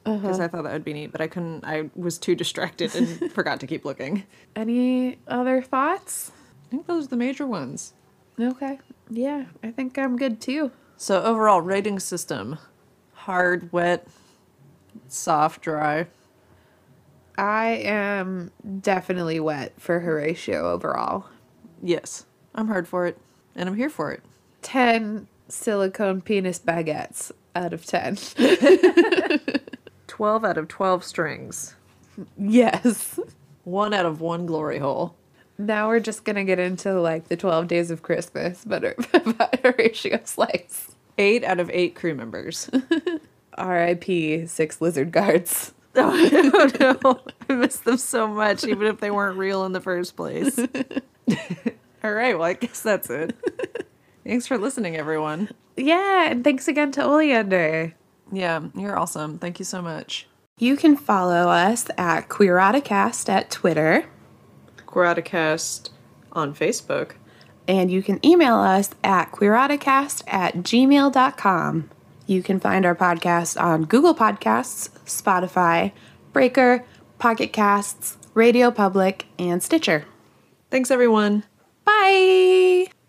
because 0.05 0.39
uh-huh. 0.39 0.45
i 0.45 0.49
thought 0.49 0.65
that 0.65 0.73
would 0.73 0.85
be 0.85 0.93
neat 0.93 1.13
but 1.13 1.21
i 1.21 1.27
couldn't 1.27 1.65
i 1.65 1.89
was 1.95 2.19
too 2.19 2.35
distracted 2.35 2.95
and 2.95 3.33
forgot 3.33 3.61
to 3.61 3.67
keep 3.67 3.85
looking 3.85 4.25
Any 4.57 5.19
other 5.29 5.63
thoughts? 5.63 6.33
i 6.67 6.71
think 6.71 6.87
those 6.87 7.07
are 7.07 7.09
the 7.09 7.17
major 7.17 7.47
ones 7.47 7.95
Okay. 8.41 8.79
Yeah, 9.11 9.47
I 9.63 9.71
think 9.71 9.99
I'm 9.99 10.17
good 10.17 10.41
too. 10.41 10.71
So 10.97 11.23
overall 11.23 11.61
rating 11.61 11.99
system: 11.99 12.59
hard, 13.13 13.73
wet, 13.73 14.07
soft, 15.09 15.63
dry. 15.63 16.07
I 17.37 17.69
am 17.85 18.51
definitely 18.81 19.41
wet 19.41 19.75
for 19.79 20.01
Horatio 20.01 20.71
overall. 20.71 21.27
Yes, 21.83 22.27
I'm 22.55 22.69
hard 22.69 22.89
for 22.89 23.07
it, 23.07 23.19
and 23.55 23.69
I'm 23.69 23.77
here 23.77 23.91
for 23.91 24.13
it. 24.13 24.23
10 24.63 25.27
silicone 25.49 26.21
penis 26.21 26.59
baguettes 26.59 27.33
out 27.55 27.73
of 27.73 27.85
10. 27.87 28.17
Twelve 30.07 30.45
out 30.45 30.59
of 30.59 30.69
twelve 30.69 31.03
strings. 31.05 31.77
yes. 32.37 33.19
One 33.65 33.95
out 33.95 34.05
of 34.07 34.21
one 34.21 34.45
glory 34.45 34.79
hole. 34.79 35.15
Now 35.57 35.89
we're 35.89 36.01
just 36.01 36.25
gonna 36.25 36.45
get 36.45 36.59
into 36.59 37.01
like 37.01 37.29
the 37.29 37.37
12 37.37 37.69
days 37.69 37.91
of 37.91 38.03
Christmas, 38.03 38.63
but 38.67 38.83
about 39.15 39.61
Horatio 39.65 40.21
Slice. 40.25 40.95
Eight 41.17 41.45
out 41.45 41.61
of 41.61 41.71
eight 41.71 41.95
crew 41.95 42.15
members. 42.15 42.69
R.I.P. 43.55 44.47
Six 44.47 44.81
lizard 44.81 45.13
guards. 45.13 45.73
oh 45.95 46.71
no, 46.81 47.21
I 47.49 47.53
miss 47.55 47.77
them 47.77 47.97
so 47.97 48.27
much, 48.27 48.65
even 48.65 48.87
if 48.89 49.01
they 49.01 49.11
weren't 49.11 49.39
real 49.39 49.65
in 49.65 49.73
the 49.73 49.81
first 49.81 50.17
place. 50.17 50.59
All 52.03 52.13
right. 52.13 52.39
Well, 52.39 52.49
I 52.49 52.55
guess 52.55 52.83
that's 52.83 53.11
it. 53.11 53.37
Thanks 54.25 54.47
for 54.47 54.59
listening, 54.59 54.97
everyone. 54.97 55.51
Yeah. 55.77 56.31
And 56.31 56.45
thanks 56.45 56.69
again 56.69 56.93
to 56.93 57.05
Oleander. 57.05 57.95
Yeah. 58.31 58.61
You're 58.75 58.99
awesome. 58.99 59.39
Thank 59.39 59.59
you 59.59 59.65
so 59.65 59.81
much. 59.83 60.29
You 60.59 60.77
can 60.77 60.95
follow 60.95 61.49
us 61.49 61.89
at 61.97 62.29
Queeroticast 62.29 63.31
at 63.31 63.51
Twitter, 63.51 64.05
Queeroticast 64.87 65.89
on 66.33 66.55
Facebook, 66.55 67.13
and 67.67 67.91
you 67.91 68.03
can 68.03 68.25
email 68.25 68.57
us 68.57 68.91
at 69.03 69.33
queeroticast 69.33 70.23
at 70.27 70.57
gmail.com. 70.57 71.91
You 72.27 72.43
can 72.43 72.61
find 72.61 72.85
our 72.85 72.95
podcast 72.95 73.59
on 73.59 73.87
Google 73.87 74.15
Podcasts, 74.15 74.91
Spotify, 75.07 75.93
Breaker, 76.35 76.85
Pocket 77.19 77.55
Casts, 77.55 78.19
Radio 78.35 78.71
Public, 78.71 79.27
and 79.39 79.63
Stitcher. 79.63 80.05
Thanks, 80.71 80.91
everyone. 80.91 81.45
Bye. 81.91 83.00